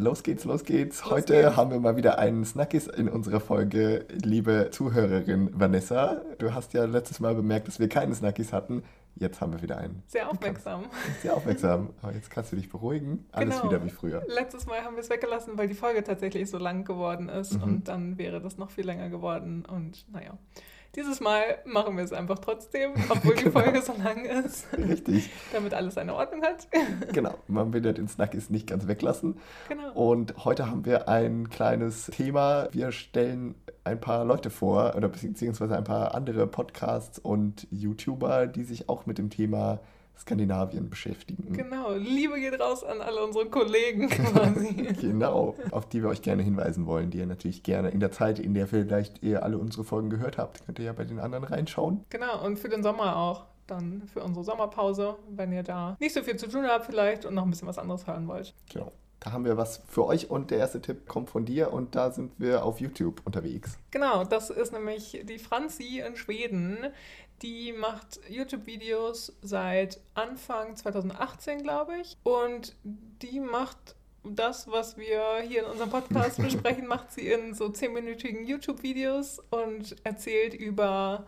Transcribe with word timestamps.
los 0.00 0.22
geht's, 0.22 0.44
los 0.44 0.64
geht's. 0.64 1.02
Los 1.02 1.10
Heute 1.10 1.42
geht's. 1.42 1.56
haben 1.56 1.70
wir 1.70 1.78
mal 1.78 1.96
wieder 1.96 2.18
einen 2.18 2.44
Snackies 2.44 2.86
in 2.86 3.08
unserer 3.08 3.40
Folge. 3.40 4.06
Liebe 4.10 4.68
Zuhörerin 4.72 5.50
Vanessa, 5.52 6.22
du 6.38 6.54
hast 6.54 6.72
ja 6.72 6.84
letztes 6.86 7.20
Mal 7.20 7.34
bemerkt, 7.34 7.68
dass 7.68 7.78
wir 7.78 7.88
keine 7.88 8.14
Snackies 8.14 8.52
hatten. 8.52 8.82
Jetzt 9.16 9.40
haben 9.40 9.52
wir 9.52 9.60
wieder 9.60 9.76
einen. 9.76 10.02
Sehr 10.06 10.30
aufmerksam. 10.30 10.84
Sehr 11.20 11.36
aufmerksam. 11.36 11.90
Aber 12.00 12.14
jetzt 12.14 12.30
kannst 12.30 12.52
du 12.52 12.56
dich 12.56 12.70
beruhigen. 12.70 13.26
Alles 13.32 13.60
genau. 13.60 13.70
wieder 13.70 13.84
wie 13.84 13.90
früher. 13.90 14.22
Letztes 14.28 14.66
Mal 14.66 14.82
haben 14.82 14.94
wir 14.94 15.02
es 15.02 15.10
weggelassen, 15.10 15.58
weil 15.58 15.68
die 15.68 15.74
Folge 15.74 16.02
tatsächlich 16.02 16.48
so 16.48 16.58
lang 16.58 16.84
geworden 16.84 17.28
ist. 17.28 17.54
Mhm. 17.54 17.62
Und 17.62 17.88
dann 17.88 18.18
wäre 18.18 18.40
das 18.40 18.56
noch 18.56 18.70
viel 18.70 18.86
länger 18.86 19.10
geworden. 19.10 19.66
Und 19.66 20.06
naja. 20.10 20.38
Dieses 20.96 21.20
Mal 21.20 21.58
machen 21.64 21.96
wir 21.96 22.02
es 22.02 22.12
einfach 22.12 22.40
trotzdem, 22.40 22.92
obwohl 23.08 23.34
die 23.36 23.44
genau. 23.44 23.60
Folge 23.60 23.82
so 23.82 23.92
lang 23.92 24.24
ist. 24.24 24.66
Richtig. 24.76 25.30
damit 25.52 25.72
alles 25.72 25.96
eine 25.96 26.14
Ordnung 26.14 26.42
hat. 26.42 26.66
genau, 27.12 27.34
man 27.46 27.72
will 27.72 27.84
ja 27.84 27.92
den 27.92 28.08
Snackies 28.08 28.50
nicht 28.50 28.66
ganz 28.66 28.88
weglassen. 28.88 29.38
Genau. 29.68 29.92
Und 29.92 30.44
heute 30.44 30.68
haben 30.68 30.84
wir 30.84 31.08
ein 31.08 31.48
kleines 31.48 32.06
Thema. 32.06 32.68
Wir 32.72 32.90
stellen 32.90 33.54
ein 33.84 34.00
paar 34.00 34.24
Leute 34.24 34.50
vor, 34.50 34.94
oder 34.96 35.08
beziehungsweise 35.08 35.76
ein 35.76 35.84
paar 35.84 36.14
andere 36.14 36.46
Podcasts 36.46 37.18
und 37.18 37.68
YouTuber, 37.70 38.46
die 38.46 38.64
sich 38.64 38.88
auch 38.88 39.06
mit 39.06 39.18
dem 39.18 39.30
Thema 39.30 39.80
Skandinavien 40.20 40.90
beschäftigen. 40.90 41.52
Genau, 41.52 41.94
Liebe 41.94 42.38
geht 42.38 42.60
raus 42.60 42.84
an 42.84 43.00
alle 43.00 43.24
unsere 43.24 43.46
Kollegen 43.46 44.08
quasi. 44.08 44.94
genau, 45.00 45.56
auf 45.70 45.88
die 45.88 46.02
wir 46.02 46.10
euch 46.10 46.22
gerne 46.22 46.42
hinweisen 46.42 46.86
wollen, 46.86 47.10
die 47.10 47.18
ihr 47.18 47.26
natürlich 47.26 47.62
gerne 47.62 47.88
in 47.88 48.00
der 48.00 48.12
Zeit, 48.12 48.38
in 48.38 48.54
der 48.54 48.66
vielleicht 48.66 49.22
ihr 49.22 49.42
alle 49.42 49.58
unsere 49.58 49.84
Folgen 49.84 50.10
gehört 50.10 50.36
habt, 50.36 50.64
könnt 50.66 50.78
ihr 50.78 50.84
ja 50.84 50.92
bei 50.92 51.04
den 51.04 51.18
anderen 51.18 51.44
reinschauen. 51.44 52.04
Genau, 52.10 52.44
und 52.44 52.58
für 52.58 52.68
den 52.68 52.82
Sommer 52.82 53.16
auch. 53.16 53.44
Dann 53.66 54.02
für 54.12 54.24
unsere 54.24 54.44
Sommerpause, 54.44 55.16
wenn 55.30 55.52
ihr 55.52 55.62
da 55.62 55.96
nicht 56.00 56.12
so 56.12 56.22
viel 56.24 56.36
zu 56.36 56.48
tun 56.48 56.66
habt 56.66 56.86
vielleicht 56.86 57.24
und 57.24 57.34
noch 57.34 57.44
ein 57.44 57.50
bisschen 57.50 57.68
was 57.68 57.78
anderes 57.78 58.04
hören 58.04 58.26
wollt. 58.26 58.52
Genau. 58.72 58.90
Da 59.20 59.32
haben 59.32 59.44
wir 59.44 59.58
was 59.58 59.82
für 59.86 60.06
euch 60.06 60.30
und 60.30 60.50
der 60.50 60.58
erste 60.58 60.80
Tipp 60.80 61.06
kommt 61.06 61.28
von 61.28 61.44
dir 61.44 61.72
und 61.72 61.94
da 61.94 62.10
sind 62.10 62.32
wir 62.38 62.64
auf 62.64 62.80
YouTube 62.80 63.20
unterwegs. 63.26 63.78
Genau, 63.90 64.24
das 64.24 64.48
ist 64.48 64.72
nämlich 64.72 65.20
die 65.24 65.38
Franzi 65.38 66.02
in 66.04 66.16
Schweden. 66.16 66.78
Die 67.42 67.72
macht 67.72 68.20
YouTube-Videos 68.28 69.32
seit 69.40 70.00
Anfang 70.14 70.76
2018, 70.76 71.62
glaube 71.62 71.96
ich. 72.00 72.18
Und 72.22 72.74
die 72.84 73.40
macht 73.40 73.96
das, 74.24 74.70
was 74.70 74.98
wir 74.98 75.40
hier 75.46 75.60
in 75.60 75.66
unserem 75.66 75.90
Podcast 75.90 76.36
besprechen, 76.42 76.86
macht 76.86 77.12
sie 77.12 77.28
in 77.28 77.54
so 77.54 77.66
10-minütigen 77.66 78.44
YouTube-Videos 78.44 79.40
und 79.50 79.96
erzählt 80.04 80.54
über 80.54 81.26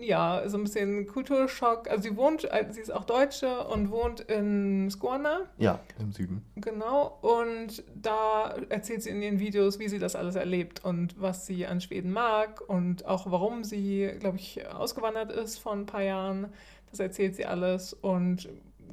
ja, 0.00 0.42
so 0.48 0.56
ein 0.56 0.64
bisschen 0.64 1.06
Kulturschock. 1.06 1.88
Also 1.88 2.02
sie 2.02 2.16
wohnt, 2.16 2.44
äh, 2.44 2.66
sie 2.70 2.80
ist 2.80 2.92
auch 2.92 3.04
Deutsche 3.04 3.64
und 3.66 3.90
wohnt 3.90 4.20
in 4.20 4.90
Skåne. 4.90 5.48
Ja, 5.58 5.80
im 5.98 6.12
Süden. 6.12 6.44
Genau. 6.56 7.18
Und 7.20 7.84
da 7.94 8.54
erzählt 8.68 9.02
sie 9.02 9.10
in 9.10 9.22
ihren 9.22 9.38
Videos, 9.38 9.78
wie 9.78 9.88
sie 9.88 9.98
das 9.98 10.16
alles 10.16 10.34
erlebt 10.34 10.84
und 10.84 11.20
was 11.20 11.46
sie 11.46 11.66
an 11.66 11.80
Schweden 11.80 12.12
mag 12.12 12.62
und 12.68 13.06
auch 13.06 13.30
warum 13.30 13.64
sie, 13.64 14.10
glaube 14.18 14.38
ich, 14.38 14.66
ausgewandert 14.68 15.30
ist 15.32 15.58
vor 15.58 15.72
ein 15.72 15.86
paar 15.86 16.02
Jahren. 16.02 16.48
Das 16.90 17.00
erzählt 17.00 17.36
sie 17.36 17.46
alles 17.46 17.92
und 17.94 18.48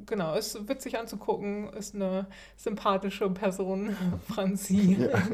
genau, 0.06 0.34
ist 0.34 0.68
witzig 0.68 0.98
anzugucken, 0.98 1.70
ist 1.74 1.94
eine 1.94 2.26
sympathische 2.56 3.28
Person, 3.30 3.96
Franzi. 4.28 4.96
Ja. 5.00 5.18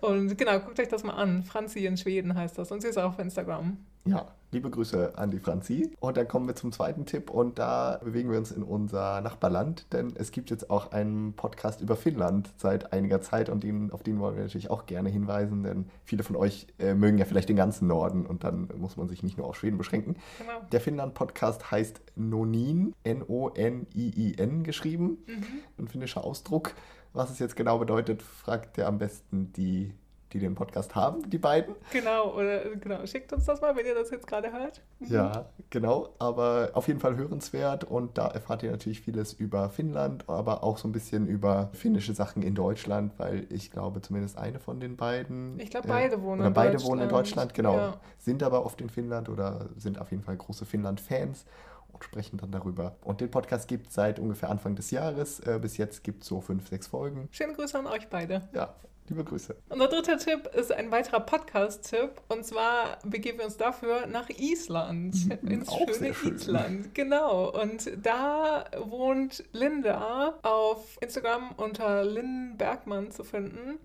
Und 0.00 0.36
genau, 0.38 0.60
guckt 0.60 0.78
euch 0.80 0.88
das 0.88 1.04
mal 1.04 1.14
an. 1.14 1.42
Franzi 1.42 1.86
in 1.86 1.96
Schweden 1.96 2.34
heißt 2.34 2.58
das. 2.58 2.70
Und 2.70 2.82
sie 2.82 2.88
ist 2.88 2.98
auch 2.98 3.10
auf 3.10 3.18
Instagram. 3.18 3.76
Ja, 4.04 4.26
liebe 4.52 4.70
Grüße 4.70 5.18
an 5.18 5.30
die 5.30 5.38
Franzi. 5.38 5.90
Und 6.00 6.16
dann 6.16 6.26
kommen 6.26 6.46
wir 6.46 6.54
zum 6.54 6.72
zweiten 6.72 7.04
Tipp 7.04 7.28
und 7.28 7.58
da 7.58 8.00
bewegen 8.02 8.30
wir 8.30 8.38
uns 8.38 8.50
in 8.52 8.62
unser 8.62 9.20
Nachbarland, 9.20 9.86
denn 9.92 10.14
es 10.16 10.30
gibt 10.30 10.50
jetzt 10.50 10.70
auch 10.70 10.92
einen 10.92 11.34
Podcast 11.34 11.82
über 11.82 11.96
Finnland 11.96 12.50
seit 12.56 12.92
einiger 12.92 13.20
Zeit 13.20 13.50
und 13.50 13.62
den, 13.62 13.90
auf 13.90 14.02
den 14.02 14.18
wollen 14.18 14.36
wir 14.36 14.44
natürlich 14.44 14.70
auch 14.70 14.86
gerne 14.86 15.10
hinweisen, 15.10 15.62
denn 15.62 15.90
viele 16.04 16.22
von 16.22 16.36
euch 16.36 16.68
äh, 16.78 16.94
mögen 16.94 17.18
ja 17.18 17.26
vielleicht 17.26 17.50
den 17.50 17.56
ganzen 17.56 17.86
Norden 17.86 18.24
und 18.24 18.44
dann 18.44 18.68
muss 18.78 18.96
man 18.96 19.08
sich 19.08 19.22
nicht 19.22 19.36
nur 19.36 19.46
auf 19.46 19.56
Schweden 19.56 19.76
beschränken. 19.76 20.16
Genau. 20.38 20.60
Der 20.72 20.80
Finnland-Podcast 20.80 21.70
heißt 21.70 22.00
Nonin, 22.16 22.94
N-O-N-I-I-N 23.04 24.62
geschrieben, 24.62 25.18
mhm. 25.26 25.44
ein 25.78 25.88
finnischer 25.88 26.24
Ausdruck. 26.24 26.72
Was 27.18 27.30
es 27.30 27.40
jetzt 27.40 27.56
genau 27.56 27.78
bedeutet, 27.78 28.22
fragt 28.22 28.78
ihr 28.78 28.86
am 28.86 28.98
besten 28.98 29.52
die 29.52 29.92
die 30.32 30.38
den 30.38 30.54
Podcast 30.54 30.94
haben, 30.94 31.28
die 31.30 31.38
beiden. 31.38 31.74
Genau, 31.90 32.34
oder 32.34 32.76
genau, 32.76 33.04
schickt 33.06 33.32
uns 33.32 33.46
das 33.46 33.62
mal, 33.62 33.74
wenn 33.74 33.86
ihr 33.86 33.94
das 33.94 34.10
jetzt 34.10 34.26
gerade 34.26 34.52
hört. 34.52 34.82
Mhm. 34.98 35.06
Ja, 35.06 35.46
genau, 35.70 36.10
aber 36.18 36.68
auf 36.74 36.86
jeden 36.86 37.00
Fall 37.00 37.16
hörenswert 37.16 37.84
und 37.84 38.18
da 38.18 38.28
erfahrt 38.28 38.62
ihr 38.62 38.70
natürlich 38.70 39.00
vieles 39.00 39.32
über 39.32 39.70
Finnland, 39.70 40.28
aber 40.28 40.62
auch 40.62 40.76
so 40.76 40.86
ein 40.86 40.92
bisschen 40.92 41.26
über 41.26 41.70
finnische 41.72 42.12
Sachen 42.12 42.42
in 42.42 42.54
Deutschland, 42.54 43.14
weil 43.16 43.46
ich 43.48 43.70
glaube 43.70 44.02
zumindest 44.02 44.36
eine 44.36 44.60
von 44.60 44.78
den 44.78 44.96
beiden. 44.96 45.58
Ich 45.58 45.70
glaube, 45.70 45.88
beide 45.88 46.16
äh, 46.16 46.22
wohnen 46.22 46.40
oder 46.40 46.48
in 46.48 46.54
beide 46.54 46.72
Deutschland. 46.72 46.90
wohnen 46.90 47.02
in 47.02 47.08
Deutschland, 47.08 47.54
genau. 47.54 47.76
Ja. 47.76 48.00
Sind 48.18 48.42
aber 48.42 48.66
oft 48.66 48.80
in 48.82 48.90
Finnland 48.90 49.30
oder 49.30 49.70
sind 49.78 49.98
auf 49.98 50.10
jeden 50.10 50.22
Fall 50.22 50.36
große 50.36 50.66
Finnland-Fans 50.66 51.46
und 51.92 52.04
sprechen 52.04 52.38
dann 52.38 52.50
darüber. 52.50 52.96
Und 53.02 53.20
den 53.20 53.30
Podcast 53.30 53.68
gibt 53.68 53.88
es 53.88 53.94
seit 53.94 54.18
ungefähr 54.18 54.50
Anfang 54.50 54.76
des 54.76 54.90
Jahres. 54.90 55.40
Äh, 55.40 55.58
bis 55.60 55.76
jetzt 55.76 56.04
gibt 56.04 56.22
es 56.22 56.28
so 56.28 56.40
fünf, 56.40 56.68
sechs 56.68 56.86
Folgen. 56.86 57.28
Schöne 57.32 57.54
Grüße 57.54 57.78
an 57.78 57.86
euch 57.86 58.08
beide. 58.08 58.48
Ja, 58.52 58.74
Liebe 59.08 59.24
Grüße. 59.24 59.56
Unser 59.70 59.88
dritter 59.88 60.18
Tipp 60.18 60.50
ist 60.54 60.70
ein 60.70 60.90
weiterer 60.90 61.20
Podcast-Tipp. 61.20 62.20
Und 62.28 62.44
zwar 62.44 62.98
begeben 63.06 63.38
wir 63.38 63.46
uns 63.46 63.56
dafür 63.56 64.06
nach 64.06 64.28
Island. 64.28 65.14
Ins 65.48 65.72
schöne 65.72 66.12
schön. 66.12 66.34
Island. 66.34 66.94
Genau. 66.94 67.48
Und 67.48 67.90
da 68.02 68.66
wohnt 68.78 69.44
Linda 69.52 70.38
auf 70.42 70.98
Instagram 71.00 71.52
unter 71.56 72.04
Lynn 72.04 72.56
Bergmann 72.58 73.10
zu 73.10 73.24
finden. 73.24 73.78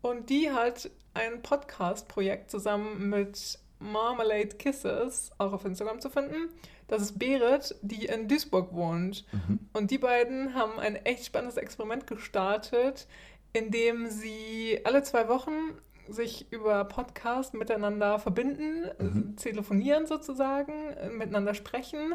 Und 0.00 0.30
die 0.30 0.50
hat 0.50 0.90
ein 1.12 1.42
Podcast-Projekt 1.42 2.50
zusammen 2.50 3.10
mit 3.10 3.58
Marmalade 3.78 4.56
Kisses, 4.56 5.32
auch 5.36 5.52
auf 5.52 5.66
Instagram 5.66 6.00
zu 6.00 6.08
finden. 6.08 6.48
Das 6.92 7.00
ist 7.00 7.18
Berit, 7.18 7.74
die 7.80 8.04
in 8.04 8.28
Duisburg 8.28 8.74
wohnt. 8.74 9.24
Mhm. 9.32 9.60
Und 9.72 9.90
die 9.90 9.96
beiden 9.96 10.52
haben 10.52 10.78
ein 10.78 10.96
echt 10.96 11.24
spannendes 11.24 11.56
Experiment 11.56 12.06
gestartet, 12.06 13.06
indem 13.54 14.08
sie 14.10 14.78
alle 14.84 15.02
zwei 15.02 15.26
Wochen 15.26 15.52
sich 16.06 16.52
über 16.52 16.84
Podcast 16.84 17.54
miteinander 17.54 18.18
verbinden, 18.18 18.90
mhm. 18.98 19.36
telefonieren 19.36 20.06
sozusagen, 20.06 20.74
miteinander 21.16 21.54
sprechen. 21.54 22.14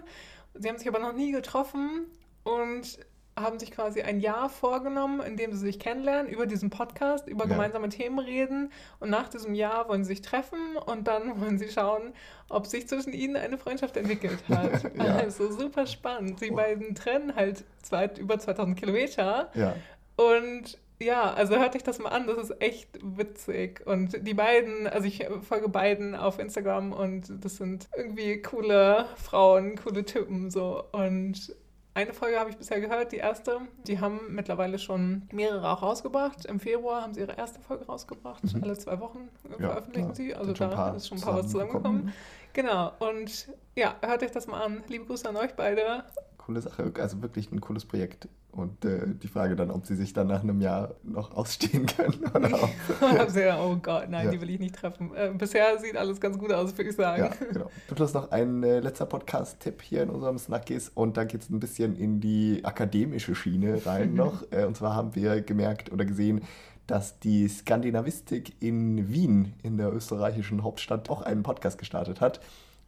Sie 0.53 0.69
haben 0.69 0.77
sich 0.77 0.88
aber 0.88 0.99
noch 0.99 1.13
nie 1.13 1.31
getroffen 1.31 2.05
und 2.44 2.99
haben 3.38 3.59
sich 3.59 3.72
quasi 3.72 4.02
ein 4.02 4.20
Jahr 4.20 4.50
vorgenommen, 4.50 5.22
in 5.22 5.38
dem 5.38 5.53
sie 5.53 5.59
sich 5.59 5.80
kennenlernen, 5.80 6.30
über 6.30 6.46
diesen 6.46 6.70
Podcast, 6.70 7.28
über 7.28 7.46
ja. 7.46 7.52
gemeinsame 7.52 7.90
Themen 7.90 8.20
reden. 8.20 8.72
Und 9.00 9.09
nach 9.09 9.30
diesem 9.30 9.53
Jahr 9.53 9.88
wollen 9.88 10.03
sie 10.03 10.09
sich 10.09 10.22
treffen 10.22 10.78
und 10.86 11.08
dann 11.08 11.40
wollen 11.42 11.58
sie 11.58 11.70
schauen, 11.70 12.14
ob 12.50 12.66
sich 12.66 12.88
zwischen 12.88 13.14
ihnen 13.14 13.36
eine 13.36 13.58
Freundschaft 13.58 13.96
entwickelt 13.98 14.44
hat. 14.50 14.84
ja. 14.98 15.16
Also 15.16 15.52
super 15.52 15.86
spannend. 15.86 16.40
Sie 16.40 16.52
oh. 16.52 16.56
beiden 16.56 16.96
trennen 16.96 17.36
halt 17.36 17.64
zwei, 17.81 18.09
über 18.18 18.40
2000 18.40 18.78
Kilometer. 18.78 19.52
Ja. 19.54 19.75
Und 20.16 20.80
ja, 21.00 21.31
also 21.31 21.56
hört 21.58 21.75
euch 21.75 21.84
das 21.84 22.00
mal 22.00 22.09
an, 22.09 22.25
das 22.25 22.38
ist 22.50 22.59
echt 22.62 22.90
witzig. 23.04 23.86
Und 23.86 24.28
die 24.28 24.34
beiden, 24.34 24.88
also 24.88 25.08
ich 25.08 25.28
folge 25.48 25.69
beiden 25.69 26.16
auf 26.16 26.40
Instagram 26.40 26.92
und 26.92 27.31
das 27.44 27.58
sind 27.58 27.88
irgendwie 27.96 28.42
coole 28.42 29.06
Frauen, 29.16 29.75
coole 29.75 30.06
Typen 30.06 30.50
so. 30.50 30.84
Und 30.92 31.56
eine 31.97 32.13
Folge 32.13 32.40
habe 32.40 32.52
ich 32.52 32.58
bisher 32.58 32.80
gehört, 32.80 33.12
die 33.12 33.18
erste. 33.18 33.59
Die 33.88 34.00
haben 34.00 34.19
mittlerweile 34.30 34.78
schon 34.78 35.24
mehrere 35.31 35.68
auch 35.68 35.81
rausgebracht. 35.81 36.46
Im 36.46 36.59
Februar 36.59 37.02
haben 37.02 37.16
sie 37.16 37.22
ihre 37.22 37.35
erste 37.35 37.59
Folge 37.59 37.88
rausgebracht. 37.88 38.44
Mhm. 38.44 38.63
Alle 38.63 38.78
zwei 38.78 39.00
Wochen 39.00 39.30
ja, 39.50 39.69
veröffentlichen 39.69 40.13
klar. 40.13 40.16
sie. 40.16 40.36
Also 40.36 40.53
da 40.53 40.96
ist 40.96 41.07
schon 41.07 41.18
ein 41.18 41.24
paar 41.24 41.38
was 41.38 41.50
zusammengekommen. 41.50 42.13
Genau. 42.53 42.91
Und 43.00 43.50
ja, 43.75 43.96
hört 44.06 44.22
euch 44.22 44.31
das 44.31 44.46
mal 44.46 44.62
an. 44.63 44.84
Liebe 44.88 45.06
Grüße 45.06 45.28
an 45.28 45.38
euch 45.38 45.56
beide 45.56 46.03
coole 46.47 46.62
Sache, 46.62 46.91
also 46.97 47.22
wirklich 47.22 47.52
ein 47.52 47.59
cooles 47.59 47.84
Projekt. 47.84 48.30
Und 48.52 48.85
äh, 48.85 49.02
die 49.22 49.28
Frage 49.28 49.58
dann, 49.58 49.69
ob 49.69 49.85
sie 49.85 49.96
sich 49.96 50.13
dann 50.13 50.28
nach 50.28 50.41
einem 50.41 50.62
Jahr 50.62 50.96
noch 51.03 51.35
ausstehen 51.35 51.85
können 51.97 52.24
oder 52.34 52.53
auch. 52.63 53.30
Sehr, 53.30 53.60
oh 53.60 53.75
Gott, 53.75 54.10
nein, 54.10 54.25
ja. 54.25 54.31
die 54.31 54.42
will 54.42 54.50
ich 54.50 54.60
nicht 54.60 54.75
treffen. 54.75 55.13
Äh, 55.13 55.31
bisher 55.38 55.77
sieht 55.77 55.98
alles 55.98 56.21
ganz 56.21 56.39
gut 56.39 56.51
aus, 56.54 56.75
würde 56.77 56.89
ich 56.89 56.95
sagen. 56.95 57.24
Ja, 57.24 57.48
genau. 57.51 57.69
Du 57.94 58.04
hast 58.04 58.13
noch 58.13 58.31
ein 58.31 58.63
äh, 58.63 58.80
letzter 58.80 59.06
Podcast-Tipp 59.06 59.81
hier 59.81 60.04
in 60.04 60.10
unserem 60.10 60.38
Snackies 60.38 60.89
und 60.89 61.18
da 61.18 61.25
geht 61.25 61.42
es 61.42 61.50
ein 61.50 61.60
bisschen 61.60 61.98
in 61.98 62.21
die 62.21 62.62
akademische 62.63 63.36
Schiene 63.36 63.86
rein 63.86 64.13
noch. 64.16 64.44
Äh, 64.50 64.63
und 64.63 64.77
zwar 64.77 64.95
haben 64.95 65.13
wir 65.16 65.42
gemerkt 65.42 65.92
oder 65.92 66.06
gesehen, 66.06 66.42
dass 66.88 67.19
die 67.19 67.50
Skandinavistik 67.50 68.54
in 68.62 69.10
Wien, 69.12 69.54
in 69.62 69.77
der 69.77 69.94
österreichischen 69.94 70.63
Hauptstadt, 70.63 71.10
auch 71.10 71.21
einen 71.21 71.44
Podcast 71.44 71.77
gestartet 71.77 72.21
hat 72.21 72.39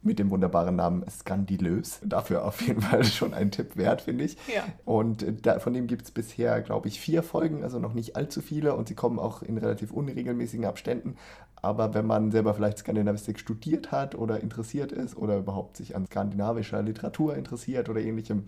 mit 0.02 0.18
dem 0.18 0.30
wunderbaren 0.30 0.76
Namen 0.76 1.04
Skandilös. 1.08 2.00
Dafür 2.04 2.44
auf 2.44 2.62
jeden 2.62 2.80
Fall 2.80 3.04
schon 3.04 3.34
ein 3.34 3.50
Tipp 3.50 3.76
wert, 3.76 4.02
finde 4.02 4.24
ich. 4.24 4.36
Ja. 4.54 4.64
Und 4.84 5.22
äh, 5.22 5.32
da, 5.32 5.58
von 5.58 5.74
dem 5.74 5.86
gibt 5.86 6.02
es 6.02 6.10
bisher, 6.10 6.60
glaube 6.62 6.88
ich, 6.88 7.00
vier 7.00 7.22
Folgen, 7.22 7.62
also 7.62 7.78
noch 7.78 7.94
nicht 7.94 8.16
allzu 8.16 8.40
viele 8.40 8.74
und 8.74 8.88
sie 8.88 8.94
kommen 8.94 9.18
auch 9.18 9.42
in 9.42 9.58
relativ 9.58 9.92
unregelmäßigen 9.92 10.64
Abständen. 10.64 11.16
Aber 11.62 11.92
wenn 11.92 12.06
man 12.06 12.30
selber 12.30 12.54
vielleicht 12.54 12.78
Skandinavistik 12.78 13.38
studiert 13.38 13.92
hat 13.92 14.14
oder 14.14 14.40
interessiert 14.40 14.92
ist 14.92 15.16
oder 15.16 15.36
überhaupt 15.36 15.76
sich 15.76 15.94
an 15.94 16.06
skandinavischer 16.06 16.82
Literatur 16.82 17.36
interessiert 17.36 17.90
oder 17.90 18.00
ähnlichem, 18.00 18.44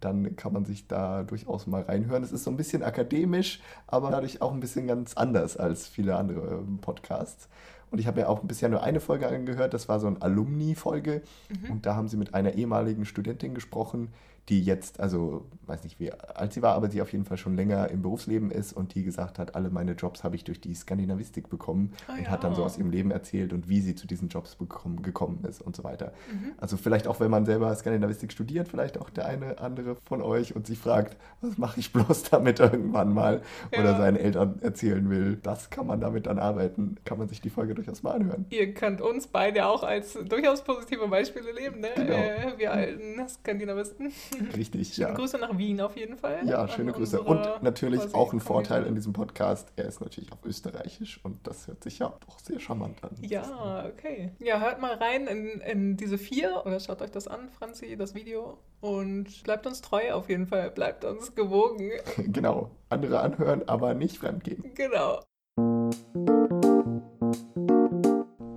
dann 0.00 0.36
kann 0.36 0.52
man 0.52 0.64
sich 0.64 0.86
da 0.86 1.22
durchaus 1.22 1.66
mal 1.66 1.82
reinhören. 1.82 2.22
Es 2.22 2.32
ist 2.32 2.44
so 2.44 2.50
ein 2.50 2.56
bisschen 2.56 2.82
akademisch, 2.82 3.60
aber 3.86 4.10
dadurch 4.10 4.42
auch 4.42 4.52
ein 4.52 4.60
bisschen 4.60 4.86
ganz 4.86 5.14
anders 5.14 5.56
als 5.56 5.86
viele 5.86 6.16
andere 6.16 6.62
Podcasts. 6.80 7.48
Und 7.90 7.98
ich 7.98 8.06
habe 8.06 8.20
mir 8.20 8.28
auch 8.28 8.40
bisher 8.40 8.68
nur 8.68 8.82
eine 8.82 9.00
Folge 9.00 9.28
angehört, 9.28 9.74
das 9.74 9.88
war 9.88 9.98
so 9.98 10.06
eine 10.06 10.22
Alumni-Folge. 10.22 11.22
Mhm. 11.48 11.70
Und 11.70 11.86
da 11.86 11.96
haben 11.96 12.08
sie 12.08 12.16
mit 12.16 12.34
einer 12.34 12.54
ehemaligen 12.54 13.04
Studentin 13.04 13.54
gesprochen, 13.54 14.08
die 14.50 14.62
jetzt, 14.62 14.98
also 14.98 15.46
weiß 15.66 15.84
nicht, 15.84 16.00
wie 16.00 16.12
alt 16.12 16.52
sie 16.52 16.60
war, 16.60 16.74
aber 16.74 16.88
die 16.88 17.00
auf 17.00 17.12
jeden 17.12 17.24
Fall 17.24 17.36
schon 17.36 17.54
länger 17.54 17.88
im 17.88 18.02
Berufsleben 18.02 18.50
ist 18.50 18.72
und 18.72 18.96
die 18.96 19.04
gesagt 19.04 19.38
hat, 19.38 19.54
alle 19.54 19.70
meine 19.70 19.92
Jobs 19.92 20.24
habe 20.24 20.34
ich 20.34 20.42
durch 20.42 20.60
die 20.60 20.74
Skandinavistik 20.74 21.48
bekommen 21.48 21.92
oh, 22.08 22.12
und 22.12 22.24
ja. 22.24 22.30
hat 22.30 22.42
dann 22.42 22.56
so 22.56 22.64
aus 22.64 22.76
ihrem 22.76 22.90
Leben 22.90 23.12
erzählt 23.12 23.52
und 23.52 23.68
wie 23.68 23.80
sie 23.80 23.94
zu 23.94 24.08
diesen 24.08 24.28
Jobs 24.28 24.56
bekommen, 24.56 25.02
gekommen 25.02 25.44
ist 25.48 25.62
und 25.62 25.76
so 25.76 25.84
weiter. 25.84 26.12
Mhm. 26.32 26.52
Also 26.58 26.76
vielleicht 26.76 27.06
auch, 27.06 27.20
wenn 27.20 27.30
man 27.30 27.46
selber 27.46 27.74
Skandinavistik 27.74 28.32
studiert, 28.32 28.66
vielleicht 28.66 28.98
auch 28.98 29.08
der 29.08 29.26
eine 29.26 29.60
andere 29.60 29.96
von 30.04 30.20
euch 30.20 30.56
und 30.56 30.66
sich 30.66 30.78
fragt, 30.78 31.16
was 31.40 31.56
mache 31.56 31.78
ich 31.78 31.92
bloß 31.92 32.24
damit 32.24 32.58
irgendwann 32.58 33.14
mal 33.14 33.40
ja. 33.72 33.80
oder 33.80 33.96
seinen 33.96 34.16
Eltern 34.16 34.58
erzählen 34.62 35.08
will, 35.08 35.38
das 35.40 35.70
kann 35.70 35.86
man 35.86 36.00
damit 36.00 36.26
dann 36.26 36.40
arbeiten, 36.40 36.96
kann 37.04 37.18
man 37.18 37.28
sich 37.28 37.40
die 37.40 37.50
Folge 37.50 37.74
durchaus 37.74 38.02
mal 38.02 38.12
anhören. 38.12 38.46
Ihr 38.50 38.74
könnt 38.74 39.00
uns 39.00 39.28
beide 39.28 39.66
auch 39.66 39.84
als 39.84 40.18
durchaus 40.28 40.64
positive 40.64 41.06
Beispiele 41.06 41.52
leben, 41.52 41.78
ne? 41.80 41.90
Genau. 41.94 42.14
Äh, 42.14 42.58
wir 42.58 42.72
alten 42.72 43.28
Skandinavisten. 43.28 44.12
Richtig, 44.56 44.94
schöne 44.94 45.08
ja. 45.08 45.14
Grüße 45.14 45.38
nach 45.38 45.56
Wien 45.56 45.80
auf 45.80 45.96
jeden 45.96 46.16
Fall. 46.16 46.46
Ja, 46.46 46.66
schöne 46.68 46.92
Grüße. 46.92 47.20
Und 47.20 47.62
natürlich 47.62 48.14
auch 48.14 48.32
ein 48.32 48.40
Vorteil 48.40 48.86
in 48.86 48.94
diesem 48.94 49.12
Podcast, 49.12 49.72
er 49.76 49.86
ist 49.86 50.00
natürlich 50.00 50.32
auf 50.32 50.38
Österreichisch 50.44 51.20
und 51.22 51.46
das 51.46 51.66
hört 51.66 51.82
sich 51.82 51.98
ja 51.98 52.12
doch 52.26 52.38
sehr 52.38 52.60
charmant 52.60 53.02
an. 53.02 53.10
Ja, 53.20 53.86
okay. 53.86 54.32
Ja, 54.38 54.60
hört 54.60 54.80
mal 54.80 54.94
rein 54.94 55.26
in, 55.26 55.60
in 55.60 55.96
diese 55.96 56.18
vier 56.18 56.62
oder 56.64 56.80
schaut 56.80 57.02
euch 57.02 57.10
das 57.10 57.28
an, 57.28 57.50
Franzi, 57.50 57.96
das 57.96 58.14
Video. 58.14 58.58
Und 58.80 59.42
bleibt 59.44 59.66
uns 59.66 59.82
treu 59.82 60.12
auf 60.12 60.28
jeden 60.28 60.46
Fall, 60.46 60.70
bleibt 60.70 61.04
uns 61.04 61.34
gewogen. 61.34 61.90
genau, 62.16 62.70
andere 62.88 63.20
anhören, 63.20 63.68
aber 63.68 63.94
nicht 63.94 64.18
fremdgehen. 64.18 64.64
Genau. 64.74 65.20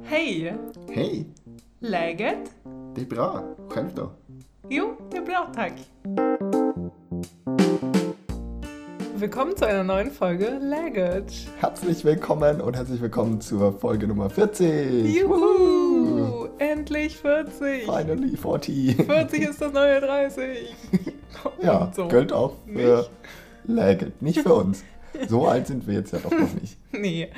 Hej! 0.03 0.55
Hej! 0.89 1.25
Läget? 1.79 2.51
Det 2.95 3.01
är 3.01 3.05
bra. 3.05 3.43
Själv 3.69 3.89
då? 3.95 4.11
Jo, 4.69 4.97
det 5.11 5.17
är 5.17 5.21
bra 5.21 5.51
tack. 5.55 5.73
Willkommen 9.15 9.57
zu 9.57 9.67
einer 9.67 9.83
neuen 9.83 10.09
Folge 10.09 10.57
Läget. 10.61 11.33
Herzlich 11.59 12.05
willkommen 12.05 12.61
und 12.61 12.75
herzlich 12.77 13.01
willkommen 13.01 13.41
zur 13.41 13.77
Folge 13.77 14.07
Nummer 14.07 14.29
40. 14.29 15.15
Juhu! 15.15 16.47
Endlich 16.59 17.17
40. 17.17 17.83
Finally 17.83 18.37
40. 18.37 18.95
40 19.05 19.41
ist 19.41 19.61
das 19.61 19.73
neue 19.73 19.99
30. 19.99 20.73
ja, 21.61 21.91
so. 21.93 22.07
gilt 22.07 22.31
auch 22.31 22.55
für 22.65 23.09
Läget, 23.65 24.21
nicht 24.21 24.39
für 24.39 24.53
uns. 24.53 24.85
So 25.27 25.45
alt 25.45 25.67
sind 25.67 25.87
wir 25.87 25.95
jetzt 25.95 26.13
ja 26.13 26.19
doch 26.19 26.31
noch 26.31 26.53
nicht. 26.53 26.77
nee, 26.93 27.29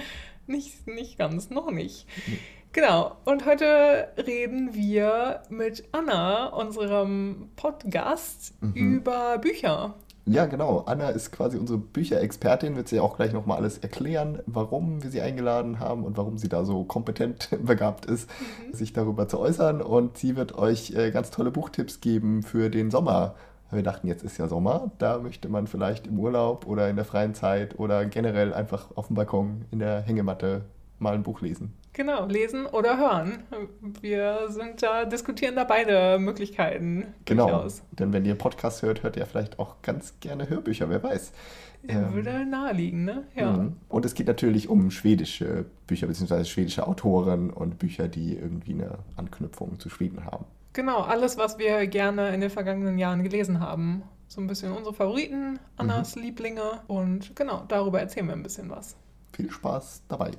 nicht, 0.46 0.86
nicht 0.86 1.18
ganz, 1.18 1.50
noch 1.50 1.72
nicht. 1.72 2.06
Nee. 2.28 2.38
Genau, 2.76 3.16
und 3.24 3.46
heute 3.46 4.10
reden 4.18 4.74
wir 4.74 5.44
mit 5.48 5.86
Anna, 5.94 6.48
unserem 6.48 7.48
Podcast, 7.56 8.54
mhm. 8.60 8.74
über 8.74 9.38
Bücher. 9.38 9.94
Ja, 10.26 10.46
genau. 10.46 10.84
Anna 10.86 11.08
ist 11.12 11.32
quasi 11.32 11.58
unsere 11.58 11.80
Bücherexpertin, 11.80 12.76
wird 12.76 12.90
sie 12.90 13.00
auch 13.00 13.16
gleich 13.16 13.32
nochmal 13.32 13.60
alles 13.60 13.78
erklären, 13.78 14.40
warum 14.46 15.02
wir 15.04 15.10
sie 15.10 15.22
eingeladen 15.22 15.80
haben 15.80 16.04
und 16.04 16.18
warum 16.18 16.38
sie 16.38 16.50
da 16.50 16.66
so 16.66 16.84
kompetent 16.84 17.48
begabt 17.64 18.08
ist, 18.08 18.30
mhm. 18.30 18.74
sich 18.74 18.92
darüber 18.92 19.30
zu 19.30 19.40
äußern. 19.40 19.82
Und 19.82 20.18
sie 20.18 20.36
wird 20.36 20.58
euch 20.58 20.92
äh, 20.92 21.12
ganz 21.12 21.32
tolle 21.32 21.52
Buchtipps 21.52 22.02
geben 22.02 22.44
für 22.44 22.70
den 22.70 22.92
Sommer. 22.92 23.36
Wir 23.72 23.84
dachten, 23.84 24.08
jetzt 24.08 24.26
ist 24.26 24.38
ja 24.38 24.50
Sommer, 24.50 24.92
da 24.98 25.20
möchte 25.20 25.48
man 25.48 25.68
vielleicht 25.68 26.08
im 26.08 26.20
Urlaub 26.20 26.68
oder 26.68 26.90
in 26.90 26.98
der 26.98 27.06
freien 27.06 27.36
Zeit 27.36 27.80
oder 27.80 28.06
generell 28.06 28.54
einfach 28.54 28.90
auf 28.96 29.08
dem 29.08 29.16
Balkon 29.16 29.64
in 29.72 29.80
der 29.80 30.02
Hängematte 30.02 30.66
mal 31.00 31.14
ein 31.14 31.24
Buch 31.24 31.40
lesen. 31.40 31.72
Genau, 31.96 32.26
lesen 32.26 32.66
oder 32.66 32.98
hören. 32.98 33.44
Wir 34.02 34.50
sind 34.50 34.84
da, 34.84 35.06
diskutieren 35.06 35.56
da 35.56 35.64
beide 35.64 36.20
Möglichkeiten. 36.20 37.14
Genau. 37.24 37.48
Durchaus. 37.48 37.84
Denn 37.92 38.12
wenn 38.12 38.26
ihr 38.26 38.36
Podcast 38.36 38.82
hört, 38.82 39.02
hört 39.02 39.16
ihr 39.16 39.26
vielleicht 39.26 39.60
auch 39.60 39.82
ganz 39.82 40.20
gerne 40.20 40.50
Hörbücher, 40.50 40.90
wer 40.90 41.02
weiß. 41.02 41.32
Ja, 41.88 42.14
würde 42.14 42.32
ähm, 42.32 42.50
naheliegen, 42.50 43.06
ne? 43.06 43.24
Ja. 43.34 43.52
Mhm. 43.52 43.78
Und 43.88 44.04
es 44.04 44.14
geht 44.14 44.28
natürlich 44.28 44.68
um 44.68 44.92
schwedische 44.92 45.66
Bücher, 45.88 46.08
beziehungsweise 46.08 46.44
schwedische 46.44 46.86
Autoren 46.86 47.50
und 47.50 47.80
Bücher, 47.80 48.10
die 48.10 48.36
irgendwie 48.36 48.74
eine 48.74 48.98
Anknüpfung 49.16 49.80
zu 49.80 49.90
Schweden 49.90 50.26
haben. 50.26 50.44
Genau, 50.74 51.00
alles, 51.00 51.38
was 51.38 51.58
wir 51.60 51.88
gerne 51.88 52.34
in 52.34 52.42
den 52.42 52.50
vergangenen 52.50 52.98
Jahren 52.98 53.24
gelesen 53.24 53.62
haben. 53.62 54.04
So 54.28 54.42
ein 54.42 54.48
bisschen 54.48 54.74
unsere 54.74 54.94
Favoriten, 54.94 55.60
Annas 55.78 56.18
mhm. 56.18 56.24
Lieblinge 56.24 56.82
und 56.88 57.38
genau, 57.38 57.64
darüber 57.70 58.02
erzählen 58.02 58.28
wir 58.28 58.34
ein 58.34 58.44
bisschen 58.44 58.70
was. 58.70 58.98
Viel 59.32 59.50
Spaß 59.50 60.04
dabei. 60.10 60.32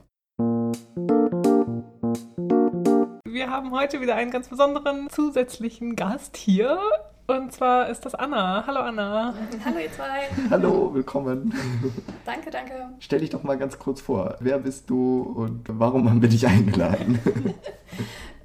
Wir 3.37 3.51
haben 3.51 3.71
heute 3.71 4.01
wieder 4.01 4.15
einen 4.15 4.31
ganz 4.31 4.49
besonderen 4.49 5.11
zusätzlichen 5.11 5.95
Gast 5.95 6.39
hier. 6.39 6.81
Und 7.27 7.53
zwar 7.53 7.91
ist 7.91 8.07
das 8.07 8.15
Anna. 8.15 8.65
Hallo 8.67 8.81
Anna. 8.81 9.35
Hallo 9.63 9.79
ihr 9.79 9.93
zwei. 9.93 10.31
Hallo, 10.49 10.95
willkommen. 10.95 11.53
Danke, 12.25 12.51
danke. 12.51 12.89
Stell 12.99 13.21
dich 13.21 13.29
doch 13.29 13.43
mal 13.43 13.59
ganz 13.59 13.79
kurz 13.79 14.01
vor. 14.01 14.37
Wer 14.41 14.59
bist 14.59 14.89
du 14.89 15.21
und 15.21 15.67
warum 15.69 16.09
haben 16.09 16.23
wir 16.23 16.31
dich 16.31 16.47
eingeladen? 16.47 17.19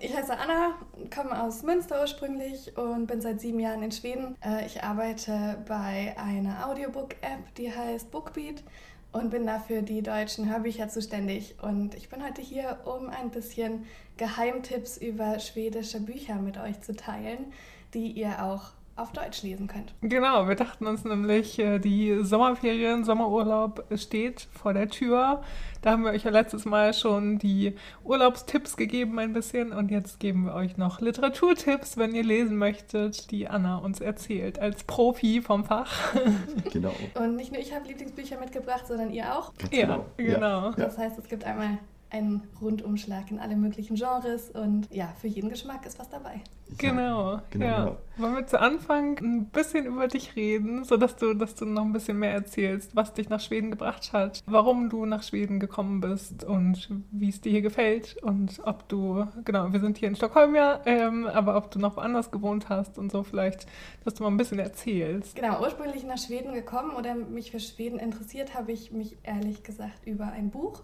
Ich 0.03 0.17
heiße 0.17 0.33
Anna, 0.35 0.73
komme 1.15 1.43
aus 1.43 1.61
Münster 1.61 2.01
ursprünglich 2.01 2.75
und 2.75 3.05
bin 3.05 3.21
seit 3.21 3.39
sieben 3.39 3.59
Jahren 3.59 3.83
in 3.83 3.91
Schweden. 3.91 4.35
Äh, 4.43 4.65
ich 4.65 4.83
arbeite 4.83 5.63
bei 5.67 6.15
einer 6.17 6.67
Audiobook-App, 6.67 7.53
die 7.55 7.71
heißt 7.71 8.09
Bookbeat 8.09 8.63
und 9.11 9.29
bin 9.29 9.45
dafür 9.45 9.81
die 9.81 10.01
deutschen 10.01 10.49
Hörbücher 10.49 10.87
zuständig. 10.89 11.55
Und 11.61 11.95
ich 11.95 12.09
bin 12.09 12.23
heute 12.23 12.41
hier, 12.41 12.79
um 12.85 13.09
ein 13.09 13.29
bisschen 13.29 13.85
Geheimtipps 14.21 14.97
über 14.97 15.39
schwedische 15.39 15.99
Bücher 15.99 16.35
mit 16.35 16.55
euch 16.59 16.79
zu 16.81 16.95
teilen, 16.95 17.51
die 17.95 18.11
ihr 18.11 18.43
auch 18.43 18.65
auf 18.95 19.11
Deutsch 19.13 19.41
lesen 19.41 19.65
könnt. 19.65 19.95
Genau, 20.01 20.47
wir 20.47 20.53
dachten 20.53 20.85
uns 20.85 21.03
nämlich, 21.03 21.57
äh, 21.57 21.79
die 21.79 22.19
Sommerferien, 22.21 23.03
Sommerurlaub 23.03 23.83
steht 23.95 24.47
vor 24.51 24.73
der 24.73 24.89
Tür. 24.89 25.41
Da 25.81 25.89
haben 25.89 26.03
wir 26.03 26.11
euch 26.11 26.23
ja 26.23 26.29
letztes 26.29 26.65
Mal 26.65 26.93
schon 26.93 27.39
die 27.39 27.73
Urlaubstipps 28.03 28.77
gegeben 28.77 29.17
ein 29.17 29.33
bisschen 29.33 29.71
und 29.73 29.89
jetzt 29.89 30.19
geben 30.19 30.45
wir 30.45 30.53
euch 30.53 30.77
noch 30.77 31.01
Literaturtipps, 31.01 31.97
wenn 31.97 32.13
ihr 32.13 32.23
lesen 32.23 32.57
möchtet, 32.57 33.31
die 33.31 33.47
Anna 33.47 33.77
uns 33.77 34.01
erzählt 34.01 34.59
als 34.59 34.83
Profi 34.83 35.41
vom 35.41 35.65
Fach. 35.65 35.91
Genau. 36.71 36.93
Und 37.15 37.37
nicht 37.37 37.51
nur 37.51 37.59
ich 37.59 37.73
habe 37.73 37.87
Lieblingsbücher 37.87 38.39
mitgebracht, 38.39 38.85
sondern 38.85 39.11
ihr 39.11 39.35
auch. 39.35 39.51
Ganz 39.57 39.73
ja, 39.73 39.85
genau. 39.87 40.05
genau. 40.17 40.71
Das 40.73 40.97
heißt, 40.97 41.17
es 41.17 41.27
gibt 41.27 41.43
einmal 41.43 41.79
einen 42.11 42.47
Rundumschlag 42.61 43.31
in 43.31 43.39
alle 43.39 43.55
möglichen 43.55 43.95
Genres 43.95 44.49
und 44.49 44.93
ja, 44.93 45.13
für 45.19 45.27
jeden 45.27 45.49
Geschmack 45.49 45.85
ist 45.85 45.97
was 45.97 46.09
dabei. 46.09 46.41
Genau, 46.77 47.39
genau. 47.49 47.65
Ja. 47.65 47.97
Wollen 48.17 48.35
wir 48.35 48.47
zu 48.47 48.59
Anfang 48.59 49.17
ein 49.19 49.45
bisschen 49.45 49.85
über 49.85 50.07
dich 50.07 50.35
reden, 50.35 50.83
sodass 50.83 51.15
du, 51.15 51.33
dass 51.33 51.55
du 51.55 51.65
noch 51.65 51.83
ein 51.83 51.91
bisschen 51.91 52.17
mehr 52.17 52.31
erzählst, 52.31 52.95
was 52.95 53.13
dich 53.13 53.29
nach 53.29 53.39
Schweden 53.39 53.71
gebracht 53.71 54.13
hat, 54.13 54.41
warum 54.45 54.89
du 54.89 55.05
nach 55.05 55.23
Schweden 55.23 55.59
gekommen 55.59 56.01
bist 56.01 56.43
und 56.43 56.89
wie 57.11 57.29
es 57.29 57.41
dir 57.41 57.51
hier 57.51 57.61
gefällt 57.61 58.17
und 58.21 58.61
ob 58.63 58.87
du, 58.89 59.27
genau, 59.43 59.71
wir 59.73 59.79
sind 59.79 59.97
hier 59.97 60.07
in 60.07 60.15
Stockholm 60.15 60.55
ja, 60.55 60.81
ähm, 60.85 61.27
aber 61.27 61.57
ob 61.57 61.71
du 61.71 61.79
noch 61.79 61.97
woanders 61.97 62.31
gewohnt 62.31 62.69
hast 62.69 62.97
und 62.97 63.11
so 63.11 63.23
vielleicht, 63.23 63.67
dass 64.03 64.13
du 64.13 64.23
mal 64.23 64.29
ein 64.29 64.37
bisschen 64.37 64.59
erzählst. 64.59 65.35
Genau, 65.35 65.61
ursprünglich 65.61 66.05
nach 66.05 66.17
Schweden 66.17 66.53
gekommen 66.53 66.91
oder 66.95 67.15
mich 67.15 67.51
für 67.51 67.59
Schweden 67.59 67.99
interessiert, 67.99 68.53
habe 68.53 68.71
ich 68.71 68.91
mich 68.91 69.17
ehrlich 69.23 69.63
gesagt 69.63 70.05
über 70.05 70.25
ein 70.25 70.51
Buch 70.51 70.83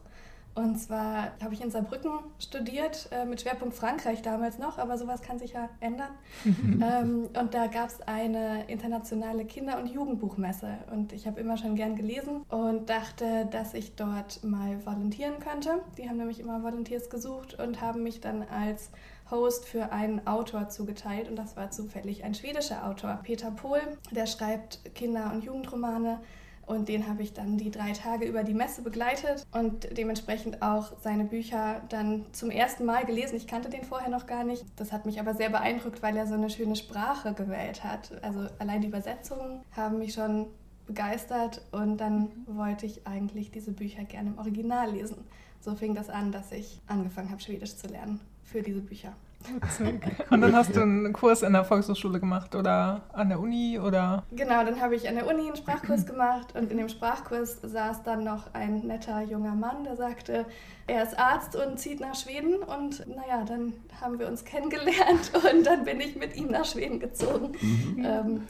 und 0.57 0.79
zwar 0.79 1.33
habe 1.43 1.53
ich 1.53 1.61
in 1.61 1.69
Saarbrücken 1.69 2.11
studiert, 2.39 3.09
äh, 3.11 3.25
mit 3.25 3.41
Schwerpunkt 3.41 3.75
Frankreich 3.75 4.23
damals 4.23 4.57
noch, 4.57 4.79
aber 4.79 4.97
sowas 4.97 5.21
kann 5.21 5.37
sich 5.37 5.53
ja 5.53 5.69
ändern. 5.81 6.09
ähm, 6.45 7.29
und 7.39 7.53
da 7.53 7.67
gab 7.67 7.89
es 7.89 8.01
eine 8.01 8.65
internationale 8.67 9.45
Kinder- 9.45 9.79
und 9.79 9.85
Jugendbuchmesse. 9.85 10.79
Und 10.91 11.13
ich 11.13 11.27
habe 11.27 11.39
immer 11.39 11.57
schon 11.57 11.75
gern 11.75 11.95
gelesen 11.95 12.41
und 12.49 12.89
dachte, 12.89 13.47
dass 13.51 13.75
ich 13.75 13.95
dort 13.95 14.43
mal 14.43 14.83
volontieren 14.83 15.39
könnte. 15.39 15.83
Die 15.97 16.09
haben 16.09 16.17
nämlich 16.17 16.39
immer 16.39 16.63
Volunteers 16.63 17.11
gesucht 17.11 17.59
und 17.59 17.79
haben 17.81 18.01
mich 18.01 18.19
dann 18.19 18.43
als 18.49 18.89
Host 19.29 19.65
für 19.65 19.91
einen 19.91 20.25
Autor 20.25 20.69
zugeteilt. 20.69 21.29
Und 21.29 21.35
das 21.35 21.55
war 21.55 21.69
zufällig 21.69 22.23
ein 22.23 22.33
schwedischer 22.33 22.87
Autor, 22.87 23.19
Peter 23.21 23.51
Pohl. 23.51 23.81
Der 24.09 24.25
schreibt 24.25 24.95
Kinder- 24.95 25.31
und 25.31 25.43
Jugendromane 25.43 26.19
und 26.67 26.89
den 26.89 27.07
habe 27.07 27.23
ich 27.23 27.33
dann 27.33 27.57
die 27.57 27.71
drei 27.71 27.93
Tage 27.93 28.25
über 28.25 28.43
die 28.43 28.53
Messe 28.53 28.81
begleitet 28.81 29.47
und 29.51 29.97
dementsprechend 29.97 30.61
auch 30.61 30.91
seine 31.01 31.23
Bücher 31.23 31.81
dann 31.89 32.25
zum 32.33 32.51
ersten 32.51 32.85
Mal 32.85 33.05
gelesen. 33.05 33.37
Ich 33.37 33.47
kannte 33.47 33.69
den 33.69 33.83
vorher 33.83 34.09
noch 34.09 34.27
gar 34.27 34.43
nicht. 34.43 34.65
Das 34.75 34.91
hat 34.91 35.05
mich 35.05 35.19
aber 35.19 35.33
sehr 35.33 35.49
beeindruckt, 35.49 36.03
weil 36.03 36.15
er 36.17 36.27
so 36.27 36.33
eine 36.33 36.49
schöne 36.49 36.75
Sprache 36.75 37.33
gewählt 37.33 37.83
hat. 37.83 38.11
Also 38.21 38.47
allein 38.59 38.81
die 38.81 38.89
Übersetzungen 38.89 39.61
haben 39.75 39.97
mich 39.97 40.13
schon 40.13 40.47
begeistert 40.85 41.61
und 41.71 41.97
dann 41.97 42.31
wollte 42.45 42.85
ich 42.85 43.07
eigentlich 43.07 43.49
diese 43.51 43.71
Bücher 43.71 44.03
gerne 44.03 44.31
im 44.31 44.37
Original 44.37 44.91
lesen. 44.91 45.17
So 45.61 45.73
fing 45.73 45.95
das 45.95 46.09
an, 46.09 46.31
dass 46.31 46.51
ich 46.51 46.81
angefangen 46.87 47.31
habe, 47.31 47.41
Schwedisch 47.41 47.77
zu 47.77 47.87
lernen 47.87 48.19
für 48.43 48.61
diese 48.61 48.81
Bücher. 48.81 49.13
Und 50.29 50.41
dann 50.41 50.55
hast 50.55 50.75
du 50.75 50.81
einen 50.81 51.13
Kurs 51.13 51.41
in 51.41 51.53
der 51.53 51.63
Volkshochschule 51.63 52.19
gemacht 52.19 52.55
oder 52.55 53.03
an 53.13 53.29
der 53.29 53.39
Uni 53.39 53.79
oder? 53.79 54.23
Genau, 54.31 54.63
dann 54.63 54.81
habe 54.81 54.95
ich 54.95 55.07
an 55.07 55.15
der 55.15 55.27
Uni 55.27 55.47
einen 55.47 55.55
Sprachkurs 55.55 56.05
gemacht 56.05 56.55
und 56.55 56.71
in 56.71 56.77
dem 56.77 56.89
Sprachkurs 56.89 57.59
saß 57.61 58.03
dann 58.03 58.23
noch 58.23 58.53
ein 58.53 58.79
netter 58.79 59.21
junger 59.21 59.55
Mann, 59.55 59.83
der 59.83 59.95
sagte, 59.95 60.45
er 60.87 61.03
ist 61.03 61.17
Arzt 61.17 61.55
und 61.55 61.79
zieht 61.79 61.99
nach 61.99 62.15
Schweden 62.15 62.55
und 62.55 63.07
naja, 63.07 63.43
dann 63.45 63.73
haben 64.01 64.19
wir 64.19 64.27
uns 64.27 64.43
kennengelernt 64.43 65.31
und 65.51 65.65
dann 65.65 65.85
bin 65.85 65.99
ich 66.01 66.15
mit 66.15 66.35
ihm 66.35 66.49
nach 66.49 66.65
Schweden 66.65 66.99
gezogen. 66.99 67.53
Mhm. 67.61 68.05
Ähm, 68.05 68.41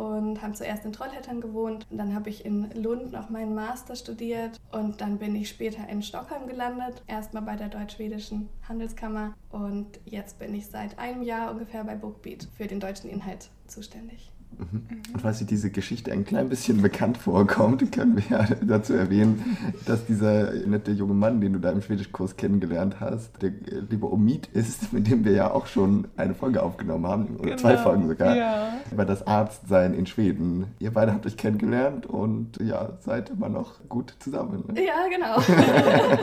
und 0.00 0.40
haben 0.40 0.54
zuerst 0.54 0.86
in 0.86 0.92
Trollhättan 0.92 1.42
gewohnt. 1.42 1.86
Und 1.90 1.98
dann 1.98 2.14
habe 2.14 2.30
ich 2.30 2.46
in 2.46 2.70
Lund 2.70 3.12
noch 3.12 3.28
meinen 3.28 3.54
Master 3.54 3.94
studiert 3.94 4.58
und 4.72 5.02
dann 5.02 5.18
bin 5.18 5.36
ich 5.36 5.50
später 5.50 5.86
in 5.88 6.02
Stockholm 6.02 6.46
gelandet, 6.46 7.02
erstmal 7.06 7.42
bei 7.42 7.56
der 7.56 7.68
deutsch-schwedischen 7.68 8.48
Handelskammer 8.66 9.34
und 9.50 10.00
jetzt 10.06 10.38
bin 10.38 10.54
ich 10.54 10.68
seit 10.68 10.98
einem 10.98 11.22
Jahr 11.22 11.50
ungefähr 11.50 11.84
bei 11.84 11.96
Bookbeat 11.96 12.48
für 12.56 12.66
den 12.66 12.80
deutschen 12.80 13.10
Inhalt 13.10 13.50
zuständig. 13.66 14.32
Mhm. 14.58 14.82
Und 15.12 15.22
falls 15.22 15.38
sich 15.38 15.46
diese 15.46 15.70
Geschichte 15.70 16.12
ein 16.12 16.24
klein 16.24 16.48
bisschen 16.48 16.82
bekannt 16.82 17.16
vorkommt, 17.16 17.90
können 17.92 18.16
wir 18.16 18.24
ja 18.28 18.46
dazu 18.66 18.94
erwähnen, 18.94 19.56
dass 19.86 20.06
dieser 20.06 20.52
nette 20.66 20.92
junge 20.92 21.14
Mann, 21.14 21.40
den 21.40 21.54
du 21.54 21.58
da 21.58 21.70
im 21.70 21.82
Schwedischkurs 21.82 22.36
kennengelernt 22.36 23.00
hast, 23.00 23.42
der 23.42 23.52
liebe 23.90 24.10
Omid 24.10 24.48
ist, 24.48 24.92
mit 24.92 25.10
dem 25.10 25.24
wir 25.24 25.32
ja 25.32 25.50
auch 25.50 25.66
schon 25.66 26.08
eine 26.16 26.34
Folge 26.34 26.62
aufgenommen 26.62 27.06
haben, 27.06 27.36
oder 27.36 27.50
genau. 27.50 27.56
zwei 27.56 27.76
Folgen 27.76 28.08
sogar, 28.08 28.36
ja. 28.36 28.72
über 28.92 29.04
das 29.04 29.26
Arztsein 29.26 29.94
in 29.94 30.06
Schweden. 30.06 30.66
Ihr 30.78 30.92
beide 30.92 31.12
habt 31.12 31.26
euch 31.26 31.36
kennengelernt 31.36 32.06
und 32.06 32.60
ja, 32.60 32.90
seid 33.00 33.30
immer 33.30 33.48
noch 33.48 33.88
gut 33.88 34.14
zusammen. 34.18 34.64
Ne? 34.72 34.84
Ja, 34.84 35.08
genau. 35.08 35.40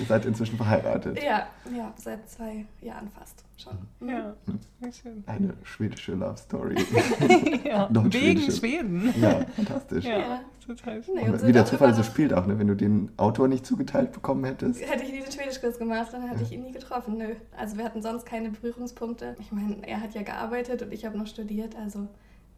Ihr 0.00 0.06
seid 0.06 0.26
inzwischen 0.26 0.56
verheiratet. 0.56 1.22
Ja, 1.22 1.46
ja, 1.76 1.92
seit 1.96 2.28
zwei 2.28 2.66
Jahren 2.80 3.08
fast 3.18 3.44
schon. 3.60 3.78
Mhm. 4.00 4.08
Ja, 4.08 4.34
sehr 4.80 4.92
schön. 4.92 5.24
Eine 5.26 5.54
schwedische 5.62 6.14
Love 6.14 6.36
Story. 6.36 6.76
ja, 7.64 7.88
wegen 7.90 8.50
Schweden. 8.50 9.14
Ja, 9.20 9.44
fantastisch. 9.56 10.04
Ja, 10.04 10.18
ja. 10.18 10.40
total 10.66 11.02
schön. 11.02 11.14
Nee, 11.14 11.42
wie 11.42 11.52
der 11.52 11.66
Zufall 11.66 11.94
so 11.94 12.02
spielt 12.02 12.32
auch, 12.32 12.46
ne? 12.46 12.58
wenn 12.58 12.66
du 12.66 12.74
den 12.74 13.10
Autor 13.16 13.48
nicht 13.48 13.66
zugeteilt 13.66 14.12
bekommen 14.12 14.44
hättest. 14.44 14.80
Hätte 14.80 15.04
ich 15.04 15.12
nie 15.12 15.20
den 15.20 15.32
Schwedischkurs 15.32 15.78
gemacht, 15.78 16.12
dann 16.12 16.28
hätte 16.28 16.42
ich 16.42 16.52
ihn 16.52 16.62
nie 16.62 16.72
getroffen. 16.72 17.18
Nö. 17.18 17.34
Also 17.56 17.76
wir 17.76 17.84
hatten 17.84 18.02
sonst 18.02 18.26
keine 18.26 18.50
Berührungspunkte. 18.50 19.36
Ich 19.38 19.52
meine, 19.52 19.76
er 19.86 20.00
hat 20.00 20.14
ja 20.14 20.22
gearbeitet 20.22 20.82
und 20.82 20.92
ich 20.92 21.04
habe 21.04 21.16
noch 21.16 21.26
studiert, 21.26 21.76
also 21.76 22.08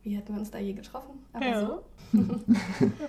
wie 0.03 0.17
hätten 0.17 0.35
wir 0.35 0.41
uns 0.41 0.51
da 0.51 0.59
je 0.59 0.73
getroffen? 0.73 1.21
Aber 1.33 1.47
ja. 1.47 1.61
so. 1.61 1.83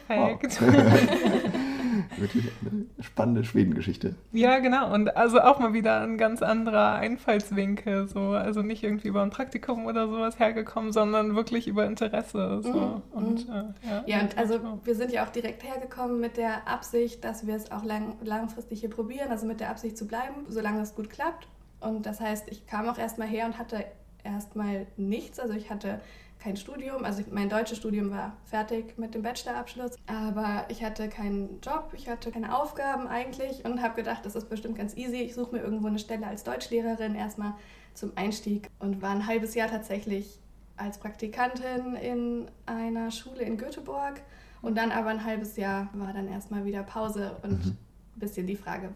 Perfekt. 0.07 0.61
Wirklich 2.17 2.51
eine 2.61 2.85
spannende 2.99 3.43
Schwedengeschichte. 3.43 4.15
Ja, 4.31 4.59
genau. 4.59 4.93
Und 4.93 5.15
also 5.17 5.41
auch 5.41 5.59
mal 5.59 5.73
wieder 5.73 6.01
ein 6.01 6.17
ganz 6.17 6.41
anderer 6.41 6.95
Einfallswinkel. 6.95 8.07
So. 8.07 8.29
Also 8.31 8.61
nicht 8.61 8.83
irgendwie 8.83 9.07
über 9.07 9.23
ein 9.23 9.31
Praktikum 9.31 9.85
oder 9.85 10.07
sowas 10.07 10.39
hergekommen, 10.39 10.91
sondern 10.91 11.35
wirklich 11.35 11.67
über 11.67 11.85
Interesse. 11.85 12.61
So. 12.63 12.71
Mhm. 12.71 13.01
Und, 13.11 13.47
mhm. 13.47 13.53
äh, 13.53 13.89
ja, 13.89 14.03
ja, 14.05 14.21
und 14.21 14.37
also 14.37 14.59
wir 14.83 14.95
sind 14.95 15.11
ja 15.11 15.25
auch 15.25 15.29
direkt 15.29 15.63
hergekommen 15.63 16.19
mit 16.19 16.37
der 16.37 16.67
Absicht, 16.67 17.23
dass 17.23 17.47
wir 17.47 17.55
es 17.55 17.71
auch 17.71 17.83
lang, 17.83 18.15
langfristig 18.23 18.81
hier 18.81 18.89
probieren, 18.89 19.29
also 19.29 19.45
mit 19.45 19.59
der 19.59 19.69
Absicht 19.69 19.97
zu 19.97 20.07
bleiben, 20.07 20.45
solange 20.47 20.81
es 20.81 20.95
gut 20.95 21.09
klappt. 21.09 21.47
Und 21.79 22.05
das 22.05 22.21
heißt, 22.21 22.49
ich 22.49 22.67
kam 22.67 22.87
auch 22.87 22.97
erstmal 22.97 23.27
her 23.27 23.45
und 23.45 23.57
hatte 23.57 23.83
erstmal 24.23 24.87
nichts. 24.95 25.39
Also 25.39 25.53
ich 25.53 25.69
hatte 25.69 25.99
kein 26.43 26.57
Studium. 26.57 27.05
Also 27.05 27.23
mein 27.31 27.49
deutsches 27.49 27.77
Studium 27.77 28.11
war 28.11 28.35
fertig 28.43 28.97
mit 28.97 29.15
dem 29.15 29.21
Bachelorabschluss, 29.21 29.95
aber 30.07 30.65
ich 30.67 30.83
hatte 30.83 31.07
keinen 31.07 31.61
Job, 31.61 31.93
ich 31.95 32.09
hatte 32.09 32.31
keine 32.31 32.55
Aufgaben 32.55 33.07
eigentlich 33.07 33.63
und 33.63 33.81
habe 33.81 33.95
gedacht, 33.95 34.25
das 34.25 34.35
ist 34.35 34.49
bestimmt 34.49 34.77
ganz 34.77 34.95
easy. 34.97 35.17
Ich 35.17 35.35
suche 35.35 35.55
mir 35.55 35.61
irgendwo 35.61 35.87
eine 35.87 35.99
Stelle 35.99 36.27
als 36.27 36.43
Deutschlehrerin 36.43 37.15
erstmal 37.15 37.53
zum 37.93 38.11
Einstieg 38.15 38.69
und 38.79 39.01
war 39.01 39.11
ein 39.11 39.25
halbes 39.25 39.55
Jahr 39.55 39.69
tatsächlich 39.69 40.39
als 40.75 40.97
Praktikantin 40.97 41.95
in 41.95 42.51
einer 42.65 43.11
Schule 43.11 43.41
in 43.43 43.57
Göteborg 43.57 44.21
und 44.61 44.77
dann 44.77 44.91
aber 44.91 45.09
ein 45.09 45.23
halbes 45.23 45.55
Jahr 45.55 45.89
war 45.93 46.11
dann 46.11 46.27
erstmal 46.27 46.65
wieder 46.65 46.83
Pause 46.83 47.37
und 47.43 47.65
mhm. 47.65 47.71
ein 48.15 48.19
bisschen 48.19 48.47
die 48.47 48.55
Frage, 48.57 48.89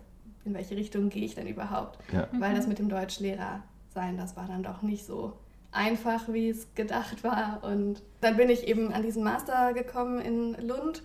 in 0.43 0.53
welche 0.53 0.75
Richtung 0.75 1.09
gehe 1.09 1.23
ich 1.23 1.35
denn 1.35 1.47
überhaupt? 1.47 1.99
Ja. 2.11 2.27
Weil 2.33 2.55
das 2.55 2.67
mit 2.67 2.79
dem 2.79 2.89
Deutschlehrer 2.89 3.63
sein, 3.93 4.17
das 4.17 4.35
war 4.35 4.47
dann 4.47 4.63
doch 4.63 4.81
nicht 4.81 5.05
so 5.05 5.33
einfach, 5.71 6.27
wie 6.27 6.49
es 6.49 6.73
gedacht 6.75 7.23
war. 7.23 7.61
Und 7.63 8.01
dann 8.21 8.37
bin 8.37 8.49
ich 8.49 8.67
eben 8.67 8.93
an 8.93 9.03
diesen 9.03 9.23
Master 9.23 9.73
gekommen 9.73 10.19
in 10.19 10.67
Lund. 10.67 11.03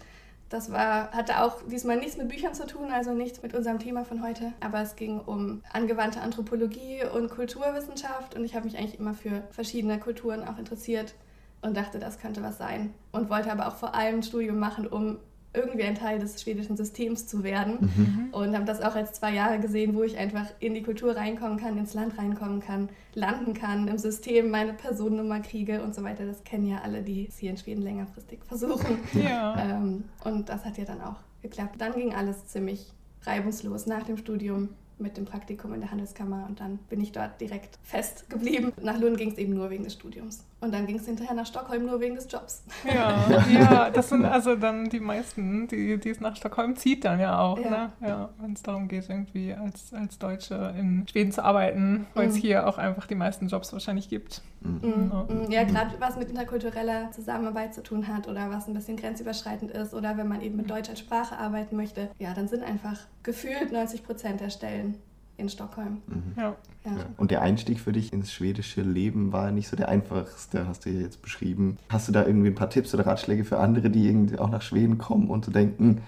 Das 0.49 0.71
war, 0.71 1.12
hatte 1.12 1.42
auch 1.42 1.62
diesmal 1.66 1.97
nichts 1.97 2.19
mit 2.19 2.28
Büchern 2.28 2.52
zu 2.52 2.66
tun, 2.66 2.90
also 2.92 3.14
nichts 3.14 3.42
mit 3.42 3.54
unserem 3.54 3.78
Thema 3.78 4.04
von 4.04 4.23
heute. 4.23 4.52
Aber 4.61 4.83
es 4.83 4.97
ging 4.97 5.19
um 5.19 5.62
angewandte 5.73 6.21
Anthropologie 6.21 7.04
und 7.04 7.31
Kulturwissenschaft 7.31 8.37
und 8.37 8.45
ich 8.45 8.54
habe 8.54 8.66
mich 8.66 8.76
eigentlich 8.76 9.00
immer 9.00 9.14
für 9.14 9.42
verschiedene 9.50 9.99
Kulturen 9.99 10.47
auch 10.47 10.59
interessiert 10.59 11.14
und 11.62 11.76
dachte, 11.76 11.99
das 11.99 12.19
könnte 12.19 12.42
was 12.42 12.59
sein. 12.59 12.92
Und 13.12 13.31
wollte 13.31 13.50
aber 13.50 13.66
auch 13.66 13.76
vor 13.76 13.95
allem 13.95 14.16
ein 14.16 14.23
Studium 14.23 14.59
machen, 14.59 14.87
um 14.87 15.19
irgendwie 15.54 15.85
ein 15.85 15.94
Teil 15.94 16.18
des 16.18 16.40
schwedischen 16.40 16.76
Systems 16.76 17.26
zu 17.26 17.42
werden. 17.42 17.78
Mhm. 17.80 18.28
Und 18.32 18.54
habe 18.54 18.64
das 18.64 18.80
auch 18.80 18.94
als 18.94 19.12
zwei 19.12 19.35
Jahre 19.35 19.61
gesehen, 19.61 19.94
wo 19.94 20.02
ich 20.02 20.16
einfach 20.16 20.47
in 20.61 20.75
die 20.75 20.82
Kultur 20.82 21.16
reinkommen 21.16 21.59
kann, 21.59 21.76
ins 21.76 21.94
Land 21.94 22.16
reinkommen 22.18 22.61
kann, 22.61 22.88
landen 23.14 23.54
kann, 23.54 23.88
im 23.88 23.99
System 23.99 24.50
meine 24.50 24.73
Personennummer 24.73 25.40
kriege 25.40 25.82
und 25.82 25.94
so 25.94 26.02
weiter. 26.02 26.25
Das 26.25 26.42
kennen 26.44 26.66
ja 26.66 26.78
alle, 26.82 27.02
die 27.02 27.28
es 27.28 27.38
hier 27.38 27.50
in 27.50 27.59
Schweden 27.59 27.82
längerfristig 27.82 28.40
versuchen. 28.49 28.99
Ja. 29.12 29.59
Ähm, 29.59 30.04
und 30.25 30.49
das 30.49 30.64
hat 30.64 30.78
ja 30.78 30.85
dann 30.85 31.00
auch 31.00 31.16
geklappt. 31.42 31.76
Dann 31.78 31.92
ging 31.94 32.14
alles 32.14 32.47
ziemlich 32.47 32.92
reibungslos 33.25 33.87
nach 33.87 34.04
dem 34.04 34.16
Studium 34.16 34.71
mit 34.99 35.16
dem 35.16 35.25
Praktikum 35.25 35.75
in 35.75 35.80
der 35.80 35.90
Handelskammer 35.90 36.47
und 36.49 36.61
dann 36.61 36.78
bin 36.88 37.00
ich 37.00 37.12
dort 37.12 37.40
direkt 37.40 37.78
fest 37.82 38.30
geblieben. 38.30 38.73
Nach 38.80 38.99
Lund 38.99 39.18
ging 39.18 39.32
es 39.32 39.38
eben 39.38 39.54
nur 39.54 39.68
wegen 39.71 39.85
des 39.85 39.94
Studiums. 39.94 40.44
Und 40.62 40.73
dann 40.73 40.87
ging 40.87 40.97
es 40.97 41.07
hinterher 41.07 41.35
nach 41.35 41.45
Stockholm 41.45 41.87
nur 41.87 42.00
wegen 42.00 42.14
des 42.14 42.31
Jobs. 42.31 42.62
Ja, 42.87 43.42
ja, 43.52 43.90
das 43.90 44.11
sind 44.11 44.25
also 44.25 44.54
dann 44.54 44.88
die 44.88 45.00
meisten, 45.00 45.66
die, 45.66 45.99
die 45.99 46.11
es 46.11 46.21
nach 46.21 46.37
Stockholm 46.37 46.76
zieht 46.76 47.04
dann 47.04 47.19
ja 47.19 47.37
auch, 47.40 47.59
ja. 47.59 47.71
ne? 47.71 47.92
Ja, 48.00 48.28
wenn 48.38 48.52
es 48.52 48.62
darum 48.62 48.87
geht, 48.87 49.09
irgendwie 49.09 49.52
als, 49.52 49.92
als 49.92 50.21
Deutsche 50.21 50.73
in 50.78 51.04
Schweden 51.11 51.33
zu 51.33 51.45
arbeiten, 51.45 52.07
weil 52.14 52.28
es 52.28 52.37
mhm. 52.37 52.40
hier 52.40 52.69
auch 52.69 52.78
einfach 52.78 53.09
die 53.09 53.16
meisten 53.16 53.49
Jobs 53.49 53.73
wahrscheinlich 53.73 54.09
gibt. 54.09 54.40
Mhm. 54.61 55.11
Mhm. 55.28 55.50
Ja, 55.50 55.64
gerade 55.64 55.97
was 55.99 56.16
mit 56.16 56.31
interkultureller 56.31 57.11
Zusammenarbeit 57.11 57.75
zu 57.75 57.83
tun 57.83 58.07
hat 58.07 58.28
oder 58.28 58.49
was 58.50 58.69
ein 58.69 58.75
bisschen 58.75 58.97
grenzüberschreitend 58.97 59.73
ist 59.73 59.95
oder 59.95 60.16
wenn 60.16 60.28
man 60.28 60.42
eben 60.42 60.57
mit 60.57 60.71
Deutsch 60.71 60.88
als 60.88 61.00
Sprache 61.00 61.37
arbeiten 61.37 61.75
möchte, 61.75 62.09
ja, 62.21 62.35
dann 62.35 62.47
sind 62.47 62.62
einfach 62.62 63.00
gefühlt 63.25 63.73
90 63.73 64.04
Prozent 64.04 64.40
der 64.40 64.50
Stellen 64.50 64.97
in 65.42 65.49
Stockholm. 65.49 65.99
Mhm. 66.06 66.32
Ja. 66.37 66.56
Ja. 66.84 66.92
Und 67.16 67.30
der 67.30 67.42
Einstieg 67.42 67.78
für 67.78 67.92
dich 67.92 68.12
ins 68.12 68.32
schwedische 68.32 68.82
Leben 68.82 69.32
war 69.32 69.52
nicht 69.52 69.68
so 69.68 69.76
der 69.76 69.88
einfachste, 69.88 70.66
hast 70.66 70.84
du 70.84 70.90
ja 70.90 71.00
jetzt 71.00 71.22
beschrieben. 71.22 71.78
Hast 71.88 72.08
du 72.08 72.12
da 72.12 72.25
irgendwie 72.26 72.49
ein 72.49 72.56
paar 72.56 72.70
Tipps 72.70 72.92
oder 72.92 73.06
Ratschläge 73.06 73.44
für 73.44 73.58
andere, 73.58 73.88
die 73.88 74.08
irgendwie 74.08 74.38
auch 74.38 74.50
nach 74.50 74.62
Schweden 74.62 74.99
kommen 74.99 75.28
und 75.28 75.44
zu 75.44 75.52
denken, 75.52 76.02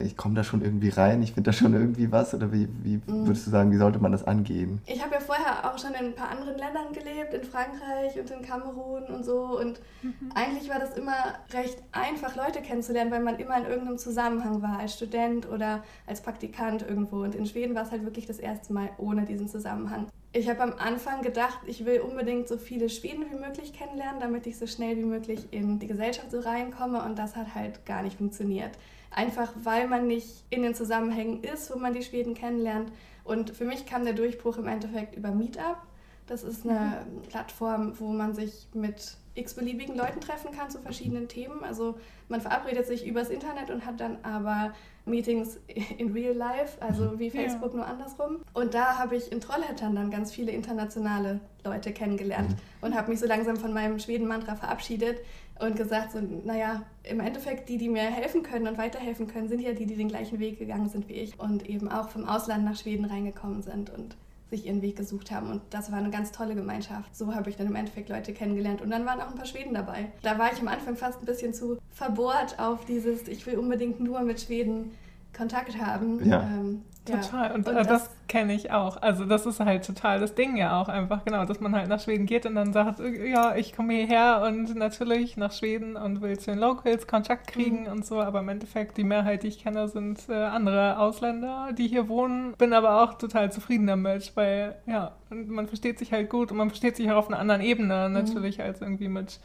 ich 0.00 0.16
komme 0.16 0.34
da 0.34 0.44
schon 0.44 0.62
irgendwie 0.62 0.90
rein, 0.90 1.22
ich 1.22 1.32
finde 1.32 1.50
da 1.50 1.52
schon 1.52 1.74
irgendwie 1.74 2.12
was? 2.12 2.32
Oder 2.34 2.52
wie, 2.52 2.68
wie 2.82 2.96
mhm. 2.96 3.26
würdest 3.26 3.46
du 3.46 3.50
sagen, 3.50 3.72
wie 3.72 3.76
sollte 3.76 3.98
man 3.98 4.12
das 4.12 4.24
angehen? 4.24 4.80
Ich 4.86 5.02
habe 5.02 5.14
ja 5.14 5.20
vorher 5.20 5.70
auch 5.70 5.78
schon 5.78 5.90
in 5.90 6.06
ein 6.06 6.14
paar 6.14 6.30
anderen 6.30 6.56
Ländern 6.56 6.92
gelebt, 6.92 7.34
in 7.34 7.42
Frankreich 7.42 8.18
und 8.18 8.30
in 8.30 8.42
Kamerun 8.42 9.04
und 9.04 9.24
so. 9.24 9.58
Und 9.58 9.80
mhm. 10.02 10.30
eigentlich 10.34 10.68
war 10.70 10.78
das 10.78 10.96
immer 10.96 11.16
recht 11.52 11.82
einfach, 11.92 12.36
Leute 12.36 12.60
kennenzulernen, 12.60 13.10
weil 13.10 13.22
man 13.22 13.38
immer 13.38 13.56
in 13.58 13.64
irgendeinem 13.64 13.98
Zusammenhang 13.98 14.62
war, 14.62 14.78
als 14.78 14.94
Student 14.94 15.48
oder 15.48 15.82
als 16.06 16.20
Praktikant 16.20 16.82
irgendwo. 16.82 17.22
Und 17.22 17.34
in 17.34 17.46
Schweden 17.46 17.74
war 17.74 17.82
es 17.82 17.90
halt 17.90 18.04
wirklich 18.04 18.26
das 18.26 18.38
erste 18.38 18.72
Mal 18.72 18.90
ohne 18.98 19.24
diesen 19.24 19.48
Zusammenhang. 19.48 20.06
Ich 20.32 20.48
habe 20.48 20.62
am 20.62 20.74
Anfang 20.78 21.22
gedacht, 21.22 21.58
ich 21.66 21.84
will 21.86 22.00
unbedingt 22.00 22.46
so 22.46 22.58
viele 22.58 22.90
Schweden 22.90 23.24
wie 23.30 23.38
möglich 23.38 23.72
kennenlernen, 23.72 24.20
damit 24.20 24.46
ich 24.46 24.58
so 24.58 24.66
schnell 24.66 24.96
wie 24.98 25.04
möglich 25.04 25.48
in 25.50 25.78
die 25.78 25.86
Gesellschaft 25.86 26.30
so 26.30 26.40
reinkomme. 26.40 27.02
Und 27.02 27.18
das 27.18 27.34
hat 27.34 27.54
halt 27.54 27.84
gar 27.86 28.02
nicht 28.02 28.18
funktioniert. 28.18 28.72
Einfach 29.10 29.52
weil 29.62 29.88
man 29.88 30.06
nicht 30.06 30.44
in 30.50 30.62
den 30.62 30.74
Zusammenhängen 30.74 31.42
ist, 31.42 31.72
wo 31.74 31.78
man 31.78 31.94
die 31.94 32.02
Schweden 32.02 32.34
kennenlernt. 32.34 32.92
Und 33.24 33.50
für 33.50 33.64
mich 33.64 33.86
kam 33.86 34.04
der 34.04 34.14
Durchbruch 34.14 34.58
im 34.58 34.68
Endeffekt 34.68 35.16
über 35.16 35.30
Meetup. 35.30 35.78
Das 36.26 36.42
ist 36.42 36.66
eine 36.66 37.04
mhm. 37.04 37.22
Plattform, 37.22 37.98
wo 37.98 38.08
man 38.08 38.34
sich 38.34 38.68
mit 38.74 39.16
x-beliebigen 39.34 39.96
Leuten 39.96 40.20
treffen 40.20 40.50
kann 40.52 40.70
zu 40.70 40.78
verschiedenen 40.78 41.28
Themen. 41.28 41.62
Also 41.64 41.98
man 42.28 42.40
verabredet 42.40 42.86
sich 42.86 43.06
übers 43.06 43.30
Internet 43.30 43.70
und 43.70 43.86
hat 43.86 44.00
dann 44.00 44.18
aber 44.22 44.72
Meetings 45.06 45.58
in 45.98 46.12
real 46.12 46.34
life, 46.34 46.80
also 46.80 47.18
wie 47.18 47.30
Facebook 47.30 47.70
ja. 47.70 47.76
nur 47.76 47.86
andersrum. 47.86 48.38
Und 48.52 48.74
da 48.74 48.98
habe 48.98 49.16
ich 49.16 49.32
in 49.32 49.40
Trollhättan 49.40 49.94
dann 49.94 50.10
ganz 50.10 50.32
viele 50.32 50.52
internationale 50.52 51.40
Leute 51.64 51.92
kennengelernt 51.92 52.50
mhm. 52.50 52.56
und 52.82 52.94
habe 52.94 53.10
mich 53.10 53.20
so 53.20 53.26
langsam 53.26 53.56
von 53.56 53.72
meinem 53.72 53.98
Schweden-Mantra 53.98 54.56
verabschiedet 54.56 55.18
und 55.60 55.76
gesagt, 55.76 56.12
so, 56.12 56.20
naja, 56.20 56.82
im 57.02 57.20
Endeffekt 57.20 57.68
die, 57.68 57.78
die 57.78 57.88
mir 57.88 58.02
helfen 58.02 58.42
können 58.42 58.68
und 58.68 58.78
weiterhelfen 58.78 59.26
können, 59.26 59.48
sind 59.48 59.60
ja 59.60 59.72
die, 59.72 59.86
die 59.86 59.96
den 59.96 60.08
gleichen 60.08 60.38
Weg 60.38 60.58
gegangen 60.58 60.88
sind 60.88 61.08
wie 61.08 61.14
ich 61.14 61.38
und 61.38 61.68
eben 61.68 61.90
auch 61.90 62.08
vom 62.08 62.24
Ausland 62.24 62.64
nach 62.64 62.76
Schweden 62.76 63.04
reingekommen 63.04 63.62
sind 63.62 63.90
und 63.90 64.16
sich 64.50 64.66
ihren 64.66 64.82
Weg 64.82 64.96
gesucht 64.96 65.30
haben. 65.30 65.50
Und 65.50 65.60
das 65.70 65.92
war 65.92 65.98
eine 65.98 66.10
ganz 66.10 66.32
tolle 66.32 66.54
Gemeinschaft. 66.54 67.14
So 67.14 67.34
habe 67.34 67.50
ich 67.50 67.56
dann 67.56 67.66
im 67.66 67.76
Endeffekt 67.76 68.08
Leute 68.08 68.32
kennengelernt. 68.32 68.80
Und 68.80 68.90
dann 68.90 69.04
waren 69.04 69.20
auch 69.20 69.28
ein 69.28 69.34
paar 69.34 69.46
Schweden 69.46 69.74
dabei. 69.74 70.10
Da 70.22 70.38
war 70.38 70.52
ich 70.52 70.60
am 70.60 70.68
Anfang 70.68 70.96
fast 70.96 71.20
ein 71.20 71.26
bisschen 71.26 71.52
zu 71.52 71.78
verbohrt 71.90 72.58
auf 72.58 72.84
dieses, 72.86 73.28
ich 73.28 73.44
will 73.46 73.58
unbedingt 73.58 74.00
nur 74.00 74.20
mit 74.20 74.40
Schweden 74.40 74.92
Kontakt 75.38 75.80
haben. 75.80 76.28
Ja. 76.28 76.42
Ähm, 76.42 76.82
Total. 77.08 77.52
Und, 77.52 77.68
und 77.68 77.76
äh, 77.76 77.84
das, 77.84 77.86
das 77.86 78.10
kenne 78.28 78.54
ich 78.54 78.70
auch. 78.70 79.00
Also 79.00 79.24
das 79.24 79.46
ist 79.46 79.60
halt 79.60 79.86
total 79.86 80.20
das 80.20 80.34
Ding 80.34 80.56
ja 80.56 80.80
auch 80.80 80.88
einfach, 80.88 81.24
genau, 81.24 81.44
dass 81.44 81.60
man 81.60 81.74
halt 81.74 81.88
nach 81.88 82.00
Schweden 82.00 82.26
geht 82.26 82.44
und 82.46 82.54
dann 82.54 82.72
sagt, 82.72 83.00
ja, 83.00 83.56
ich 83.56 83.74
komme 83.74 83.94
hierher 83.94 84.42
und 84.46 84.74
natürlich 84.74 85.36
nach 85.36 85.52
Schweden 85.52 85.96
und 85.96 86.20
will 86.20 86.38
zu 86.38 86.50
den 86.50 86.60
Locals 86.60 87.06
Kontakt 87.06 87.46
kriegen 87.48 87.82
mhm. 87.82 87.92
und 87.92 88.06
so, 88.06 88.20
aber 88.20 88.40
im 88.40 88.48
Endeffekt 88.48 88.96
die 88.96 89.04
Mehrheit, 89.04 89.42
die 89.42 89.48
ich 89.48 89.62
kenne, 89.62 89.88
sind 89.88 90.28
äh, 90.28 90.34
andere 90.34 90.98
Ausländer, 90.98 91.70
die 91.72 91.88
hier 91.88 92.08
wohnen. 92.08 92.54
Bin 92.58 92.72
aber 92.72 93.02
auch 93.02 93.14
total 93.14 93.50
zufrieden 93.50 93.86
damit, 93.86 94.32
weil 94.34 94.76
ja, 94.86 95.12
man 95.30 95.66
versteht 95.66 95.98
sich 95.98 96.12
halt 96.12 96.28
gut 96.28 96.50
und 96.50 96.58
man 96.58 96.68
versteht 96.68 96.96
sich 96.96 97.10
auch 97.10 97.16
auf 97.16 97.28
einer 97.28 97.38
anderen 97.38 97.62
Ebene 97.62 98.10
natürlich 98.10 98.58
mhm. 98.58 98.64
als 98.64 98.80
irgendwie 98.80 99.08
mit 99.08 99.40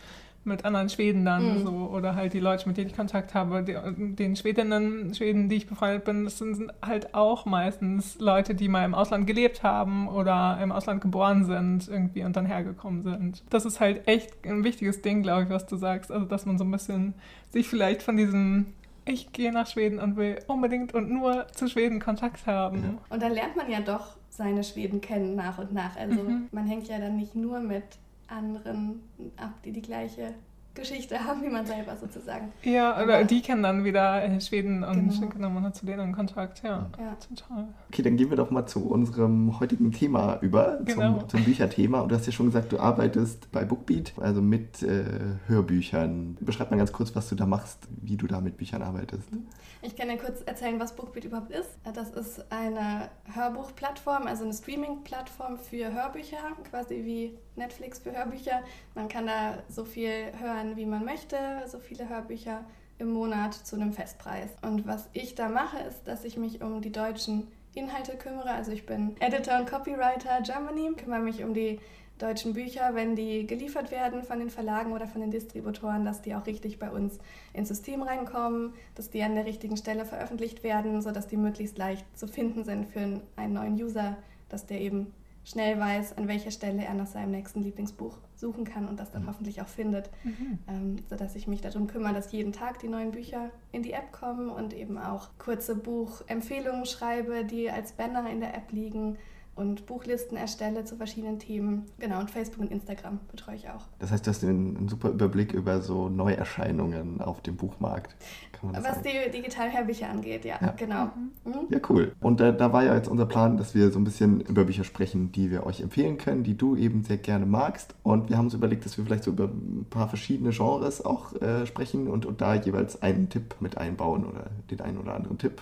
mit 0.45 0.65
anderen 0.65 0.89
Schweden 0.89 1.25
dann 1.25 1.59
mhm. 1.59 1.63
so 1.63 1.71
oder 1.91 2.15
halt 2.15 2.33
die 2.33 2.39
Leute, 2.39 2.67
mit 2.67 2.77
denen 2.77 2.89
ich 2.89 2.95
Kontakt 2.95 3.33
habe, 3.33 3.63
die, 3.63 3.75
den 4.15 4.35
Schwedinnen, 4.35 5.13
Schweden, 5.13 5.49
die 5.49 5.55
ich 5.57 5.67
befreundet 5.67 6.05
bin, 6.05 6.25
das 6.25 6.37
sind 6.37 6.71
halt 6.81 7.13
auch 7.13 7.45
meistens 7.45 8.19
Leute, 8.19 8.55
die 8.55 8.67
mal 8.67 8.85
im 8.85 8.93
Ausland 8.95 9.27
gelebt 9.27 9.63
haben 9.63 10.07
oder 10.07 10.59
im 10.61 10.71
Ausland 10.71 11.01
geboren 11.01 11.45
sind 11.45 11.87
irgendwie 11.87 12.23
und 12.23 12.35
dann 12.35 12.45
hergekommen 12.45 13.01
sind. 13.03 13.43
Das 13.49 13.65
ist 13.65 13.79
halt 13.79 14.07
echt 14.07 14.45
ein 14.45 14.63
wichtiges 14.63 15.01
Ding, 15.01 15.23
glaube 15.23 15.43
ich, 15.43 15.49
was 15.49 15.65
du 15.65 15.75
sagst, 15.75 16.11
also 16.11 16.25
dass 16.25 16.45
man 16.45 16.57
so 16.57 16.63
ein 16.63 16.71
bisschen 16.71 17.13
sich 17.51 17.67
vielleicht 17.67 18.03
von 18.03 18.17
diesem 18.17 18.67
ich 19.05 19.33
gehe 19.33 19.51
nach 19.51 19.67
Schweden 19.67 19.99
und 19.99 20.15
will 20.15 20.39
unbedingt 20.47 20.93
und 20.93 21.11
nur 21.11 21.47
zu 21.49 21.67
Schweden 21.67 21.99
Kontakt 21.99 22.47
haben. 22.47 22.99
Und 23.09 23.21
dann 23.21 23.33
lernt 23.33 23.55
man 23.57 23.69
ja 23.69 23.81
doch 23.81 24.15
seine 24.29 24.63
Schweden 24.63 25.01
kennen 25.01 25.35
nach 25.35 25.57
und 25.59 25.73
nach. 25.73 25.95
Also 25.95 26.23
mhm. 26.23 26.47
man 26.51 26.65
hängt 26.65 26.87
ja 26.87 26.99
dann 26.99 27.17
nicht 27.17 27.35
nur 27.35 27.59
mit 27.59 27.83
anderen 28.27 29.01
ab, 29.37 29.53
die 29.63 29.71
die 29.71 29.81
gleiche 29.81 30.33
Geschichte 30.75 31.23
haben, 31.23 31.43
wie 31.43 31.49
man 31.49 31.65
selber 31.65 31.95
sozusagen. 31.95 32.51
Ja, 32.63 32.95
oder 32.95 33.17
Aber, 33.17 33.23
die 33.25 33.41
kennen 33.41 33.61
dann 33.61 33.83
wieder 33.83 34.23
äh, 34.23 34.41
Schweden 34.41 34.83
und 34.83 35.09
genau. 35.09 35.27
genau, 35.27 35.49
man 35.51 35.63
hat 35.63 35.75
zu 35.75 35.85
denen 35.85 36.09
in 36.09 36.15
Kontakt. 36.15 36.63
Ja, 36.63 36.89
ja, 36.97 37.15
total. 37.15 37.67
Okay, 37.89 38.01
dann 38.01 38.17
gehen 38.17 38.31
wir 38.31 38.37
doch 38.37 38.49
mal 38.49 38.65
zu 38.65 38.89
unserem 38.89 39.59
heutigen 39.59 39.91
Thema 39.91 40.39
über, 40.41 40.79
genau. 40.83 41.19
zum, 41.19 41.29
zum 41.29 41.43
Bücherthema. 41.43 42.01
Und 42.01 42.09
du 42.09 42.15
hast 42.15 42.25
ja 42.25 42.31
schon 42.31 42.47
gesagt, 42.47 42.71
du 42.71 42.79
arbeitest 42.79 43.51
bei 43.51 43.65
Bookbeat, 43.65 44.13
also 44.19 44.41
mit 44.41 44.81
äh, 44.81 45.03
Hörbüchern. 45.45 46.37
Beschreib 46.39 46.71
mal 46.71 46.77
ganz 46.77 46.91
kurz, 46.91 47.15
was 47.15 47.29
du 47.29 47.35
da 47.35 47.45
machst, 47.45 47.87
wie 48.01 48.17
du 48.17 48.25
da 48.25 48.41
mit 48.41 48.57
Büchern 48.57 48.81
arbeitest. 48.81 49.31
Mhm. 49.31 49.45
Ich 49.83 49.95
kann 49.97 50.07
dir 50.07 50.17
kurz 50.17 50.41
erzählen, 50.41 50.79
was 50.79 50.95
Bookbeat 50.95 51.25
überhaupt 51.25 51.51
ist. 51.51 51.77
Das 51.93 52.09
ist 52.11 52.51
eine 52.51 53.09
Hörbuchplattform, 53.33 54.27
also 54.27 54.45
eine 54.45 54.53
Streaming-Plattform 54.53 55.57
für 55.57 55.93
Hörbücher, 55.93 56.37
quasi 56.71 57.03
wie 57.03 57.37
Netflix 57.55 57.99
für 57.99 58.11
Hörbücher. 58.11 58.61
Man 58.95 59.07
kann 59.07 59.27
da 59.27 59.57
so 59.69 59.85
viel 59.85 60.31
hören, 60.39 60.75
wie 60.75 60.85
man 60.85 61.05
möchte, 61.05 61.37
so 61.67 61.79
viele 61.79 62.09
Hörbücher 62.09 62.63
im 62.99 63.11
Monat 63.11 63.53
zu 63.53 63.75
einem 63.75 63.93
Festpreis. 63.93 64.49
Und 64.61 64.87
was 64.87 65.09
ich 65.13 65.35
da 65.35 65.49
mache, 65.49 65.79
ist, 65.79 66.07
dass 66.07 66.23
ich 66.23 66.37
mich 66.37 66.61
um 66.61 66.81
die 66.81 66.91
deutschen 66.91 67.47
Inhalte 67.75 68.15
kümmere. 68.17 68.51
Also 68.51 68.71
ich 68.71 68.85
bin 68.85 69.15
Editor 69.19 69.59
und 69.59 69.69
Copywriter 69.69 70.41
Germany, 70.43 70.93
kümmere 70.95 71.19
mich 71.19 71.43
um 71.43 71.53
die 71.53 71.79
deutschen 72.19 72.53
Bücher, 72.53 72.91
wenn 72.93 73.15
die 73.15 73.47
geliefert 73.47 73.91
werden 73.91 74.23
von 74.23 74.39
den 74.39 74.49
Verlagen 74.49 74.93
oder 74.93 75.07
von 75.07 75.21
den 75.21 75.31
Distributoren, 75.31 76.05
dass 76.05 76.21
die 76.21 76.35
auch 76.35 76.45
richtig 76.45 76.77
bei 76.77 76.89
uns 76.89 77.19
ins 77.53 77.69
System 77.69 78.03
reinkommen, 78.03 78.73
dass 78.95 79.09
die 79.09 79.23
an 79.23 79.35
der 79.35 79.45
richtigen 79.45 79.77
Stelle 79.77 80.05
veröffentlicht 80.05 80.63
werden, 80.63 81.01
sodass 81.01 81.27
die 81.27 81.37
möglichst 81.37 81.77
leicht 81.77 82.05
zu 82.17 82.27
finden 82.27 82.63
sind 82.63 82.85
für 82.85 83.19
einen 83.35 83.53
neuen 83.53 83.73
User, 83.73 84.15
dass 84.49 84.67
der 84.67 84.81
eben 84.81 85.11
schnell 85.43 85.79
weiß, 85.79 86.17
an 86.17 86.27
welcher 86.27 86.51
Stelle 86.51 86.83
er 86.83 86.93
nach 86.93 87.07
seinem 87.07 87.31
nächsten 87.31 87.61
Lieblingsbuch 87.61 88.17
suchen 88.35 88.63
kann 88.63 88.87
und 88.87 88.99
das 88.99 89.11
dann 89.11 89.23
mhm. 89.23 89.27
hoffentlich 89.27 89.61
auch 89.61 89.67
findet, 89.67 90.09
mhm. 90.23 90.59
ähm, 90.67 90.95
sodass 91.09 91.35
ich 91.35 91.47
mich 91.47 91.61
darum 91.61 91.87
kümmere, 91.87 92.13
dass 92.13 92.31
jeden 92.31 92.53
Tag 92.53 92.79
die 92.79 92.87
neuen 92.87 93.11
Bücher 93.11 93.51
in 93.71 93.83
die 93.83 93.93
App 93.93 94.11
kommen 94.11 94.49
und 94.49 94.73
eben 94.73 94.97
auch 94.97 95.29
kurze 95.37 95.75
Buchempfehlungen 95.75 96.85
schreibe, 96.85 97.45
die 97.45 97.69
als 97.69 97.93
Banner 97.93 98.29
in 98.29 98.39
der 98.39 98.55
App 98.55 98.71
liegen 98.71 99.17
und 99.55 99.85
Buchlisten 99.85 100.37
erstelle 100.37 100.83
zu 100.83 100.95
verschiedenen 100.95 101.39
Themen. 101.39 101.85
Genau, 101.99 102.19
und 102.19 102.31
Facebook 102.31 102.61
und 102.61 102.71
Instagram 102.71 103.19
betreue 103.29 103.55
ich 103.55 103.69
auch. 103.69 103.85
Das 103.99 104.11
heißt, 104.11 104.25
du 104.25 104.31
hast 104.31 104.43
einen, 104.43 104.77
einen 104.77 104.89
super 104.89 105.09
Überblick 105.09 105.53
über 105.53 105.81
so 105.81 106.09
Neuerscheinungen 106.09 107.21
auf 107.21 107.41
dem 107.41 107.55
Buchmarkt. 107.55 108.15
Was 108.61 108.83
sagen. 108.83 109.03
die 109.03 109.31
digitalen 109.31 109.73
Hörbücher 109.73 110.09
angeht, 110.09 110.45
ja, 110.45 110.55
ja. 110.61 110.71
genau. 110.71 111.05
Mhm. 111.05 111.51
mhm. 111.51 111.67
Ja, 111.69 111.79
cool. 111.89 112.13
Und 112.21 112.39
äh, 112.39 112.55
da 112.55 112.71
war 112.71 112.83
ja 112.83 112.95
jetzt 112.95 113.09
unser 113.09 113.25
Plan, 113.25 113.57
dass 113.57 113.75
wir 113.75 113.91
so 113.91 113.99
ein 113.99 114.05
bisschen 114.05 114.39
über 114.41 114.63
Bücher 114.63 114.85
sprechen, 114.85 115.31
die 115.33 115.51
wir 115.51 115.65
euch 115.65 115.81
empfehlen 115.81 116.17
können, 116.17 116.43
die 116.43 116.55
du 116.55 116.75
eben 116.75 117.03
sehr 117.03 117.17
gerne 117.17 117.45
magst. 117.45 117.93
Und 118.03 118.29
wir 118.29 118.37
haben 118.37 118.45
uns 118.45 118.53
überlegt, 118.53 118.85
dass 118.85 118.97
wir 118.97 119.05
vielleicht 119.05 119.25
so 119.25 119.31
über 119.31 119.45
ein 119.45 119.85
paar 119.89 120.07
verschiedene 120.07 120.51
Genres 120.51 121.03
auch 121.03 121.33
äh, 121.41 121.65
sprechen 121.65 122.07
und, 122.07 122.25
und 122.25 122.41
da 122.41 122.55
jeweils 122.55 123.01
einen 123.01 123.29
Tipp 123.29 123.55
mit 123.59 123.77
einbauen 123.77 124.25
oder 124.25 124.45
den 124.71 124.79
einen 124.79 124.97
oder 124.97 125.13
anderen 125.15 125.37
Tipp 125.37 125.61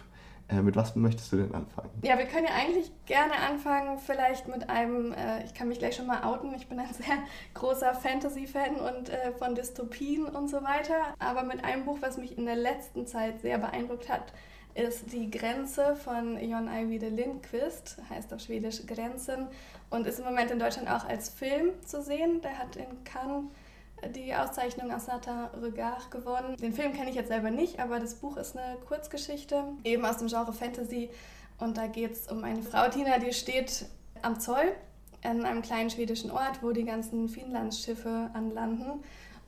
äh, 0.51 0.61
mit 0.61 0.75
was 0.75 0.95
möchtest 0.95 1.31
du 1.31 1.37
denn 1.37 1.53
anfangen? 1.53 1.89
Ja, 2.03 2.17
wir 2.17 2.25
können 2.25 2.45
ja 2.45 2.53
eigentlich 2.53 2.91
gerne 3.05 3.33
anfangen, 3.35 3.97
vielleicht 3.97 4.47
mit 4.47 4.69
einem, 4.69 5.13
äh, 5.13 5.43
ich 5.45 5.53
kann 5.53 5.69
mich 5.69 5.79
gleich 5.79 5.95
schon 5.95 6.07
mal 6.07 6.23
outen, 6.23 6.53
ich 6.53 6.67
bin 6.67 6.79
ein 6.79 6.93
sehr 6.93 7.17
großer 7.53 7.93
Fantasy-Fan 7.93 8.75
und 8.75 9.09
äh, 9.09 9.31
von 9.37 9.55
Dystopien 9.55 10.25
und 10.25 10.49
so 10.49 10.63
weiter. 10.63 11.15
Aber 11.19 11.43
mit 11.43 11.63
einem 11.63 11.85
Buch, 11.85 11.97
was 12.01 12.17
mich 12.17 12.37
in 12.37 12.45
der 12.45 12.55
letzten 12.55 13.07
Zeit 13.07 13.41
sehr 13.41 13.57
beeindruckt 13.57 14.09
hat, 14.09 14.33
ist 14.73 15.11
Die 15.11 15.29
Grenze 15.29 15.97
von 15.97 16.41
Jon 16.41 16.69
Ajvide 16.69 17.09
Lindqvist, 17.09 17.97
heißt 18.09 18.33
auf 18.33 18.39
Schwedisch 18.39 18.85
Grenzen 18.87 19.47
und 19.89 20.07
ist 20.07 20.19
im 20.19 20.25
Moment 20.25 20.49
in 20.51 20.59
Deutschland 20.59 20.89
auch 20.89 21.05
als 21.05 21.29
Film 21.29 21.71
zu 21.85 22.01
sehen. 22.01 22.41
Der 22.41 22.57
hat 22.57 22.77
in 22.77 23.03
Cannes 23.03 23.45
die 24.09 24.33
Auszeichnung 24.33 24.91
Asata 24.91 25.51
Regard 25.61 26.09
gewonnen. 26.11 26.55
Den 26.57 26.73
Film 26.73 26.93
kenne 26.93 27.09
ich 27.09 27.15
jetzt 27.15 27.29
selber 27.29 27.51
nicht, 27.51 27.79
aber 27.79 27.99
das 27.99 28.15
Buch 28.15 28.37
ist 28.37 28.57
eine 28.57 28.77
Kurzgeschichte, 28.87 29.63
eben 29.83 30.05
aus 30.05 30.17
dem 30.17 30.27
Genre 30.27 30.53
Fantasy. 30.53 31.09
Und 31.59 31.77
da 31.77 31.87
geht 31.87 32.13
es 32.13 32.31
um 32.31 32.43
eine 32.43 32.63
Frau, 32.63 32.89
Tina, 32.89 33.19
die 33.19 33.33
steht 33.33 33.85
am 34.21 34.39
Zoll 34.39 34.73
an 35.23 35.45
einem 35.45 35.61
kleinen 35.61 35.89
schwedischen 35.89 36.31
Ort, 36.31 36.63
wo 36.63 36.71
die 36.71 36.83
ganzen 36.83 37.29
Finnlandsschiffe 37.29 38.31
anlanden 38.33 39.03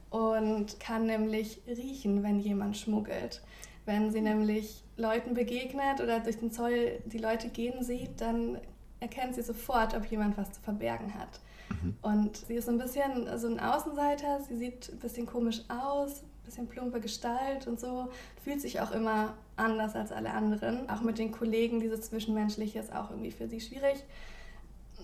und 0.09 0.79
kann 0.79 1.07
nämlich 1.07 1.61
riechen, 1.67 2.21
wenn 2.21 2.39
jemand 2.39 2.77
schmuggelt. 2.77 3.41
Wenn 3.85 4.11
sie 4.11 4.21
nämlich 4.21 4.83
Leuten 4.95 5.33
begegnet 5.33 5.99
oder 6.01 6.19
durch 6.19 6.37
den 6.37 6.51
Zoll 6.51 7.01
die 7.05 7.17
Leute 7.17 7.49
gehen 7.49 7.83
sieht, 7.83 8.21
dann 8.21 8.59
erkennt 8.99 9.35
sie 9.35 9.41
sofort, 9.41 9.95
ob 9.95 10.05
jemand 10.05 10.37
was 10.37 10.51
zu 10.53 10.61
verbergen 10.61 11.15
hat. 11.15 11.39
Mhm. 11.69 11.95
Und 12.02 12.38
sie 12.38 12.56
ist 12.56 12.65
so 12.65 12.71
ein 12.71 12.78
bisschen 12.78 13.38
so 13.38 13.47
ein 13.47 13.60
Außenseiter, 13.60 14.41
sie 14.47 14.58
sieht 14.58 14.89
ein 14.91 14.99
bisschen 14.99 15.26
komisch 15.26 15.62
aus, 15.69 16.21
ein 16.21 16.45
bisschen 16.45 16.67
plumpe 16.67 16.99
Gestalt 16.99 17.67
und 17.67 17.80
so, 17.80 18.10
fühlt 18.43 18.62
sich 18.62 18.82
auch 18.82 18.91
immer 18.91 19.34
anders 19.56 19.95
als 19.95 20.12
alle 20.12 20.32
anderen. 20.32 20.89
Auch 20.89 21.02
mit 21.02 21.17
den 21.17 21.32
Kollegen, 21.32 21.80
dieses 21.80 22.02
Zwischenmenschliche 22.02 22.80
ist 22.80 22.93
auch 22.93 23.10
irgendwie 23.10 23.32
für 23.32 23.47
sie 23.47 23.62
schwierig. 23.62 24.04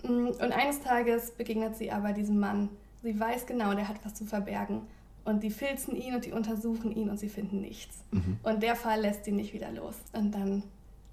Mm, 0.03 0.27
und 0.27 0.51
eines 0.51 0.81
Tages 0.81 1.31
begegnet 1.31 1.75
sie 1.75 1.91
aber 1.91 2.13
diesem 2.13 2.39
Mann. 2.39 2.69
Sie 3.01 3.17
weiß 3.17 3.45
genau, 3.45 3.73
der 3.73 3.87
hat 3.87 3.97
was 4.03 4.13
zu 4.13 4.25
verbergen. 4.25 4.81
Und 5.25 5.43
die 5.43 5.51
filzen 5.51 5.95
ihn 5.95 6.15
und 6.15 6.25
die 6.25 6.31
untersuchen 6.31 6.91
ihn 6.91 7.09
und 7.09 7.19
sie 7.19 7.29
finden 7.29 7.61
nichts. 7.61 8.03
Mhm. 8.11 8.39
Und 8.43 8.63
der 8.63 8.75
Fall 8.75 9.01
lässt 9.01 9.25
sie 9.25 9.31
nicht 9.31 9.53
wieder 9.53 9.71
los. 9.71 9.95
Und 10.13 10.33
dann 10.33 10.63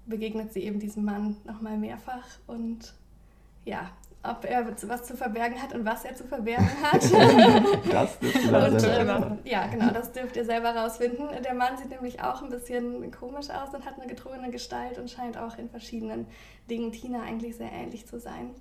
begegnet 0.07 0.53
sie 0.53 0.61
eben 0.61 0.79
diesem 0.79 1.05
Mann 1.05 1.37
nochmal 1.45 1.77
mehrfach 1.77 2.25
und 2.47 2.93
ja, 3.65 3.89
ob 4.27 4.45
er 4.45 4.67
was 4.83 5.03
zu 5.03 5.15
verbergen 5.15 5.61
hat 5.61 5.73
und 5.73 5.85
was 5.85 6.05
er 6.05 6.15
zu 6.15 6.23
verbergen 6.25 6.69
hat. 6.83 7.03
das 7.91 8.19
dürft 8.19 8.45
ihr 8.45 8.53
und, 8.53 8.83
ähm, 8.83 9.37
Ja, 9.43 9.67
genau, 9.67 9.91
das 9.91 10.11
dürft 10.11 10.35
ihr 10.35 10.45
selber 10.45 10.75
rausfinden. 10.75 11.27
Der 11.43 11.53
Mann 11.53 11.77
sieht 11.77 11.89
nämlich 11.89 12.21
auch 12.21 12.41
ein 12.41 12.49
bisschen 12.49 13.11
komisch 13.11 13.49
aus 13.49 13.73
und 13.73 13.85
hat 13.85 13.99
eine 13.99 14.07
gedrungene 14.07 14.51
Gestalt 14.51 14.97
und 14.97 15.09
scheint 15.09 15.37
auch 15.37 15.57
in 15.57 15.69
verschiedenen 15.69 16.25
Dingen 16.69 16.91
Tina 16.91 17.21
eigentlich 17.23 17.55
sehr 17.55 17.71
ähnlich 17.71 18.07
zu 18.07 18.19
sein. 18.19 18.51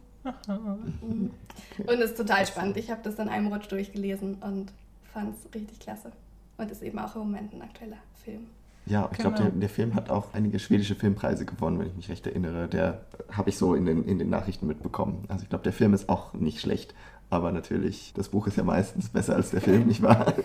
Mhm. 0.49 1.31
Und 1.79 2.01
ist 2.01 2.17
total 2.17 2.47
spannend. 2.47 2.77
Ich 2.77 2.91
habe 2.91 3.01
das 3.03 3.17
in 3.17 3.29
einem 3.29 3.53
Rutsch 3.53 3.71
durchgelesen 3.71 4.37
und 4.43 4.73
fand 5.13 5.37
es 5.37 5.55
richtig 5.55 5.81
klasse. 5.81 6.11
Und 6.59 6.71
ist 6.71 6.83
eben 6.83 6.99
auch 6.99 7.15
im 7.17 7.23
Moment 7.23 7.53
ein 7.53 7.63
aktueller 7.63 7.99
Film. 8.25 8.47
Ja, 8.87 9.09
ich 9.11 9.19
genau. 9.19 9.31
glaube, 9.31 9.51
der, 9.51 9.61
der, 9.61 9.69
Film 9.69 9.95
hat 9.95 10.11
auch 10.11 10.33
einige 10.33 10.61
schwedische 10.61 10.95
Filmpreise 10.95 11.45
gewonnen, 11.45 11.81
wenn 11.81 11.89
ich 11.89 11.97
mich 11.97 12.09
recht 12.09 12.27
erinnere. 12.27 12.69
Der 12.69 13.01
habe 13.33 13.51
ich 13.51 13.59
so 13.59 13.75
in 13.75 13.85
den, 13.85 14.05
in 14.05 14.19
den 14.21 14.31
Nachrichten 14.31 14.69
mitbekommen. 14.69 15.25
Also 15.29 15.43
ich 15.43 15.49
glaube, 15.49 15.65
der 15.65 15.73
Film 15.73 15.93
ist 15.93 16.09
auch 16.09 16.35
nicht 16.35 16.61
schlecht. 16.61 16.95
Aber 17.29 17.51
natürlich, 17.51 18.13
das 18.15 18.29
Buch 18.29 18.47
ist 18.47 18.57
ja 18.57 18.63
meistens 18.63 19.09
besser 19.09 19.35
als 19.35 19.51
der 19.51 19.61
Film, 19.61 19.87
nicht 19.87 20.03
wahr? 20.03 20.35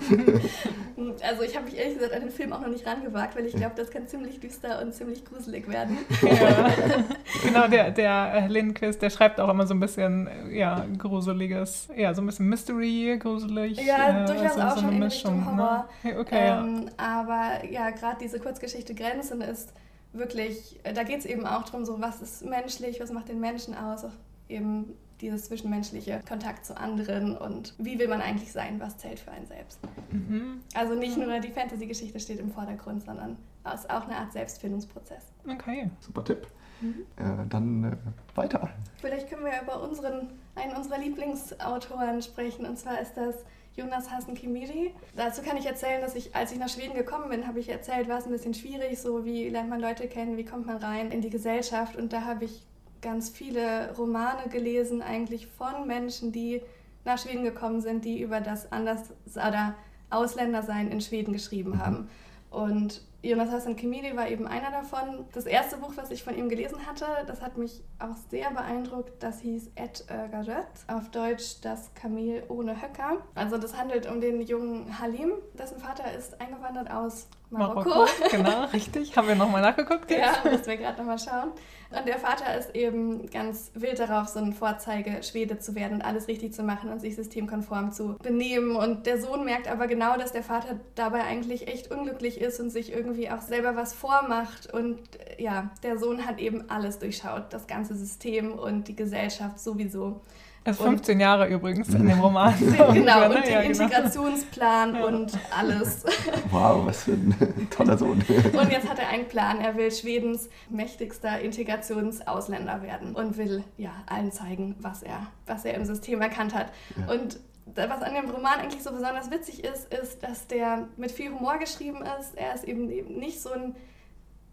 Also 1.23 1.41
ich 1.43 1.55
habe 1.55 1.65
mich 1.65 1.77
ehrlich 1.77 1.95
gesagt 1.95 2.13
an 2.13 2.21
den 2.21 2.29
Film 2.29 2.53
auch 2.53 2.61
noch 2.61 2.69
nicht 2.69 2.85
rangewagt, 2.85 3.35
weil 3.35 3.45
ich 3.45 3.53
glaube, 3.53 3.73
das 3.75 3.89
kann 3.89 4.07
ziemlich 4.07 4.39
düster 4.39 4.81
und 4.81 4.93
ziemlich 4.93 5.25
gruselig 5.25 5.67
werden. 5.67 5.97
Ja. 6.21 6.69
genau, 7.43 7.67
der, 7.67 7.91
der 7.91 8.33
äh, 8.33 8.47
Lindquist, 8.47 9.01
der 9.01 9.09
schreibt 9.09 9.39
auch 9.39 9.49
immer 9.49 9.67
so 9.67 9.73
ein 9.73 9.79
bisschen 9.79 10.29
ja, 10.51 10.85
gruseliges, 10.97 11.89
ja, 11.95 12.13
so 12.13 12.21
ein 12.21 12.27
bisschen 12.27 12.47
Mystery, 12.47 13.17
gruselig. 13.19 13.79
Ja, 13.83 14.23
äh, 14.23 14.25
durchaus 14.25 14.57
also 14.57 14.61
auch 14.61 14.75
so 14.75 14.81
schon 14.81 14.93
in 14.93 14.99
Mischung, 14.99 15.35
Richtung 15.39 15.55
ne? 15.55 15.63
Horror. 15.63 15.89
Ne? 16.03 16.19
Okay, 16.19 16.49
ähm, 16.49 16.85
ja. 16.85 16.91
Aber 16.97 17.65
ja, 17.69 17.89
gerade 17.89 18.17
diese 18.21 18.39
Kurzgeschichte 18.39 18.93
Grenzen 18.93 19.41
ist 19.41 19.73
wirklich, 20.13 20.79
da 20.83 21.03
geht 21.03 21.19
es 21.19 21.25
eben 21.25 21.45
auch 21.45 21.63
darum, 21.63 21.83
so 21.83 21.99
was 21.99 22.21
ist 22.21 22.45
menschlich, 22.45 22.99
was 22.99 23.11
macht 23.11 23.27
den 23.27 23.39
Menschen 23.39 23.75
aus, 23.75 24.05
auch 24.05 24.13
eben 24.49 24.93
dieses 25.21 25.45
zwischenmenschliche 25.45 26.21
Kontakt 26.27 26.65
zu 26.65 26.75
anderen 26.77 27.38
und 27.38 27.75
wie 27.77 27.99
will 27.99 28.07
man 28.07 28.21
eigentlich 28.21 28.51
sein, 28.51 28.79
was 28.79 28.97
zählt 28.97 29.19
für 29.19 29.31
einen 29.31 29.45
selbst. 29.45 29.79
Mhm. 30.12 30.62
Also 30.73 30.95
nicht 30.95 31.17
nur 31.17 31.39
die 31.39 31.51
Fantasy-Geschichte 31.51 32.19
steht 32.19 32.39
im 32.39 32.51
Vordergrund, 32.51 33.03
sondern 33.03 33.38
ist 33.73 33.89
auch 33.89 34.05
eine 34.05 34.17
Art 34.17 34.34
Selbstfindungsprozess. 34.34 35.31
Okay. 35.47 35.89
Super 35.99 36.23
Tipp. 36.23 36.47
Mhm. 36.81 37.05
Äh, 37.17 37.47
dann 37.47 37.84
äh, 37.84 37.95
weiter. 38.36 38.69
Vielleicht 38.99 39.29
können 39.29 39.45
wir 39.45 39.62
über 39.62 39.81
unseren, 39.81 40.29
einen 40.55 40.75
unserer 40.75 40.97
Lieblingsautoren 40.97 42.21
sprechen. 42.21 42.65
Und 42.65 42.77
zwar 42.77 42.99
ist 42.99 43.13
das 43.15 43.45
Jonas 43.75 44.12
Hassen 44.12 44.34
Kimiri. 44.34 44.93
Dazu 45.15 45.41
kann 45.43 45.57
ich 45.57 45.65
erzählen, 45.65 46.01
dass 46.01 46.15
ich, 46.15 46.36
als 46.36 46.51
ich 46.51 46.60
nach 46.60 46.69
Schweden 46.69 46.95
gekommen 46.95 47.29
bin, 47.29 47.47
habe 47.47 47.60
ich 47.60 47.69
erzählt, 47.69 48.10
war 48.10 48.17
es 48.17 48.25
ein 48.25 48.31
bisschen 48.31 48.53
schwierig, 48.53 48.99
so 48.99 49.23
wie 49.23 49.47
lernt 49.49 49.69
man 49.69 49.79
Leute 49.79 50.07
kennen, 50.07 50.38
wie 50.38 50.45
kommt 50.45 50.65
man 50.65 50.77
rein 50.77 51.12
in 51.12 51.21
die 51.21 51.29
Gesellschaft. 51.29 51.95
Und 51.95 52.12
da 52.12 52.25
habe 52.25 52.45
ich 52.45 52.65
ganz 53.01 53.29
viele 53.29 53.93
Romane 53.97 54.49
gelesen, 54.49 55.01
eigentlich 55.01 55.47
von 55.47 55.87
Menschen, 55.87 56.31
die 56.31 56.61
nach 57.03 57.17
Schweden 57.17 57.43
gekommen 57.43 57.81
sind, 57.81 58.05
die 58.05 58.21
über 58.21 58.41
das 58.41 58.71
Anders- 58.71 59.09
oder 59.35 59.75
Ausländersein 60.09 60.89
in 60.89 61.01
Schweden 61.01 61.33
geschrieben 61.33 61.71
mhm. 61.71 61.79
haben. 61.79 62.09
Und 62.49 63.01
Jonas 63.23 63.51
Hassan 63.51 63.75
Kimidi 63.75 64.15
war 64.15 64.27
eben 64.27 64.47
einer 64.47 64.71
davon. 64.71 65.25
Das 65.33 65.45
erste 65.45 65.77
Buch, 65.77 65.93
was 65.95 66.11
ich 66.11 66.23
von 66.23 66.35
ihm 66.35 66.49
gelesen 66.49 66.85
hatte, 66.85 67.05
das 67.27 67.41
hat 67.41 67.57
mich 67.57 67.81
auch 67.99 68.15
sehr 68.29 68.51
beeindruckt. 68.51 69.21
Das 69.21 69.39
hieß 69.41 69.71
Ed 69.75 70.05
Garet, 70.07 70.65
auf 70.87 71.09
Deutsch 71.11 71.61
Das 71.61 71.93
Kamel 71.93 72.43
ohne 72.49 72.81
Höcker. 72.81 73.17
Also 73.35 73.57
das 73.57 73.77
handelt 73.77 74.09
um 74.09 74.21
den 74.21 74.41
jungen 74.41 74.99
Halim, 74.99 75.33
dessen 75.57 75.79
Vater 75.79 76.11
ist 76.13 76.41
eingewandert 76.41 76.89
aus 76.89 77.27
Marokko. 77.51 77.89
Marokko 77.89 78.29
genau, 78.29 78.63
richtig. 78.73 79.15
Haben 79.15 79.27
wir 79.27 79.35
nochmal 79.35 79.61
nachgeguckt 79.61 80.09
jetzt? 80.09 80.21
Ja, 80.43 80.49
müssen 80.49 80.65
wir 80.67 80.77
gerade 80.77 80.97
nochmal 80.97 81.19
schauen. 81.19 81.51
Und 81.91 82.07
der 82.07 82.19
Vater 82.19 82.57
ist 82.57 82.73
eben 82.73 83.29
ganz 83.29 83.71
wild 83.73 83.99
darauf, 83.99 84.29
so 84.29 84.39
ein 84.39 84.53
Vorzeige-Schwede 84.53 85.59
zu 85.59 85.75
werden 85.75 85.95
und 85.95 86.01
alles 86.01 86.29
richtig 86.29 86.53
zu 86.53 86.63
machen 86.63 86.89
und 86.89 87.01
sich 87.01 87.17
systemkonform 87.17 87.91
zu 87.91 88.15
benehmen. 88.23 88.77
Und 88.77 89.05
der 89.05 89.21
Sohn 89.21 89.43
merkt 89.43 89.67
aber 89.67 89.87
genau, 89.87 90.15
dass 90.15 90.31
der 90.31 90.43
Vater 90.43 90.79
dabei 90.95 91.23
eigentlich 91.23 91.67
echt 91.67 91.91
unglücklich 91.91 92.39
ist 92.39 92.61
und 92.61 92.69
sich 92.69 92.93
irgendwie 92.93 93.29
auch 93.29 93.41
selber 93.41 93.75
was 93.75 93.93
vormacht. 93.93 94.73
Und 94.73 94.99
ja, 95.37 95.69
der 95.83 95.97
Sohn 95.97 96.25
hat 96.25 96.39
eben 96.39 96.69
alles 96.69 96.99
durchschaut, 96.99 97.51
das 97.51 97.67
ganze 97.67 97.95
System 97.95 98.53
und 98.53 98.87
die 98.87 98.95
Gesellschaft 98.95 99.59
sowieso. 99.59 100.21
Ist 100.63 100.80
15 100.80 101.15
und, 101.15 101.21
Jahre 101.21 101.47
übrigens 101.47 101.89
in 101.89 102.08
dem 102.08 102.19
Roman. 102.19 102.54
genau, 102.60 103.26
und 103.26 103.34
den 103.36 103.52
ja, 103.52 103.62
genau. 103.62 103.84
Integrationsplan 103.84 104.95
ja. 104.95 105.06
und 105.06 105.32
alles. 105.58 106.06
Wow, 106.52 106.86
was 106.86 107.06
für 107.06 107.13
ein 107.13 107.67
toller 107.71 107.97
Sohn. 107.97 108.21
Und 108.54 108.71
jetzt 108.71 108.88
hat 108.88 109.00
er 109.00 109.08
einen 109.08 109.28
Plan. 109.28 109.60
Er 109.60 109.76
will 109.76 109.91
Schwedens 109.91 110.50
mächtigster 110.69 111.39
Integrationsausländer 111.39 112.84
werden 112.84 113.15
und 113.15 113.38
will 113.38 113.63
ja 113.78 113.91
allen 114.06 114.32
zeigen, 114.32 114.76
was 114.80 115.02
er, 115.02 115.26
was 115.47 115.65
er 115.65 115.74
im 115.74 115.86
System 115.86 116.21
erkannt 116.21 116.54
hat. 116.54 116.67
Ja. 116.95 117.12
Und 117.12 117.39
was 117.76 118.02
an 118.04 118.13
dem 118.13 118.30
Roman 118.30 118.60
eigentlich 118.60 118.84
so 118.84 118.91
besonders 118.91 119.32
witzig 119.32 119.63
ist, 119.63 119.91
ist, 119.91 120.21
dass 120.21 120.45
der 120.45 120.88
mit 120.95 121.12
viel 121.12 121.32
Humor 121.32 121.58
geschrieben 121.58 122.04
ist. 122.19 122.36
Er 122.36 122.54
ist 122.54 122.65
eben 122.65 122.86
nicht 122.86 123.41
so 123.41 123.52
ein 123.52 123.76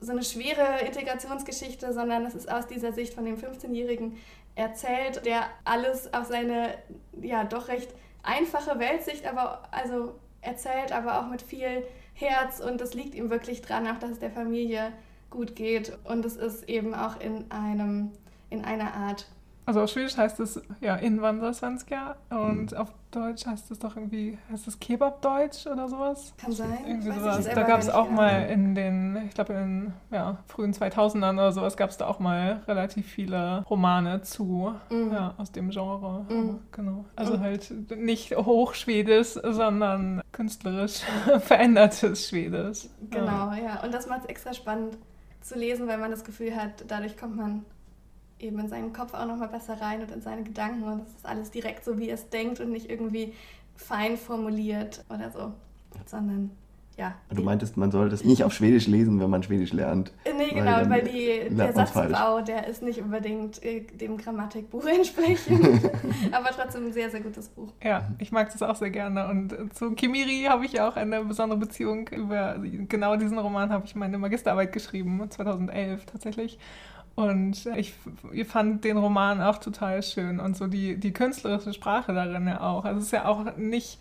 so 0.01 0.12
eine 0.12 0.23
schwere 0.23 0.85
Integrationsgeschichte, 0.87 1.92
sondern 1.92 2.25
es 2.25 2.35
ist 2.35 2.51
aus 2.51 2.66
dieser 2.66 2.92
Sicht 2.92 3.14
von 3.14 3.25
dem 3.25 3.37
15-Jährigen 3.37 4.16
erzählt, 4.59 5.25
der 5.25 5.47
alles 5.64 6.12
auf 6.12 6.27
seine 6.27 6.75
ja 7.21 7.44
doch 7.44 7.68
recht 7.68 7.94
einfache 8.23 8.79
Weltsicht 8.79 9.27
aber 9.27 9.62
also 9.71 10.18
erzählt, 10.40 10.92
aber 10.92 11.21
auch 11.21 11.29
mit 11.29 11.42
viel 11.42 11.85
Herz. 12.14 12.61
Und 12.61 12.81
es 12.81 12.92
liegt 12.94 13.14
ihm 13.14 13.31
wirklich 13.31 13.62
dran, 13.62 13.87
auch 13.87 13.99
dass 13.99 14.11
es 14.11 14.18
der 14.18 14.31
Familie 14.31 14.92
gut 15.31 15.55
geht. 15.55 15.97
Und 16.05 16.25
es 16.25 16.37
ist 16.37 16.68
eben 16.68 16.94
auch 16.94 17.21
in 17.21 17.51
einem 17.51 18.11
in 18.51 18.64
einer 18.64 18.94
Art 18.94 19.27
also 19.68 19.83
auf 19.83 19.90
Schwedisch 19.90 20.16
heißt 20.16 20.40
es 20.40 20.62
ja 20.81 20.96
Inwandrarsvenska 20.96 22.16
und 22.31 22.72
mhm. 22.72 22.78
auf 22.78 22.88
Deutsch 23.11 23.44
heißt 23.44 23.70
es 23.70 23.78
doch 23.78 23.96
irgendwie, 23.96 24.38
heißt 24.50 24.66
es 24.66 24.81
Kebab-Deutsch 24.81 25.66
oder 25.66 25.90
sowas? 25.90 26.33
Kann 26.38 26.52
sein. 26.52 26.78
Irgendwie 26.87 27.12
sowas. 27.12 27.44
Da 27.44 27.62
gab 27.64 27.78
es 27.78 27.90
auch 27.90 28.09
mal 28.09 28.46
in 28.48 28.74
den, 28.74 29.18
ich 29.26 29.35
glaube 29.35 29.52
in 29.52 29.59
den 29.59 29.92
ja, 30.11 30.38
frühen 30.46 30.72
2000ern 30.72 31.35
oder 31.35 31.52
sowas, 31.52 31.76
gab 31.76 31.90
es 31.90 31.98
da 31.98 32.07
auch 32.07 32.18
mal 32.18 32.62
relativ 32.66 33.07
viele 33.07 33.62
Romane 33.68 34.22
zu, 34.22 34.74
mhm. 34.88 35.12
ja, 35.12 35.35
aus 35.37 35.52
dem 35.52 35.68
Genre. 35.68 36.24
Mhm. 36.31 36.61
Genau. 36.72 37.04
Also 37.14 37.38
halt 37.38 37.70
nicht 37.94 38.35
hochschwedisch, 38.35 39.38
sondern 39.42 40.22
künstlerisch 40.33 41.02
verändertes 41.40 42.26
Schwedisch. 42.26 42.88
Genau, 43.11 43.52
ja. 43.52 43.59
ja. 43.59 43.85
Und 43.85 43.92
das 43.92 44.07
macht 44.07 44.22
es 44.22 44.26
extra 44.28 44.54
spannend 44.54 44.96
zu 45.42 45.59
lesen, 45.59 45.88
weil 45.88 45.98
man 45.98 46.11
das 46.11 46.24
Gefühl 46.24 46.57
hat, 46.57 46.87
dadurch 46.88 47.18
kommt 47.18 47.37
man 47.37 47.66
eben 48.38 48.59
in 48.59 48.68
seinen 48.68 48.92
Kopf 48.92 49.14
auch 49.14 49.27
nochmal 49.27 49.48
besser 49.48 49.81
rein 49.81 50.03
und 50.03 50.11
in 50.11 50.20
seine 50.20 50.42
Gedanken 50.42 50.85
und 50.85 51.01
das 51.01 51.09
ist 51.09 51.27
alles 51.27 51.51
direkt 51.51 51.85
so, 51.85 51.98
wie 51.98 52.09
er 52.09 52.14
es 52.14 52.29
denkt 52.29 52.61
und 52.61 52.70
nicht 52.70 52.90
irgendwie 52.90 53.35
fein 53.77 54.16
formuliert 54.16 55.05
oder 55.09 55.31
so, 55.31 55.53
sondern 56.07 56.51
ja. 56.98 57.14
Du 57.33 57.42
meintest, 57.42 57.77
man 57.77 57.92
sollte 57.92 58.16
es 58.16 58.24
nicht 58.24 58.42
auf 58.42 58.53
Schwedisch 58.53 58.88
lesen, 58.88 59.20
wenn 59.20 59.31
man 59.31 59.44
Schwedisch 59.44 59.72
lernt. 59.72 60.12
Äh, 60.24 60.33
nee, 60.37 60.48
genau, 60.48 60.79
weil, 60.79 60.90
weil 60.90 61.03
die, 61.03 61.48
der 61.55 61.72
Satzbau, 61.72 62.40
der 62.40 62.66
ist 62.66 62.83
nicht 62.83 63.01
unbedingt 63.01 63.62
äh, 63.62 63.83
dem 63.83 64.16
Grammatikbuch 64.16 64.85
entsprechend, 64.96 65.85
aber 66.33 66.48
trotzdem 66.51 66.87
ein 66.87 66.92
sehr, 66.92 67.09
sehr 67.09 67.20
gutes 67.20 67.51
Buch. 67.51 67.72
Ja, 67.85 68.09
ich 68.18 68.33
mag 68.33 68.51
das 68.51 68.61
auch 68.62 68.74
sehr 68.74 68.90
gerne 68.90 69.29
und 69.29 69.55
zu 69.74 69.92
Kimiri 69.92 70.46
habe 70.48 70.66
ich 70.66 70.81
auch 70.81 70.96
eine 70.96 71.24
besondere 71.24 71.61
Beziehung. 71.61 72.09
Über 72.09 72.57
genau 72.88 73.14
diesen 73.14 73.38
Roman 73.38 73.70
habe 73.70 73.87
ich 73.87 73.94
meine 73.94 74.18
Magisterarbeit 74.18 74.72
geschrieben, 74.72 75.24
2011 75.31 76.05
tatsächlich. 76.05 76.59
Und 77.18 77.66
ich, 77.74 77.94
ich, 78.31 78.46
fand 78.46 78.85
den 78.85 78.96
Roman 78.96 79.42
auch 79.42 79.59
total 79.59 80.04
schön 80.04 80.38
und 80.38 80.57
so 80.57 80.68
die, 80.68 81.00
die 81.00 81.12
künstlerische 81.12 81.74
Sprache 81.74 82.14
darin 82.14 82.46
ja 82.46 82.61
auch. 82.61 82.85
Also 82.85 83.00
es 83.00 83.07
ist 83.07 83.11
ja 83.11 83.24
auch 83.24 83.57
nicht, 83.57 83.98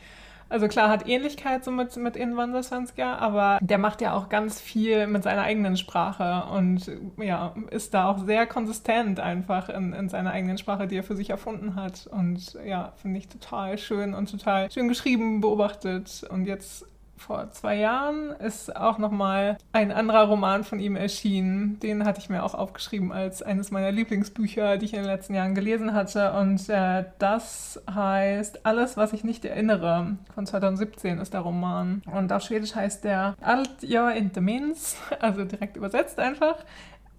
also 0.50 0.68
klar 0.68 0.90
hat 0.90 1.08
Ähnlichkeit 1.08 1.66
so 1.66 1.72
mit, 1.72 1.98
mit 1.98 2.16
Inwandersvenska, 2.16 3.16
aber 3.16 3.58
der 3.60 3.80
macht 3.80 4.02
ja 4.02 4.14
auch 4.14 4.30
ganz 4.30 4.62
viel 4.62 5.08
mit 5.08 5.24
seiner 5.24 5.42
eigenen 5.42 5.78
Sprache 5.78 6.44
und 6.52 6.92
ja, 7.18 7.56
ist 7.72 7.96
da 7.96 8.08
auch 8.08 8.24
sehr 8.24 8.46
konsistent 8.46 9.20
einfach 9.20 9.70
in, 9.70 9.94
in 9.94 10.10
seiner 10.10 10.30
eigenen 10.30 10.60
Sprache, 10.60 10.86
die 10.86 10.98
er 10.98 11.04
für 11.04 11.16
sich 11.16 11.32
erfunden 11.32 11.74
hat. 11.74 12.06
Und 12.06 12.56
ja, 12.68 12.94
finde 12.98 13.18
ich 13.18 13.28
total 13.30 13.80
schön 13.80 14.14
und 14.14 14.30
total 14.30 14.70
schön 14.70 14.88
geschrieben, 14.88 15.42
beobachtet. 15.42 16.24
Und 16.30 16.46
jetzt 16.46 16.86
vor 17.18 17.50
zwei 17.52 17.76
Jahren 17.76 18.32
ist 18.32 18.76
auch 18.76 18.98
nochmal 18.98 19.58
ein 19.74 19.92
anderer 19.92 20.26
Roman 20.26 20.64
von 20.64 20.80
ihm 20.80 20.96
erschienen. 20.96 21.80
Den 21.80 22.06
hatte 22.06 22.20
ich 22.20 22.30
mir 22.30 22.44
auch 22.44 22.54
aufgeschrieben 22.54 23.12
als 23.12 23.42
eines 23.42 23.72
meiner 23.72 23.92
Lieblingsbücher, 23.92 24.78
die 24.78 24.86
ich 24.86 24.94
in 24.94 25.00
den 25.00 25.08
letzten 25.08 25.34
Jahren 25.34 25.56
gelesen 25.56 25.94
hatte. 25.94 26.34
Und 26.34 26.70
äh, 26.70 27.06
das 27.20 27.82
heißt 27.90 28.66
Alles, 28.66 28.98
was 28.98 29.14
ich 29.14 29.24
nicht 29.24 29.46
erinnere. 29.46 30.18
Von 30.34 30.46
2017 30.46 31.18
ist 31.18 31.34
der 31.34 31.42
Roman. 31.42 32.02
Und 32.06 32.32
auf 32.32 32.44
Schwedisch 32.44 32.76
heißt 32.76 33.04
der 33.04 33.36
Allt 33.42 33.82
jag 33.82 34.16
inte 34.16 34.42
minns, 34.42 34.96
also 35.20 35.44
direkt 35.44 35.76
übersetzt 35.76 36.20
einfach. 36.20 36.58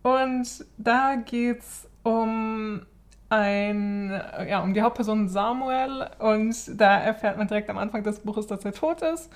Und 0.02 0.64
da 0.78 1.16
geht 1.16 1.58
es 1.60 1.88
um 2.02 2.82
ein, 3.30 4.10
ja, 4.48 4.62
um 4.62 4.72
die 4.72 4.82
Hauptperson 4.82 5.28
Samuel 5.28 6.08
und 6.18 6.80
da 6.80 6.98
erfährt 6.98 7.36
man 7.36 7.46
direkt 7.46 7.68
am 7.68 7.78
Anfang 7.78 8.02
des 8.02 8.20
Buches, 8.20 8.46
dass 8.46 8.64
er 8.64 8.72
tot 8.72 9.02
ist. 9.02 9.30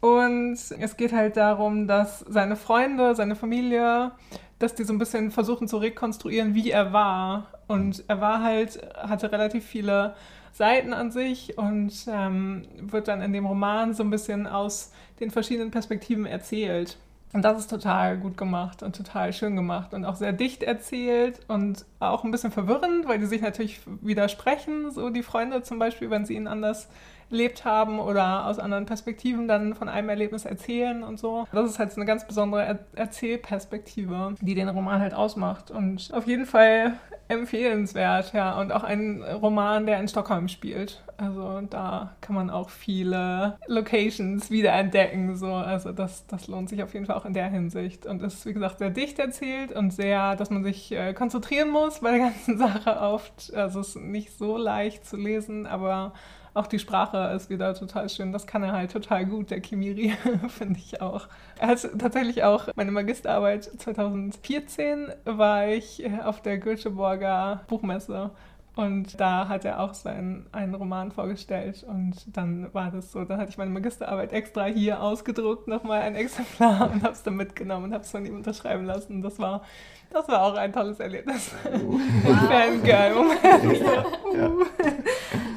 Und 0.00 0.54
es 0.54 0.96
geht 0.96 1.12
halt 1.12 1.36
darum, 1.36 1.86
dass 1.86 2.20
seine 2.20 2.56
Freunde, 2.56 3.14
seine 3.14 3.36
Familie, 3.36 4.12
dass 4.58 4.74
die 4.74 4.84
so 4.84 4.92
ein 4.92 4.98
bisschen 4.98 5.30
versuchen 5.30 5.68
zu 5.68 5.76
rekonstruieren, 5.76 6.54
wie 6.54 6.70
er 6.70 6.92
war. 6.92 7.48
Und 7.66 8.04
er 8.08 8.20
war 8.20 8.42
halt, 8.42 8.80
hatte 8.96 9.30
relativ 9.30 9.64
viele 9.64 10.14
Seiten 10.52 10.92
an 10.92 11.10
sich 11.10 11.56
und 11.58 11.92
ähm, 12.08 12.66
wird 12.80 13.08
dann 13.08 13.22
in 13.22 13.32
dem 13.32 13.46
Roman 13.46 13.94
so 13.94 14.02
ein 14.02 14.10
bisschen 14.10 14.46
aus 14.46 14.92
den 15.20 15.30
verschiedenen 15.30 15.70
Perspektiven 15.70 16.26
erzählt. 16.26 16.98
Und 17.32 17.42
das 17.42 17.60
ist 17.60 17.70
total 17.70 18.18
gut 18.18 18.36
gemacht 18.36 18.82
und 18.82 18.96
total 18.96 19.32
schön 19.32 19.54
gemacht 19.54 19.94
und 19.94 20.04
auch 20.04 20.16
sehr 20.16 20.32
dicht 20.32 20.64
erzählt 20.64 21.38
und 21.46 21.84
auch 22.00 22.24
ein 22.24 22.32
bisschen 22.32 22.50
verwirrend, 22.50 23.06
weil 23.06 23.20
die 23.20 23.26
sich 23.26 23.40
natürlich 23.40 23.80
widersprechen, 24.00 24.90
so 24.90 25.10
die 25.10 25.22
Freunde 25.22 25.62
zum 25.62 25.78
Beispiel, 25.78 26.10
wenn 26.10 26.26
sie 26.26 26.34
ihn 26.34 26.48
anders 26.48 26.88
erlebt 27.30 27.64
haben 27.64 27.98
oder 27.98 28.46
aus 28.46 28.58
anderen 28.58 28.86
Perspektiven 28.86 29.48
dann 29.48 29.74
von 29.74 29.88
einem 29.88 30.08
Erlebnis 30.08 30.44
erzählen 30.44 31.02
und 31.02 31.18
so. 31.18 31.46
Das 31.52 31.70
ist 31.70 31.78
halt 31.78 31.92
so 31.92 32.00
eine 32.00 32.06
ganz 32.06 32.26
besondere 32.26 32.64
er 32.64 32.78
Erzählperspektive, 32.94 34.34
die 34.40 34.54
den 34.54 34.68
Roman 34.68 35.00
halt 35.00 35.14
ausmacht 35.14 35.70
und 35.70 36.10
auf 36.12 36.26
jeden 36.26 36.46
Fall 36.46 36.94
empfehlenswert, 37.30 38.32
ja. 38.32 38.58
Und 38.60 38.72
auch 38.72 38.82
ein 38.82 39.22
Roman, 39.22 39.86
der 39.86 40.00
in 40.00 40.08
Stockholm 40.08 40.48
spielt. 40.48 41.02
Also 41.16 41.60
da 41.70 42.16
kann 42.20 42.34
man 42.34 42.50
auch 42.50 42.70
viele 42.70 43.56
Locations 43.66 44.50
wiederentdecken. 44.50 45.36
So. 45.36 45.52
Also 45.52 45.92
das, 45.92 46.26
das 46.26 46.48
lohnt 46.48 46.68
sich 46.68 46.82
auf 46.82 46.92
jeden 46.92 47.06
Fall 47.06 47.16
auch 47.16 47.24
in 47.24 47.32
der 47.32 47.48
Hinsicht. 47.48 48.04
Und 48.04 48.22
ist, 48.22 48.44
wie 48.46 48.52
gesagt, 48.52 48.78
sehr 48.78 48.90
dicht 48.90 49.18
erzählt 49.18 49.70
und 49.70 49.92
sehr, 49.92 50.34
dass 50.34 50.50
man 50.50 50.64
sich 50.64 50.90
äh, 50.92 51.14
konzentrieren 51.14 51.70
muss 51.70 52.00
bei 52.00 52.10
der 52.10 52.20
ganzen 52.20 52.58
Sache 52.58 53.00
oft. 53.00 53.54
Also 53.54 53.80
es 53.80 53.90
ist 53.90 53.96
nicht 53.96 54.36
so 54.36 54.56
leicht 54.56 55.06
zu 55.06 55.16
lesen, 55.16 55.66
aber 55.66 56.12
auch 56.54 56.66
die 56.66 56.78
Sprache 56.78 57.32
ist 57.34 57.50
wieder 57.50 57.74
total 57.74 58.08
schön. 58.08 58.32
Das 58.32 58.46
kann 58.46 58.62
er 58.62 58.72
halt 58.72 58.92
total 58.92 59.24
gut, 59.26 59.50
der 59.50 59.60
Kimiri, 59.60 60.14
finde 60.48 60.78
ich 60.78 61.00
auch. 61.00 61.28
Er 61.58 61.68
hat 61.68 61.88
tatsächlich 61.98 62.42
auch 62.42 62.68
meine 62.74 62.90
Magisterarbeit 62.90 63.64
2014 63.64 65.12
war 65.24 65.68
ich 65.68 66.02
auf 66.24 66.42
der 66.42 66.58
Göteborger 66.58 67.62
Buchmesse 67.68 68.30
Und 68.76 69.20
da 69.20 69.48
hat 69.48 69.64
er 69.64 69.80
auch 69.80 69.94
seinen 69.94 70.46
einen 70.52 70.74
Roman 70.74 71.10
vorgestellt 71.12 71.84
und 71.88 72.14
dann 72.36 72.72
war 72.72 72.90
das 72.90 73.12
so, 73.12 73.24
dann 73.24 73.38
hatte 73.38 73.50
ich 73.50 73.58
meine 73.58 73.70
Magisterarbeit 73.70 74.32
extra 74.32 74.66
hier 74.66 75.02
ausgedruckt, 75.02 75.68
nochmal 75.68 76.02
ein 76.02 76.14
Exemplar 76.14 76.90
und 76.92 77.02
habe 77.02 77.12
es 77.12 77.22
dann 77.22 77.36
mitgenommen 77.36 77.86
und 77.86 77.92
habe 77.92 78.04
es 78.04 78.10
von 78.10 78.24
ihm 78.24 78.36
unterschreiben 78.36 78.86
lassen. 78.86 79.22
Das 79.22 79.38
war, 79.38 79.62
das 80.10 80.28
war 80.28 80.42
auch 80.42 80.54
ein 80.54 80.72
tolles 80.72 81.00
Erlebnis. 81.00 81.52
Oh. 81.64 81.92
Wow. 81.92 82.48
Fangirl-Moment. 82.48 83.80
Ja. 83.80 84.04
Ja. 84.36 84.50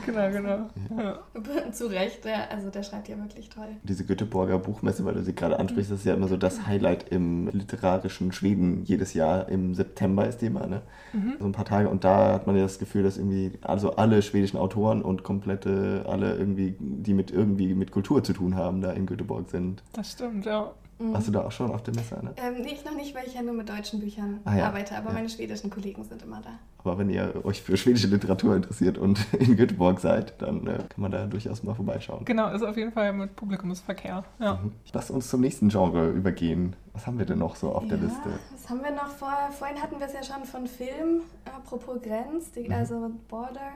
genau, 0.05 0.31
genau. 0.31 0.69
Ja. 0.97 1.71
Zu 1.71 1.87
Recht, 1.87 2.25
der, 2.25 2.51
also 2.51 2.69
der 2.69 2.83
schreibt 2.83 3.07
ja 3.07 3.17
wirklich 3.17 3.49
toll. 3.49 3.67
Diese 3.83 4.05
Göteborger 4.05 4.59
Buchmesse, 4.59 5.03
weil 5.05 5.15
du 5.15 5.23
sie 5.23 5.33
gerade 5.33 5.59
ansprichst, 5.59 5.91
das 5.91 5.99
ist 5.99 6.05
ja 6.05 6.13
immer 6.13 6.27
so 6.27 6.37
das 6.37 6.65
Highlight 6.67 7.09
im 7.09 7.49
literarischen 7.49 8.31
Schweden 8.31 8.83
jedes 8.85 9.13
Jahr. 9.13 9.49
Im 9.49 9.73
September 9.73 10.27
ist 10.27 10.41
die 10.41 10.47
immer, 10.47 10.67
ne? 10.67 10.81
Mhm. 11.13 11.35
So 11.39 11.45
ein 11.45 11.51
paar 11.51 11.65
Tage. 11.65 11.89
Und 11.89 12.03
da 12.03 12.33
hat 12.33 12.47
man 12.47 12.55
ja 12.55 12.63
das 12.63 12.79
Gefühl, 12.79 13.03
dass 13.03 13.17
irgendwie, 13.17 13.53
also 13.61 13.95
alle 13.95 14.21
schwedischen 14.21 14.57
Autoren 14.57 15.01
und 15.01 15.23
komplette, 15.23 16.05
alle 16.07 16.35
irgendwie, 16.35 16.75
die 16.79 17.13
mit 17.13 17.31
irgendwie 17.31 17.73
mit 17.73 17.91
Kultur 17.91 18.23
zu 18.23 18.33
tun 18.33 18.55
haben, 18.55 18.81
da 18.81 18.91
in 18.91 19.05
Göteborg 19.05 19.49
sind. 19.49 19.83
Das 19.93 20.11
stimmt, 20.11 20.45
ja. 20.45 20.71
Mhm. 20.99 21.13
Warst 21.13 21.27
du 21.27 21.31
da 21.31 21.41
auch 21.41 21.51
schon 21.51 21.71
auf 21.71 21.83
der 21.83 21.95
Messe, 21.95 22.15
ne? 22.23 22.33
Ähm, 22.37 22.61
nee, 22.61 22.73
ich 22.73 22.85
noch 22.85 22.95
nicht, 22.95 23.15
weil 23.15 23.25
ich 23.27 23.33
ja 23.33 23.41
nur 23.41 23.53
mit 23.53 23.69
deutschen 23.69 23.99
Büchern 23.99 24.39
ah, 24.45 24.55
ja. 24.55 24.67
arbeite, 24.67 24.95
aber 24.95 25.09
ja. 25.09 25.13
meine 25.13 25.29
schwedischen 25.29 25.69
Kollegen 25.69 26.03
sind 26.03 26.21
immer 26.21 26.41
da. 26.41 26.51
Aber 26.79 26.97
wenn 26.97 27.09
ihr 27.09 27.45
euch 27.45 27.61
für 27.61 27.77
schwedische 27.77 28.07
Literatur 28.07 28.55
interessiert 28.55 28.97
und 28.97 29.19
in 29.39 29.55
Göteborg 29.55 29.99
seid, 29.99 30.41
dann 30.41 30.67
äh, 30.67 30.77
kann 30.77 30.87
man 30.97 31.11
da 31.11 31.25
durchaus 31.25 31.63
mal 31.63 31.73
vorbeischauen. 31.73 32.25
Genau, 32.25 32.49
ist 32.51 32.63
auf 32.63 32.77
jeden 32.77 32.91
Fall 32.91 33.13
mit 33.13 33.35
Publikumsverkehr. 33.35 34.23
Ja. 34.39 34.55
Mhm. 34.55 34.71
Lass 34.91 35.09
uns 35.09 35.29
zum 35.29 35.41
nächsten 35.41 35.69
Genre 35.69 36.09
übergehen. 36.09 36.75
Was 36.93 37.07
haben 37.07 37.17
wir 37.17 37.25
denn 37.25 37.39
noch 37.39 37.55
so 37.55 37.71
auf 37.71 37.87
der 37.87 37.97
Liste? 37.97 38.29
Was 38.51 38.69
haben 38.69 38.83
wir 38.83 38.91
noch 38.91 39.07
vor? 39.07 39.33
Vorhin 39.51 39.81
hatten 39.81 39.99
wir 39.99 40.07
es 40.07 40.13
ja 40.13 40.23
schon 40.23 40.45
von 40.45 40.67
Film, 40.67 41.21
apropos 41.45 42.01
Grenz, 42.01 42.51
die, 42.51 42.67
mhm. 42.67 42.73
also 42.73 43.11
Border, 43.29 43.71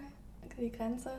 die 0.59 0.71
Grenze. 0.71 1.11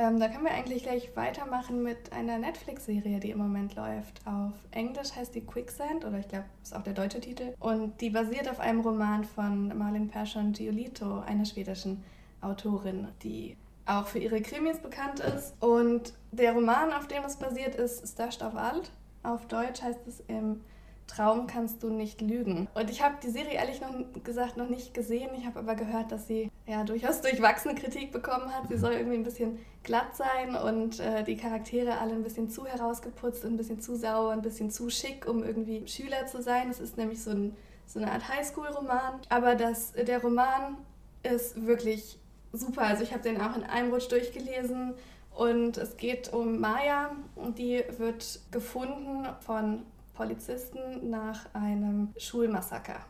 Ähm, 0.00 0.18
da 0.18 0.28
können 0.28 0.44
wir 0.44 0.52
eigentlich 0.52 0.84
gleich 0.84 1.14
weitermachen 1.14 1.82
mit 1.82 2.10
einer 2.10 2.38
Netflix-Serie, 2.38 3.20
die 3.20 3.32
im 3.32 3.38
Moment 3.38 3.74
läuft. 3.74 4.26
Auf 4.26 4.54
Englisch 4.70 5.14
heißt 5.14 5.34
die 5.34 5.42
Quicksand, 5.42 6.06
oder 6.06 6.18
ich 6.18 6.28
glaube, 6.28 6.46
ist 6.62 6.74
auch 6.74 6.82
der 6.82 6.94
deutsche 6.94 7.20
Titel. 7.20 7.52
Und 7.60 8.00
die 8.00 8.08
basiert 8.08 8.48
auf 8.48 8.60
einem 8.60 8.80
Roman 8.80 9.24
von 9.24 9.76
Marlin 9.76 10.08
Persson 10.08 10.52
Giolito, 10.52 11.20
einer 11.20 11.44
schwedischen 11.44 12.02
Autorin, 12.40 13.08
die 13.22 13.58
auch 13.84 14.06
für 14.06 14.20
ihre 14.20 14.40
Krimis 14.40 14.78
bekannt 14.78 15.20
ist. 15.20 15.52
Und 15.62 16.14
der 16.32 16.54
Roman, 16.54 16.94
auf 16.94 17.06
dem 17.06 17.22
es 17.24 17.36
basiert, 17.36 17.74
ist 17.74 18.08
Störst 18.08 18.42
auf 18.42 18.56
Alt. 18.56 18.90
Auf 19.22 19.48
Deutsch 19.48 19.82
heißt 19.82 20.06
es 20.06 20.20
im 20.28 20.62
Traum 21.10 21.46
kannst 21.46 21.82
du 21.82 21.90
nicht 21.90 22.20
lügen. 22.20 22.68
Und 22.74 22.90
ich 22.90 23.02
habe 23.02 23.16
die 23.22 23.30
Serie 23.30 23.54
ehrlich 23.54 23.80
noch 23.80 23.92
gesagt 24.22 24.56
noch 24.56 24.68
nicht 24.68 24.94
gesehen. 24.94 25.30
Ich 25.36 25.44
habe 25.44 25.58
aber 25.58 25.74
gehört, 25.74 26.12
dass 26.12 26.26
sie 26.26 26.50
ja 26.66 26.84
durchaus 26.84 27.20
durchwachsene 27.20 27.74
Kritik 27.74 28.12
bekommen 28.12 28.54
hat. 28.54 28.68
Sie 28.68 28.78
soll 28.78 28.92
irgendwie 28.92 29.16
ein 29.16 29.24
bisschen 29.24 29.58
glatt 29.82 30.14
sein 30.16 30.54
und 30.54 31.00
äh, 31.00 31.24
die 31.24 31.36
Charaktere 31.36 31.98
alle 31.98 32.12
ein 32.12 32.22
bisschen 32.22 32.48
zu 32.48 32.66
herausgeputzt, 32.66 33.44
ein 33.44 33.56
bisschen 33.56 33.80
zu 33.80 33.96
sauber, 33.96 34.30
ein 34.30 34.42
bisschen 34.42 34.70
zu 34.70 34.88
schick, 34.88 35.26
um 35.28 35.42
irgendwie 35.42 35.86
Schüler 35.88 36.26
zu 36.26 36.42
sein. 36.42 36.70
Es 36.70 36.80
ist 36.80 36.96
nämlich 36.96 37.22
so, 37.22 37.30
ein, 37.30 37.56
so 37.86 37.98
eine 37.98 38.12
Art 38.12 38.28
Highschool-Roman. 38.28 39.20
Aber 39.28 39.56
das, 39.56 39.92
der 39.92 40.22
Roman 40.22 40.76
ist 41.22 41.66
wirklich 41.66 42.18
super. 42.52 42.82
Also 42.82 43.02
ich 43.02 43.12
habe 43.12 43.22
den 43.22 43.40
auch 43.40 43.56
in 43.56 43.64
einem 43.64 43.92
Rutsch 43.92 44.10
durchgelesen. 44.10 44.94
Und 45.34 45.78
es 45.78 45.96
geht 45.96 46.32
um 46.32 46.60
Maya 46.60 47.12
und 47.36 47.58
die 47.58 47.82
wird 47.98 48.40
gefunden 48.50 49.26
von 49.40 49.82
Polizisten 50.20 51.08
nach 51.08 51.46
einem 51.54 52.12
Schulmassaker. 52.18 53.00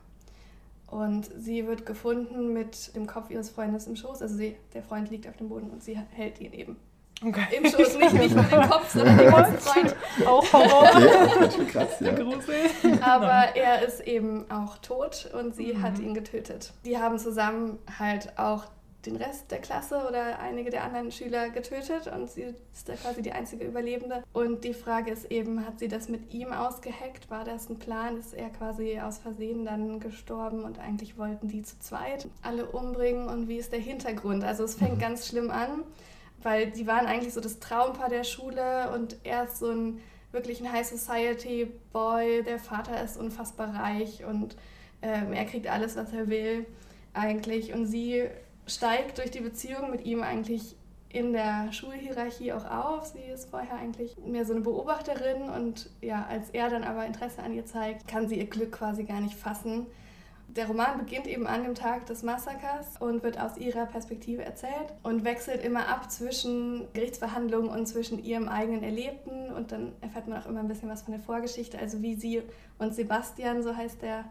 Und 0.87 1.29
sie 1.37 1.67
wird 1.67 1.85
gefunden 1.85 2.53
mit 2.53 2.95
dem 2.95 3.09
Kopf 3.09 3.31
ihres 3.31 3.51
Freundes 3.51 3.89
im 3.89 3.97
Schoß. 3.97 4.23
Also 4.23 4.37
sie, 4.37 4.55
der 4.75 4.85
Freund 4.85 5.11
liegt 5.11 5.27
auf 5.27 5.37
dem 5.37 5.49
Boden 5.49 5.71
und 5.71 5.83
sie 5.83 5.99
hält 5.99 6.41
ihn 6.41 6.53
eben. 6.53 6.77
Okay. 7.27 7.57
Im 7.57 7.65
Schoß, 7.65 7.99
nicht, 7.99 8.13
nicht 8.13 8.37
mit 8.37 8.53
dem 8.53 8.63
Kopf, 8.63 8.93
sondern 8.93 9.19
den 9.19 9.29
ganzen 9.29 9.59
Freund. 9.59 9.97
Auch 10.25 10.53
Horror. 10.53 10.89
Okay, 11.43 11.65
krass, 11.65 11.99
ja. 11.99 12.13
Aber 13.01 13.57
er 13.57 13.85
ist 13.85 14.03
eben 14.03 14.49
auch 14.49 14.79
tot 14.79 15.29
und 15.35 15.57
sie 15.57 15.75
mhm. 15.75 15.83
hat 15.83 15.99
ihn 15.99 16.15
getötet. 16.15 16.73
Die 16.85 16.97
haben 16.97 17.19
zusammen 17.19 17.81
halt 17.99 18.39
auch 18.39 18.67
den 19.07 19.17
Rest 19.17 19.51
der 19.51 19.59
Klasse 19.59 20.07
oder 20.09 20.39
einige 20.39 20.71
der 20.71 20.85
anderen 20.85 21.11
Schüler 21.11 21.49
getötet 21.51 22.07
und 22.07 22.31
sie 22.31 22.55
ist 22.73 22.89
da 22.89 22.95
quasi 22.95 23.23
die 23.23 23.33
einzige 23.33 23.65
Überlebende. 23.65 24.23
Und 24.33 24.65
die 24.65 24.75
Frage 24.75 25.11
ist 25.11 25.31
eben, 25.31 25.65
hat 25.67 25.79
sie 25.79 25.89
das 25.89 26.09
mit 26.09 26.35
ihm 26.35 26.53
ausgeheckt? 26.53 27.31
War 27.31 27.45
das 27.45 27.69
ein 27.71 27.79
Plan? 27.79 28.19
Ist 28.19 28.35
er 28.35 28.51
quasi 28.51 29.01
aus 29.01 29.19
Versehen 29.19 29.65
dann 29.65 30.01
gestorben 30.01 30.65
und 30.65 30.79
eigentlich 30.79 31.17
wollten 31.17 31.49
die 31.49 31.63
zu 31.63 31.79
zweit 31.79 32.29
alle 32.43 32.67
umbringen? 32.67 33.29
Und 33.29 33.49
wie 33.49 33.57
ist 33.57 33.73
der 33.73 33.81
Hintergrund? 33.81 34.45
Also 34.45 34.65
es 34.65 34.75
fängt 34.75 34.97
mhm. 34.97 35.01
ganz 35.01 35.27
schlimm 35.27 35.51
an, 35.51 35.83
weil 36.43 36.71
die 36.71 36.87
waren 36.87 37.07
eigentlich 37.07 37.33
so 37.33 37.41
das 37.41 37.59
Traumpaar 37.59 38.09
der 38.09 38.25
Schule 38.25 38.91
und 38.95 39.17
er 39.25 39.45
ist 39.45 39.59
so 39.59 39.71
ein 39.71 40.01
wirklich 40.33 40.61
ein 40.61 40.71
High 40.71 40.87
Society 40.87 41.71
Boy. 41.93 42.43
Der 42.43 42.59
Vater 42.59 43.03
ist 43.03 43.17
unfassbar 43.17 43.75
reich 43.75 44.25
und 44.25 44.57
ähm, 45.03 45.33
er 45.33 45.45
kriegt 45.45 45.67
alles, 45.69 45.97
was 45.97 46.13
er 46.13 46.29
will 46.29 46.67
eigentlich. 47.15 47.73
Und 47.73 47.87
sie 47.87 48.25
steigt 48.67 49.19
durch 49.19 49.31
die 49.31 49.41
Beziehung 49.41 49.91
mit 49.91 50.05
ihm 50.05 50.23
eigentlich 50.23 50.77
in 51.13 51.33
der 51.33 51.73
Schulhierarchie 51.73 52.53
auch 52.53 52.65
auf. 52.65 53.07
Sie 53.07 53.33
ist 53.33 53.51
vorher 53.51 53.77
eigentlich 53.77 54.17
mehr 54.19 54.45
so 54.45 54.53
eine 54.53 54.63
Beobachterin 54.63 55.49
und 55.51 55.91
ja, 56.01 56.25
als 56.29 56.51
er 56.51 56.71
dann 56.71 56.85
aber 56.85 57.05
Interesse 57.05 57.43
an 57.43 57.53
ihr 57.53 57.67
zeigt, 57.67 58.07
kann 58.07 58.29
sie 58.29 58.39
ihr 58.39 58.47
Glück 58.47 58.73
quasi 58.73 59.05
gar 59.05 59.21
nicht 59.21 59.35
fassen. 59.35 59.87
Der 60.57 60.67
Roman 60.67 60.99
beginnt 60.99 61.29
eben 61.29 61.47
an 61.47 61.63
dem 61.63 61.77
Tag 61.77 62.07
des 62.07 62.25
Massakers 62.25 62.97
und 62.99 63.23
wird 63.23 63.41
aus 63.41 63.57
ihrer 63.57 63.87
Perspektive 63.87 64.45
erzählt 64.45 64.93
und 65.05 65.25
wechselt 65.25 65.65
immer 65.65 65.87
ab 65.89 66.11
zwischen 66.11 66.89
Gerichtsverhandlungen 66.93 67.71
und 67.71 67.87
zwischen 67.87 68.23
ihrem 68.23 68.49
eigenen 68.49 68.83
Erlebten 68.83 69.53
und 69.53 69.71
dann 69.71 69.93
erfährt 70.01 70.27
man 70.27 70.43
auch 70.43 70.47
immer 70.47 70.61
ein 70.61 70.67
bisschen 70.67 70.89
was 70.89 71.03
von 71.03 71.13
der 71.13 71.23
Vorgeschichte, 71.23 71.79
also 71.79 72.03
wie 72.03 72.17
sie 72.17 72.43
und 72.79 72.95
Sebastian, 72.95 73.63
so 73.63 73.77
heißt 73.77 74.03
der 74.03 74.25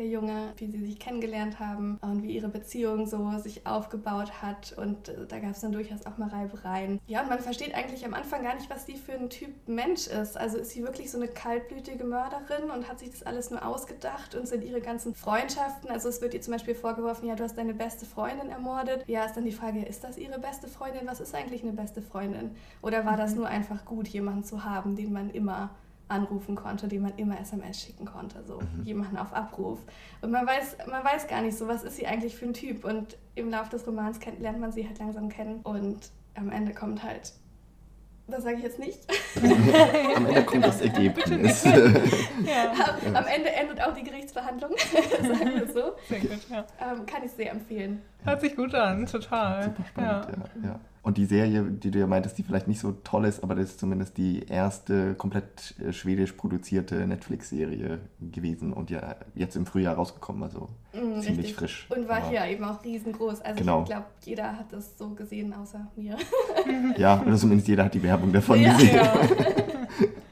der 0.00 0.08
Junge, 0.08 0.54
wie 0.56 0.66
sie 0.66 0.84
sich 0.84 0.98
kennengelernt 0.98 1.60
haben 1.60 1.98
und 2.00 2.22
wie 2.22 2.34
ihre 2.34 2.48
Beziehung 2.48 3.06
so 3.06 3.30
sich 3.38 3.66
aufgebaut 3.66 4.42
hat. 4.42 4.72
Und 4.72 5.10
äh, 5.10 5.26
da 5.28 5.38
gab 5.38 5.50
es 5.50 5.60
dann 5.60 5.72
durchaus 5.72 6.06
auch 6.06 6.16
mal 6.16 6.30
Reibereien. 6.30 7.00
Ja, 7.06 7.22
und 7.22 7.28
man 7.28 7.38
versteht 7.38 7.74
eigentlich 7.74 8.04
am 8.06 8.14
Anfang 8.14 8.42
gar 8.42 8.54
nicht, 8.54 8.70
was 8.70 8.86
die 8.86 8.96
für 8.96 9.12
ein 9.12 9.28
Typ 9.28 9.50
Mensch 9.68 10.06
ist. 10.06 10.38
Also 10.38 10.56
ist 10.56 10.70
sie 10.70 10.82
wirklich 10.82 11.10
so 11.10 11.18
eine 11.18 11.28
kaltblütige 11.28 12.04
Mörderin 12.04 12.70
und 12.74 12.88
hat 12.88 12.98
sich 12.98 13.10
das 13.10 13.22
alles 13.22 13.50
nur 13.50 13.64
ausgedacht 13.64 14.34
und 14.34 14.48
sind 14.48 14.64
ihre 14.64 14.80
ganzen 14.80 15.14
Freundschaften. 15.14 15.90
Also 15.90 16.08
es 16.08 16.22
wird 16.22 16.32
ihr 16.32 16.40
zum 16.40 16.52
Beispiel 16.52 16.74
vorgeworfen, 16.74 17.28
ja, 17.28 17.34
du 17.34 17.44
hast 17.44 17.58
deine 17.58 17.74
beste 17.74 18.06
Freundin 18.06 18.48
ermordet. 18.48 19.04
Ja, 19.06 19.24
ist 19.24 19.36
dann 19.36 19.44
die 19.44 19.52
Frage, 19.52 19.84
ist 19.84 20.02
das 20.02 20.16
ihre 20.16 20.38
beste 20.38 20.66
Freundin? 20.66 21.02
Was 21.06 21.20
ist 21.20 21.34
eigentlich 21.34 21.62
eine 21.62 21.72
beste 21.72 22.00
Freundin? 22.00 22.52
Oder 22.80 23.04
war 23.04 23.18
das 23.18 23.32
mhm. 23.32 23.38
nur 23.38 23.48
einfach 23.48 23.84
gut, 23.84 24.08
jemanden 24.08 24.44
zu 24.44 24.64
haben, 24.64 24.96
den 24.96 25.12
man 25.12 25.28
immer 25.30 25.70
anrufen 26.10 26.56
konnte, 26.56 26.88
die 26.88 26.98
man 26.98 27.12
immer 27.16 27.40
SMS 27.40 27.80
schicken 27.80 28.04
konnte, 28.04 28.42
so 28.44 28.60
mhm. 28.60 28.84
jemanden 28.84 29.16
auf 29.16 29.32
Abruf. 29.32 29.78
Und 30.20 30.30
man 30.30 30.46
weiß, 30.46 30.78
man 30.88 31.04
weiß 31.04 31.28
gar 31.28 31.42
nicht 31.42 31.56
so, 31.56 31.68
was 31.68 31.82
ist 31.82 31.96
sie 31.96 32.06
eigentlich 32.06 32.36
für 32.36 32.46
ein 32.46 32.54
Typ. 32.54 32.84
Und 32.84 33.16
im 33.34 33.50
Laufe 33.50 33.70
des 33.70 33.86
Romans 33.86 34.20
kennt, 34.20 34.40
lernt 34.40 34.60
man 34.60 34.72
sie 34.72 34.86
halt 34.86 34.98
langsam 34.98 35.28
kennen. 35.28 35.60
Und 35.62 36.10
am 36.34 36.50
Ende 36.50 36.72
kommt 36.72 37.02
halt, 37.02 37.32
das 38.26 38.44
sage 38.44 38.56
ich 38.56 38.62
jetzt 38.62 38.78
nicht. 38.78 39.00
am 40.16 40.26
Ende 40.26 40.44
kommt 40.44 40.64
das 40.64 40.80
Ergebnis. 40.82 41.64
ja. 41.64 42.72
am, 43.06 43.16
am, 43.16 43.26
Ende 43.26 43.50
endet 43.50 43.80
auch 43.82 43.94
die 43.94 44.04
Gerichtsverhandlung, 44.04 44.72
sagen 45.22 45.54
wir 45.54 45.66
so. 45.66 45.92
Sehr 46.08 46.20
gut, 46.20 46.48
ja. 46.50 46.64
Ähm, 46.80 47.06
kann 47.06 47.24
ich 47.24 47.32
sehr 47.32 47.50
empfehlen. 47.50 48.02
Hört 48.24 48.40
sich 48.40 48.54
gut 48.54 48.74
an, 48.74 49.06
total. 49.06 49.64
Super 49.64 49.84
spannend, 49.84 50.28
ja. 50.62 50.68
ja. 50.68 50.80
Und 51.02 51.16
die 51.16 51.24
Serie, 51.24 51.62
die 51.62 51.90
du 51.90 51.98
ja 51.98 52.06
meintest, 52.06 52.36
die 52.36 52.42
vielleicht 52.42 52.68
nicht 52.68 52.80
so 52.80 52.92
toll 52.92 53.24
ist, 53.24 53.42
aber 53.42 53.54
das 53.54 53.70
ist 53.70 53.80
zumindest 53.80 54.18
die 54.18 54.44
erste 54.46 55.14
komplett 55.14 55.74
äh, 55.80 55.94
schwedisch 55.94 56.32
produzierte 56.32 57.06
Netflix-Serie 57.06 58.00
gewesen 58.20 58.74
und 58.74 58.90
ja 58.90 59.16
jetzt 59.34 59.56
im 59.56 59.64
Frühjahr 59.64 59.94
rausgekommen, 59.94 60.42
also 60.42 60.68
mm, 60.92 61.20
ziemlich 61.20 61.38
richtig. 61.38 61.54
frisch. 61.54 61.86
Und 61.88 62.06
war 62.06 62.28
hier 62.28 62.44
eben 62.44 62.64
auch 62.64 62.84
riesengroß. 62.84 63.40
Also 63.40 63.58
genau. 63.58 63.80
ich 63.80 63.88
glaube, 63.88 64.06
jeder 64.24 64.58
hat 64.58 64.72
das 64.74 64.98
so 64.98 65.10
gesehen, 65.10 65.54
außer 65.54 65.88
mir. 65.96 66.18
ja, 66.98 67.22
oder 67.22 67.36
zumindest 67.36 67.68
jeder 67.68 67.86
hat 67.86 67.94
die 67.94 68.02
Werbung 68.02 68.32
davon 68.32 68.60
ja. 68.60 68.74
gesehen. 68.74 68.96
Ja. 68.96 69.12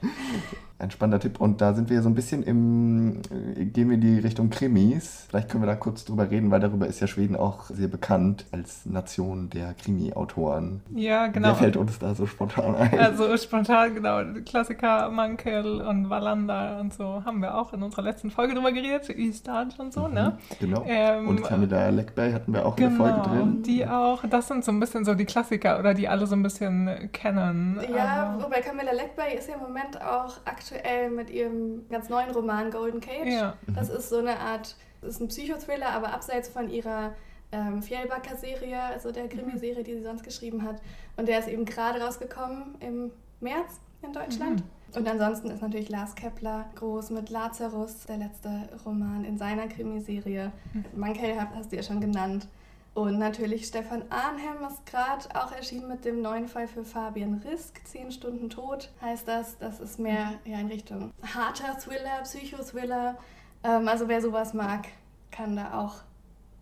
ein 0.89 0.91
spannender 0.91 1.19
Tipp. 1.19 1.39
Und 1.39 1.61
da 1.61 1.73
sind 1.73 1.89
wir 1.89 2.01
so 2.01 2.09
ein 2.09 2.15
bisschen 2.15 2.43
im, 2.43 3.21
äh, 3.55 3.65
gehen 3.65 3.89
wir 3.89 3.95
in 3.95 4.01
die 4.01 4.19
Richtung 4.19 4.49
Krimis. 4.49 5.25
Vielleicht 5.29 5.49
können 5.49 5.63
wir 5.63 5.67
da 5.67 5.75
kurz 5.75 6.05
drüber 6.05 6.29
reden, 6.29 6.51
weil 6.51 6.59
darüber 6.59 6.87
ist 6.87 6.99
ja 6.99 7.07
Schweden 7.07 7.35
auch 7.35 7.65
sehr 7.69 7.87
bekannt 7.87 8.45
als 8.51 8.85
Nation 8.85 9.49
der 9.49 9.73
Krimi-Autoren. 9.73 10.81
Ja, 10.93 11.27
genau. 11.27 11.49
Wer 11.49 11.55
fällt 11.55 11.77
uns 11.77 11.97
da 11.99 12.13
so 12.13 12.25
spontan 12.25 12.75
ein? 12.75 12.99
Also 12.99 13.35
spontan, 13.37 13.95
genau. 13.95 14.21
Klassiker 14.45 15.09
Mankel 15.09 15.81
und 15.81 16.09
Wallander 16.09 16.79
und 16.79 16.93
so 16.93 17.23
haben 17.25 17.41
wir 17.41 17.55
auch 17.55 17.73
in 17.73 17.81
unserer 17.81 18.03
letzten 18.03 18.29
Folge 18.31 18.53
drüber 18.53 18.71
geredet. 18.71 19.09
Eastard 19.09 19.79
und 19.79 19.93
so, 19.93 20.07
ne? 20.07 20.09
mhm, 20.09 20.13
ne? 20.13 20.37
Genau. 20.59 20.83
Ähm, 20.87 21.27
und 21.27 21.43
Camilla 21.43 21.89
Leckberg 21.89 22.33
hatten 22.33 22.53
wir 22.53 22.65
auch 22.65 22.75
genau, 22.75 22.89
in 22.89 22.97
der 22.97 23.05
Folge 23.05 23.29
genau, 23.29 23.35
drin. 23.35 23.63
die 23.63 23.85
auch. 23.87 24.23
Das 24.29 24.47
sind 24.47 24.63
so 24.63 24.71
ein 24.71 24.79
bisschen 24.79 25.05
so 25.05 25.13
die 25.13 25.25
Klassiker 25.25 25.79
oder 25.79 25.93
die 25.93 26.07
alle 26.07 26.27
so 26.27 26.35
ein 26.35 26.43
bisschen 26.43 27.09
kennen. 27.11 27.79
Ja, 27.95 28.33
also. 28.33 28.45
wobei 28.45 28.61
Camilla 28.61 28.91
Leckberg 28.91 29.33
ist 29.33 29.47
ja 29.47 29.55
im 29.55 29.61
Moment 29.61 30.01
auch 30.01 30.37
aktuell 30.45 30.78
aktuell 30.79 31.09
mit 31.09 31.29
ihrem 31.29 31.87
ganz 31.89 32.09
neuen 32.09 32.31
Roman 32.31 32.71
Golden 32.71 32.99
Cage. 32.99 33.33
Ja. 33.33 33.57
Das 33.67 33.89
ist 33.89 34.09
so 34.09 34.17
eine 34.17 34.39
Art, 34.39 34.75
das 35.01 35.15
ist 35.15 35.21
ein 35.21 35.27
Psychothriller, 35.27 35.89
aber 35.89 36.13
abseits 36.13 36.49
von 36.49 36.69
ihrer 36.69 37.13
ähm, 37.51 37.81
Fjellbacker-Serie, 37.81 38.81
also 38.81 39.11
der 39.11 39.27
Krimiserie, 39.27 39.83
die 39.83 39.95
sie 39.95 40.03
sonst 40.03 40.23
geschrieben 40.23 40.63
hat. 40.63 40.81
Und 41.17 41.27
der 41.27 41.39
ist 41.39 41.47
eben 41.47 41.65
gerade 41.65 42.01
rausgekommen 42.01 42.75
im 42.79 43.11
März 43.39 43.79
in 44.01 44.13
Deutschland. 44.13 44.61
Mhm. 44.61 44.97
Und 44.97 45.07
ansonsten 45.07 45.51
ist 45.51 45.61
natürlich 45.61 45.89
Lars 45.89 46.15
Kepler 46.15 46.69
groß 46.75 47.11
mit 47.11 47.29
Lazarus, 47.29 48.05
der 48.07 48.17
letzte 48.17 48.69
Roman 48.85 49.23
in 49.23 49.37
seiner 49.37 49.67
Krimiserie. 49.67 50.51
Mhm. 50.73 50.85
Mankell 50.95 51.37
hast 51.55 51.71
du 51.71 51.75
ja 51.75 51.83
schon 51.83 52.01
genannt. 52.01 52.47
Und 52.99 53.17
natürlich 53.17 53.65
Stefan 53.65 54.03
Arnhem 54.09 54.61
ist 54.69 54.85
gerade 54.85 55.23
auch 55.33 55.53
erschienen 55.53 55.87
mit 55.87 56.03
dem 56.03 56.21
neuen 56.21 56.49
Fall 56.49 56.67
für 56.67 56.83
Fabian 56.83 57.35
Risk, 57.49 57.79
10 57.87 58.11
Stunden 58.11 58.49
Tot 58.49 58.91
heißt 59.01 59.25
das. 59.25 59.57
Das 59.57 59.79
ist 59.79 59.99
mehr 59.99 60.33
ja, 60.43 60.59
in 60.59 60.67
Richtung 60.67 61.13
harter 61.23 61.77
Thriller, 61.79 62.23
Psychothriller. 62.23 63.17
Ähm, 63.63 63.87
also 63.87 64.09
wer 64.09 64.21
sowas 64.21 64.53
mag, 64.53 64.87
kann 65.31 65.55
da 65.55 65.79
auch 65.79 65.93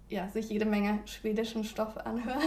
ja, 0.09 0.29
sich 0.29 0.49
jede 0.49 0.65
Menge 0.65 0.99
schwedischen 1.05 1.65
Stoff 1.65 1.97
anhören. 1.97 2.39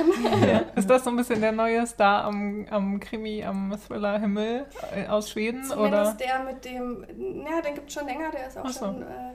Ja. 0.43 0.59
Ist 0.77 0.89
das 0.89 1.05
so 1.05 1.11
ein 1.11 1.17
bisschen 1.17 1.43
der 1.43 1.53
neue 1.53 1.87
Star 1.87 2.25
am, 2.25 2.67
am 2.71 2.99
Krimi, 3.01 3.45
am 3.45 3.75
Thriller-Himmel 3.87 4.67
äh, 4.95 5.07
aus 5.07 5.31
Schweden? 5.31 5.63
Zumindest 5.65 6.15
oder? 6.15 6.27
der 6.27 6.45
mit 6.45 6.65
dem, 6.65 7.05
ja, 7.45 7.61
den 7.61 7.75
gibt 7.75 7.89
es 7.89 7.95
schon 7.95 8.07
länger, 8.07 8.31
der 8.31 8.49
ist 8.49 8.57
auch 8.57 8.69
so. 8.69 8.87
schon 8.87 9.03
äh, 9.03 9.35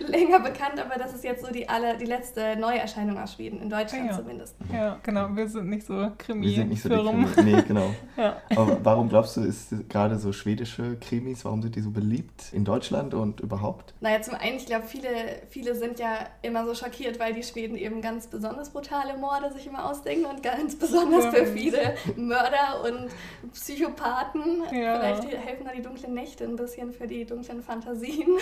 länger 0.00 0.40
bekannt, 0.40 0.80
aber 0.84 0.98
das 0.98 1.14
ist 1.14 1.22
jetzt 1.22 1.44
so 1.44 1.52
die, 1.52 1.68
alle, 1.68 1.96
die 1.96 2.06
letzte 2.06 2.56
Neuerscheinung 2.56 3.16
aus 3.18 3.34
Schweden, 3.34 3.62
in 3.62 3.70
Deutschland 3.70 4.10
ja. 4.10 4.16
zumindest. 4.16 4.56
Ja, 4.72 4.98
genau, 5.04 5.28
wir 5.30 5.48
sind 5.48 5.68
nicht 5.68 5.86
so 5.86 6.10
Krimi. 6.18 6.46
Wir 6.46 6.56
sind 6.56 6.70
nicht 6.70 6.82
so 6.82 6.88
die 6.88 6.96
Krimi. 7.34 7.52
Nee, 7.52 7.62
genau. 7.62 7.94
ja. 8.16 8.36
Aber 8.56 8.84
warum 8.84 9.08
glaubst 9.08 9.36
du, 9.36 9.42
ist 9.42 9.88
gerade 9.88 10.18
so 10.18 10.32
schwedische 10.32 10.96
Krimis, 10.96 11.44
warum 11.44 11.62
sind 11.62 11.76
die 11.76 11.82
so 11.82 11.92
beliebt 11.92 12.52
in 12.52 12.64
Deutschland 12.64 13.14
und 13.14 13.38
überhaupt? 13.38 13.94
Naja, 14.00 14.20
zum 14.22 14.34
einen, 14.34 14.56
ich 14.56 14.66
glaube, 14.66 14.86
viele, 14.86 15.08
viele 15.50 15.76
sind 15.76 16.00
ja 16.00 16.18
immer 16.42 16.66
so 16.66 16.74
schockiert, 16.74 17.20
weil 17.20 17.27
weil 17.28 17.34
die 17.34 17.42
Schweden 17.42 17.76
eben 17.76 18.00
ganz 18.00 18.26
besonders 18.26 18.70
brutale 18.70 19.16
Morde 19.18 19.52
sich 19.52 19.66
immer 19.66 19.84
ausdenken 19.84 20.24
und 20.24 20.42
ganz 20.42 20.76
besonders 20.78 21.24
ja. 21.24 21.30
perfide 21.30 21.94
Mörder 22.16 22.82
und 22.84 23.10
Psychopathen. 23.52 24.62
Ja. 24.72 24.98
Vielleicht 24.98 25.36
helfen 25.36 25.64
da 25.66 25.72
die 25.72 25.82
dunklen 25.82 26.14
Nächte 26.14 26.44
ein 26.44 26.56
bisschen 26.56 26.92
für 26.92 27.06
die 27.06 27.26
dunklen 27.26 27.62
Fantasien. 27.62 28.28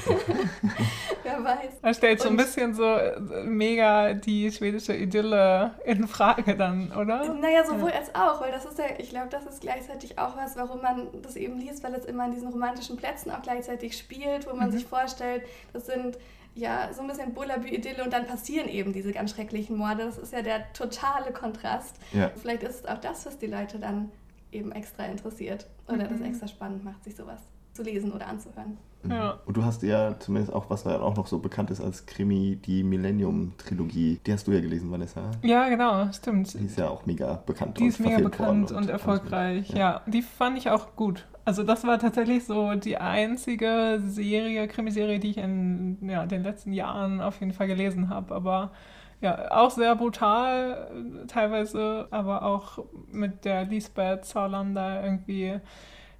Wer 1.23 1.45
weiß. 1.45 1.83
Man 1.83 1.95
stellt 1.95 2.21
so 2.21 2.29
ein 2.29 2.37
bisschen 2.37 2.75
so 2.75 2.85
äh, 2.85 3.19
mega 3.45 4.15
die 4.15 4.53
schwedische 4.53 4.95
Idylle 4.95 5.73
in 5.85 6.07
Frage 6.07 6.57
dann, 6.57 6.93
oder? 6.93 7.35
Naja, 7.35 7.65
sowohl 7.65 7.91
ja. 7.91 7.97
als 7.97 8.15
auch, 8.15 8.41
weil 8.41 8.53
das 8.53 8.65
ist 8.65 8.79
ja, 8.79 8.85
ich 8.99 9.11
glaube, 9.11 9.29
das 9.31 9.47
ist 9.47 9.61
gleichzeitig 9.61 10.19
auch 10.19 10.37
was, 10.37 10.57
warum 10.57 10.81
man 10.81 11.09
das 11.23 11.35
eben 11.35 11.59
liest, 11.59 11.83
weil 11.83 11.95
es 11.95 12.05
immer 12.05 12.25
an 12.25 12.33
diesen 12.33 12.49
romantischen 12.49 12.97
Plätzen 12.97 13.33
auch 13.33 13.43
gleichzeitig 13.43 13.99
spielt, 13.99 14.49
wo 14.49 14.55
man 14.55 14.69
mhm. 14.69 14.75
sich 14.75 14.87
vorstellt, 14.87 15.43
das 15.73 15.87
sind 15.87 16.19
ja, 16.57 16.91
so 16.93 17.03
ein 17.03 17.09
bisschen 17.09 17.35
Bullabü-Idylle 17.35 18.03
und 18.03 18.13
dann 18.13 18.27
passieren 18.27 18.69
eben 18.69 18.93
diese 18.93 19.13
ganz 19.13 19.33
schrecklichen 19.33 19.77
Morde. 19.77 20.05
Das 20.05 20.17
ist 20.17 20.33
ja 20.33 20.41
der 20.41 20.73
totale 20.73 21.31
Kontrast. 21.33 21.97
Ja. 22.13 22.31
Vielleicht 22.35 22.63
ist 22.63 22.81
es 22.81 22.87
auch 22.87 22.99
das, 22.99 23.27
was 23.27 23.39
die 23.39 23.47
Leute 23.47 23.79
dann 23.79 24.11
eben 24.51 24.73
extra 24.73 25.05
interessiert 25.05 25.67
oder 25.87 26.09
mhm. 26.09 26.19
das 26.19 26.21
extra 26.23 26.49
spannend 26.49 26.83
macht, 26.83 27.05
sich 27.05 27.15
sowas 27.15 27.43
zu 27.75 27.83
lesen 27.83 28.11
oder 28.11 28.27
anzuhören. 28.27 28.79
Ja. 29.11 29.39
Und 29.45 29.57
du 29.57 29.65
hast 29.65 29.83
ja 29.83 30.19
zumindest 30.19 30.53
auch, 30.53 30.71
was 30.71 30.85
da 30.85 31.01
auch 31.01 31.17
noch 31.17 31.27
so 31.27 31.39
bekannt 31.39 31.71
ist 31.71 31.81
als 31.81 32.07
Krimi, 32.07 32.57
die 32.57 32.83
Millennium-Trilogie. 32.83 34.21
Die 34.27 34.33
hast 34.33 34.47
du 34.47 34.53
ja 34.53 34.61
gelesen, 34.61 34.91
Vanessa. 34.91 35.31
Ja, 35.43 35.69
genau, 35.69 36.11
stimmt. 36.13 36.55
Die 36.55 36.65
ist 36.65 36.79
ja 36.79 36.89
auch 36.89 37.07
mega 37.07 37.43
bekannt. 37.47 37.79
Die 37.79 37.87
ist 37.87 38.01
mega 38.01 38.19
bekannt 38.19 38.71
und, 38.71 38.77
und 38.77 38.89
erfolgreich. 38.89 39.71
Ja. 39.71 39.79
ja, 39.79 40.01
die 40.07 40.23
fand 40.23 40.59
ich 40.59 40.71
auch 40.71 40.97
gut. 40.97 41.27
Also 41.45 41.63
das 41.63 41.85
war 41.87 41.99
tatsächlich 41.99 42.45
so 42.45 42.75
die 42.75 42.99
einzige 42.99 44.03
Serie, 44.05 44.67
Krimiserie, 44.67 45.21
die 45.21 45.31
ich 45.31 45.39
in 45.39 45.99
ja, 46.03 46.27
den 46.27 46.43
letzten 46.43 46.73
Jahren 46.73 47.21
auf 47.21 47.39
jeden 47.39 47.53
Fall 47.53 47.69
gelesen 47.69 48.09
habe. 48.09 48.35
Aber 48.35 48.73
ja, 49.21 49.51
auch 49.53 49.71
sehr 49.71 49.95
brutal 49.97 50.91
teilweise, 51.29 52.09
aber 52.11 52.43
auch 52.43 52.85
mit 53.11 53.45
der 53.45 53.65
Lisbeth 53.65 54.25
Saarlander 54.25 55.05
irgendwie 55.05 55.61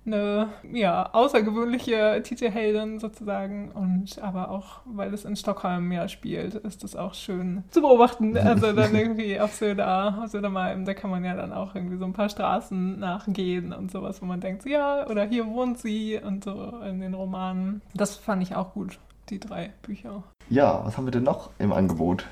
eine 0.07 0.49
ja, 0.73 1.11
außergewöhnliche 1.13 2.23
Titelheldin 2.23 3.01
sozusagen 3.01 3.71
und 3.73 4.23
aber 4.23 4.51
auch, 4.51 4.81
weil 4.85 5.13
es 5.13 5.25
in 5.25 5.37
Stockholm 5.37 5.91
ja 5.93 6.09
spielt, 6.09 6.55
ist 6.55 6.85
das 6.85 6.97
auch 6.97 7.15
schön 7.15 7.65
zu 7.71 7.81
beobachten. 7.81 8.37
Also 8.37 8.73
dann 8.73 8.95
irgendwie 8.95 9.39
auf 9.41 9.55
Söder, 9.55 10.23
auf 10.23 10.31
Södermalm, 10.31 10.85
da 10.85 10.95
kann 10.95 11.11
man 11.11 11.25
ja 11.25 11.35
dann 11.35 11.53
auch 11.53 11.75
irgendwie 11.75 11.97
so 11.97 12.05
ein 12.05 12.13
paar 12.13 12.29
Straßen 12.29 12.99
nachgehen 12.99 13.73
und 13.73 13.91
sowas, 13.91 14.23
wo 14.23 14.27
man 14.27 14.41
denkt, 14.41 14.65
ja, 14.67 15.07
oder 15.09 15.25
hier 15.25 15.47
wohnt 15.47 15.79
sie 15.79 16.19
und 16.23 16.45
so 16.45 16.81
in 16.87 17.01
den 17.01 17.15
Romanen. 17.15 17.83
Das 17.95 18.17
fand 18.17 18.43
ich 18.43 18.55
auch 18.55 18.73
gut, 18.73 18.99
die 19.29 19.41
drei 19.41 19.73
Bücher. 19.83 20.23
Ja, 20.49 20.85
was 20.85 20.97
haben 20.97 21.07
wir 21.07 21.11
denn 21.11 21.25
noch 21.25 21.51
im 21.59 21.73
Angebot? 21.73 22.27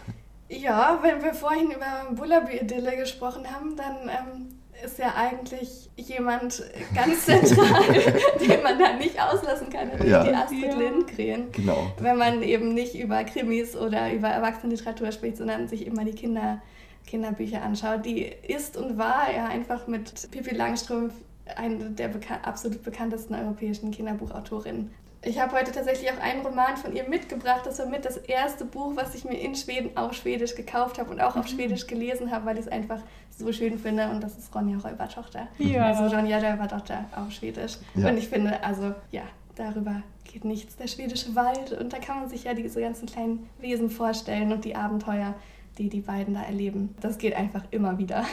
Ja, 0.48 0.98
wenn 1.02 1.22
wir 1.22 1.34
vorhin 1.34 1.70
über 1.70 2.14
Bullaby-Idylle 2.14 2.96
gesprochen 2.96 3.44
haben, 3.50 3.76
dann 3.76 4.08
ähm, 4.08 4.48
ist 4.82 4.98
ja 4.98 5.14
eigentlich 5.16 5.90
jemand 5.96 6.62
ganz 6.94 7.26
zentral, 7.26 7.82
den 8.40 8.62
man 8.62 8.78
da 8.78 8.94
nicht 8.96 9.20
auslassen 9.20 9.70
kann, 9.70 9.88
nämlich 9.88 10.10
ja. 10.10 10.24
die 10.24 10.34
Astrid 10.34 10.64
ja. 10.64 10.78
Lindgren. 10.78 11.52
Genau. 11.52 11.92
Wenn 11.98 12.18
man 12.18 12.42
eben 12.42 12.74
nicht 12.74 12.94
über 12.94 13.24
Krimis 13.24 13.76
oder 13.76 14.12
über 14.12 14.28
Erwachsenenliteratur 14.28 15.12
spricht, 15.12 15.36
sondern 15.36 15.68
sich 15.68 15.86
immer 15.86 16.04
die 16.04 16.12
Kinder, 16.12 16.60
Kinderbücher 17.06 17.62
anschaut. 17.62 18.04
Die 18.04 18.22
ist 18.24 18.76
und 18.76 18.98
war 18.98 19.32
ja 19.34 19.46
einfach 19.46 19.86
mit 19.86 20.30
Pippi 20.30 20.54
Langstrumpf 20.54 21.14
eine 21.56 21.90
der 21.90 22.08
bekan 22.08 22.38
absolut 22.42 22.82
bekanntesten 22.82 23.34
europäischen 23.34 23.90
Kinderbuchautorinnen. 23.90 24.90
Ich 25.24 25.40
habe 25.40 25.52
heute 25.56 25.72
tatsächlich 25.72 26.10
auch 26.10 26.20
einen 26.20 26.44
Roman 26.44 26.76
von 26.76 26.94
ihr 26.94 27.08
mitgebracht. 27.08 27.62
Das 27.64 27.78
war 27.78 27.86
mit 27.86 28.04
das 28.04 28.16
erste 28.16 28.64
Buch, 28.64 28.92
was 28.94 29.14
ich 29.14 29.24
mir 29.24 29.38
in 29.38 29.54
Schweden 29.54 29.96
auf 29.96 30.14
Schwedisch 30.14 30.54
gekauft 30.54 30.98
habe 30.98 31.10
und 31.10 31.20
auch 31.20 31.36
auf 31.36 31.44
mhm. 31.44 31.56
Schwedisch 31.56 31.86
gelesen 31.86 32.30
habe, 32.30 32.46
weil 32.46 32.58
ich 32.58 32.66
es 32.66 32.68
einfach 32.68 33.00
so 33.30 33.52
schön 33.52 33.78
finde. 33.78 34.08
Und 34.10 34.22
das 34.22 34.36
ist 34.36 34.54
Ronja 34.54 34.78
Räubertochter. 34.78 35.48
Ja. 35.58 35.86
Also 35.86 36.14
Ronja 36.14 36.38
Räubertochter 36.38 37.06
auf 37.16 37.32
Schwedisch. 37.32 37.78
Ja. 37.94 38.08
Und 38.08 38.18
ich 38.18 38.28
finde, 38.28 38.62
also 38.62 38.94
ja, 39.10 39.22
darüber 39.54 40.02
geht 40.24 40.44
nichts. 40.44 40.76
Der 40.76 40.88
schwedische 40.88 41.34
Wald. 41.34 41.72
Und 41.72 41.92
da 41.92 41.98
kann 41.98 42.20
man 42.20 42.28
sich 42.28 42.44
ja 42.44 42.54
diese 42.54 42.80
ganzen 42.80 43.06
kleinen 43.06 43.48
Wesen 43.60 43.90
vorstellen 43.90 44.52
und 44.52 44.64
die 44.64 44.76
Abenteuer 44.76 45.34
die 45.78 45.88
die 45.88 46.02
beiden 46.02 46.34
da 46.34 46.42
erleben. 46.42 46.94
Das 47.00 47.18
geht 47.18 47.34
einfach 47.34 47.64
immer 47.72 47.98
wieder. 47.98 48.24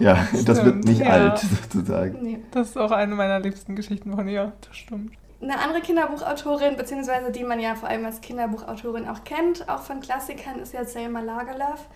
Ja, 0.00 0.26
das 0.44 0.64
wird 0.64 0.84
nicht 0.84 1.00
ja. 1.00 1.06
alt 1.06 1.38
sozusagen. 1.72 2.22
Nee. 2.22 2.40
Das 2.50 2.70
ist 2.70 2.76
auch 2.76 2.90
eine 2.90 3.14
meiner 3.14 3.40
liebsten 3.40 3.76
Geschichten 3.76 4.12
von 4.12 4.28
ihr, 4.28 4.52
das 4.60 4.76
stimmt. 4.76 5.12
Eine 5.44 5.60
andere 5.60 5.82
Kinderbuchautorin, 5.82 6.76
beziehungsweise 6.76 7.30
die 7.30 7.44
man 7.44 7.60
ja 7.60 7.74
vor 7.74 7.90
allem 7.90 8.06
als 8.06 8.22
Kinderbuchautorin 8.22 9.06
auch 9.06 9.24
kennt, 9.24 9.68
auch 9.68 9.82
von 9.82 10.00
Klassikern, 10.00 10.58
ist 10.58 10.72
ja 10.72 10.84
Selma 10.86 11.20
Lagerlöf. 11.20 11.86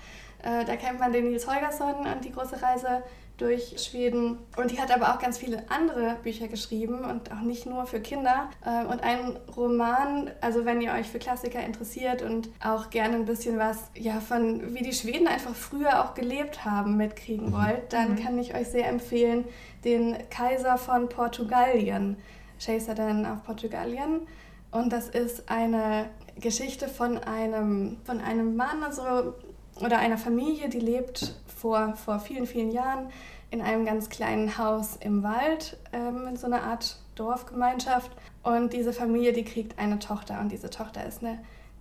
Äh, 0.42 0.66
da 0.66 0.76
kennt 0.76 1.00
man 1.00 1.12
den 1.12 1.28
Nils 1.28 1.48
Holgersson 1.48 2.06
und 2.06 2.24
die 2.24 2.30
große 2.30 2.60
Reise 2.60 3.02
durch 3.38 3.76
Schweden. 3.78 4.36
Und 4.56 4.70
die 4.70 4.80
hat 4.80 4.94
aber 4.94 5.14
auch 5.14 5.18
ganz 5.18 5.38
viele 5.38 5.64
andere 5.70 6.16
Bücher 6.22 6.48
geschrieben 6.48 7.04
und 7.04 7.32
auch 7.32 7.40
nicht 7.40 7.64
nur 7.64 7.86
für 7.86 8.00
Kinder. 8.00 8.50
Äh, 8.66 8.84
und 8.84 9.02
ein 9.02 9.38
Roman, 9.56 10.30
also 10.42 10.66
wenn 10.66 10.82
ihr 10.82 10.92
euch 10.92 11.08
für 11.08 11.18
Klassiker 11.18 11.64
interessiert 11.64 12.20
und 12.20 12.50
auch 12.62 12.90
gerne 12.90 13.14
ein 13.14 13.24
bisschen 13.24 13.58
was 13.58 13.90
ja, 13.94 14.20
von 14.20 14.74
wie 14.74 14.82
die 14.82 14.92
Schweden 14.92 15.26
einfach 15.26 15.54
früher 15.54 16.04
auch 16.04 16.12
gelebt 16.12 16.66
haben 16.66 16.98
mitkriegen 16.98 17.46
mhm. 17.46 17.52
wollt, 17.52 17.92
dann 17.94 18.10
mhm. 18.10 18.22
kann 18.22 18.38
ich 18.38 18.54
euch 18.54 18.68
sehr 18.68 18.88
empfehlen, 18.88 19.46
den 19.84 20.18
Kaiser 20.28 20.76
von 20.76 21.08
Portugalien 21.08 22.18
Chaseren 22.58 23.26
auf 23.26 23.44
Portugalien. 23.44 24.26
Und 24.70 24.92
das 24.92 25.08
ist 25.08 25.50
eine 25.50 26.10
Geschichte 26.40 26.88
von 26.88 27.18
einem, 27.18 27.96
von 28.04 28.20
einem 28.20 28.56
Mann 28.56 28.82
also, 28.82 29.34
oder 29.80 29.98
einer 29.98 30.18
Familie, 30.18 30.68
die 30.68 30.80
lebt 30.80 31.34
vor, 31.46 31.94
vor 31.96 32.20
vielen, 32.20 32.46
vielen 32.46 32.70
Jahren 32.70 33.10
in 33.50 33.62
einem 33.62 33.84
ganz 33.84 34.10
kleinen 34.10 34.58
Haus 34.58 34.96
im 35.00 35.22
Wald, 35.22 35.78
ähm, 35.92 36.26
in 36.28 36.36
so 36.36 36.46
einer 36.46 36.62
Art 36.64 36.98
Dorfgemeinschaft. 37.14 38.10
Und 38.42 38.72
diese 38.72 38.92
Familie, 38.92 39.32
die 39.32 39.44
kriegt 39.44 39.78
eine 39.78 39.98
Tochter 39.98 40.40
und 40.40 40.52
diese 40.52 40.68
Tochter 40.68 41.06
ist, 41.06 41.24
eine, 41.24 41.38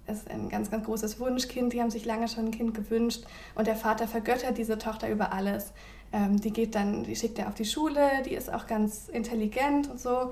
ist 0.08 0.30
ein 0.32 0.48
ganz, 0.48 0.72
ganz 0.72 0.86
großes 0.86 1.20
Wunschkind. 1.20 1.74
Die 1.74 1.82
haben 1.82 1.92
sich 1.92 2.06
lange 2.06 2.30
schon 2.30 2.46
ein 2.46 2.52
Kind 2.52 2.74
gewünscht 2.74 3.26
und 3.56 3.68
der 3.68 3.76
Vater 3.76 4.08
vergöttert 4.08 4.58
diese 4.58 4.78
Tochter 4.78 5.10
über 5.10 5.34
alles. 5.34 5.74
Ähm, 6.14 6.40
die 6.40 6.52
geht 6.52 6.74
dann, 6.74 7.04
die 7.04 7.16
schickt 7.16 7.38
er 7.38 7.50
auf 7.50 7.56
die 7.56 7.66
Schule, 7.66 8.24
die 8.26 8.34
ist 8.34 8.52
auch 8.52 8.66
ganz 8.66 9.10
intelligent 9.10 9.90
und 9.90 10.00
so. 10.00 10.32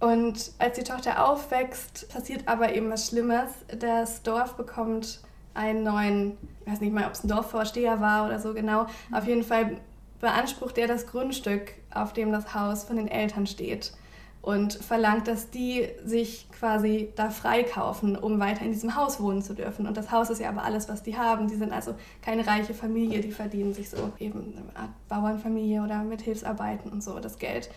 Und 0.00 0.52
als 0.58 0.76
die 0.76 0.82
Tochter 0.82 1.28
aufwächst, 1.28 2.08
passiert 2.08 2.48
aber 2.48 2.74
eben 2.74 2.90
was 2.90 3.08
Schlimmes. 3.08 3.50
Das 3.78 4.22
Dorf 4.22 4.54
bekommt 4.54 5.20
einen 5.52 5.82
neuen, 5.82 6.38
ich 6.64 6.72
weiß 6.72 6.80
nicht 6.80 6.92
mal, 6.92 7.06
ob 7.06 7.12
es 7.12 7.22
ein 7.22 7.28
Dorfvorsteher 7.28 8.00
war 8.00 8.26
oder 8.26 8.38
so 8.38 8.54
genau. 8.54 8.86
Auf 9.12 9.26
jeden 9.26 9.42
Fall 9.42 9.76
beansprucht 10.20 10.78
er 10.78 10.86
das 10.86 11.06
Grundstück, 11.06 11.72
auf 11.92 12.12
dem 12.12 12.32
das 12.32 12.54
Haus 12.54 12.84
von 12.84 12.96
den 12.96 13.08
Eltern 13.08 13.46
steht 13.46 13.92
und 14.42 14.72
verlangt, 14.72 15.28
dass 15.28 15.50
die 15.50 15.88
sich 16.04 16.48
quasi 16.50 17.12
da 17.14 17.28
freikaufen, 17.28 18.16
um 18.16 18.40
weiter 18.40 18.62
in 18.62 18.72
diesem 18.72 18.96
Haus 18.96 19.20
wohnen 19.20 19.42
zu 19.42 19.54
dürfen. 19.54 19.86
Und 19.86 19.96
das 19.96 20.10
Haus 20.10 20.30
ist 20.30 20.40
ja 20.40 20.48
aber 20.48 20.64
alles, 20.64 20.88
was 20.88 21.02
die 21.02 21.18
haben. 21.18 21.48
Die 21.48 21.56
sind 21.56 21.72
also 21.72 21.94
keine 22.22 22.46
reiche 22.46 22.72
Familie, 22.72 23.20
die 23.20 23.32
verdienen 23.32 23.74
sich 23.74 23.90
so 23.90 24.12
eben 24.18 24.54
eine 24.56 24.76
Art 24.76 24.90
Bauernfamilie 25.08 25.82
oder 25.82 26.02
mit 26.04 26.22
Hilfsarbeiten 26.22 26.90
und 26.90 27.02
so 27.02 27.18
das 27.18 27.38
Geld. 27.38 27.68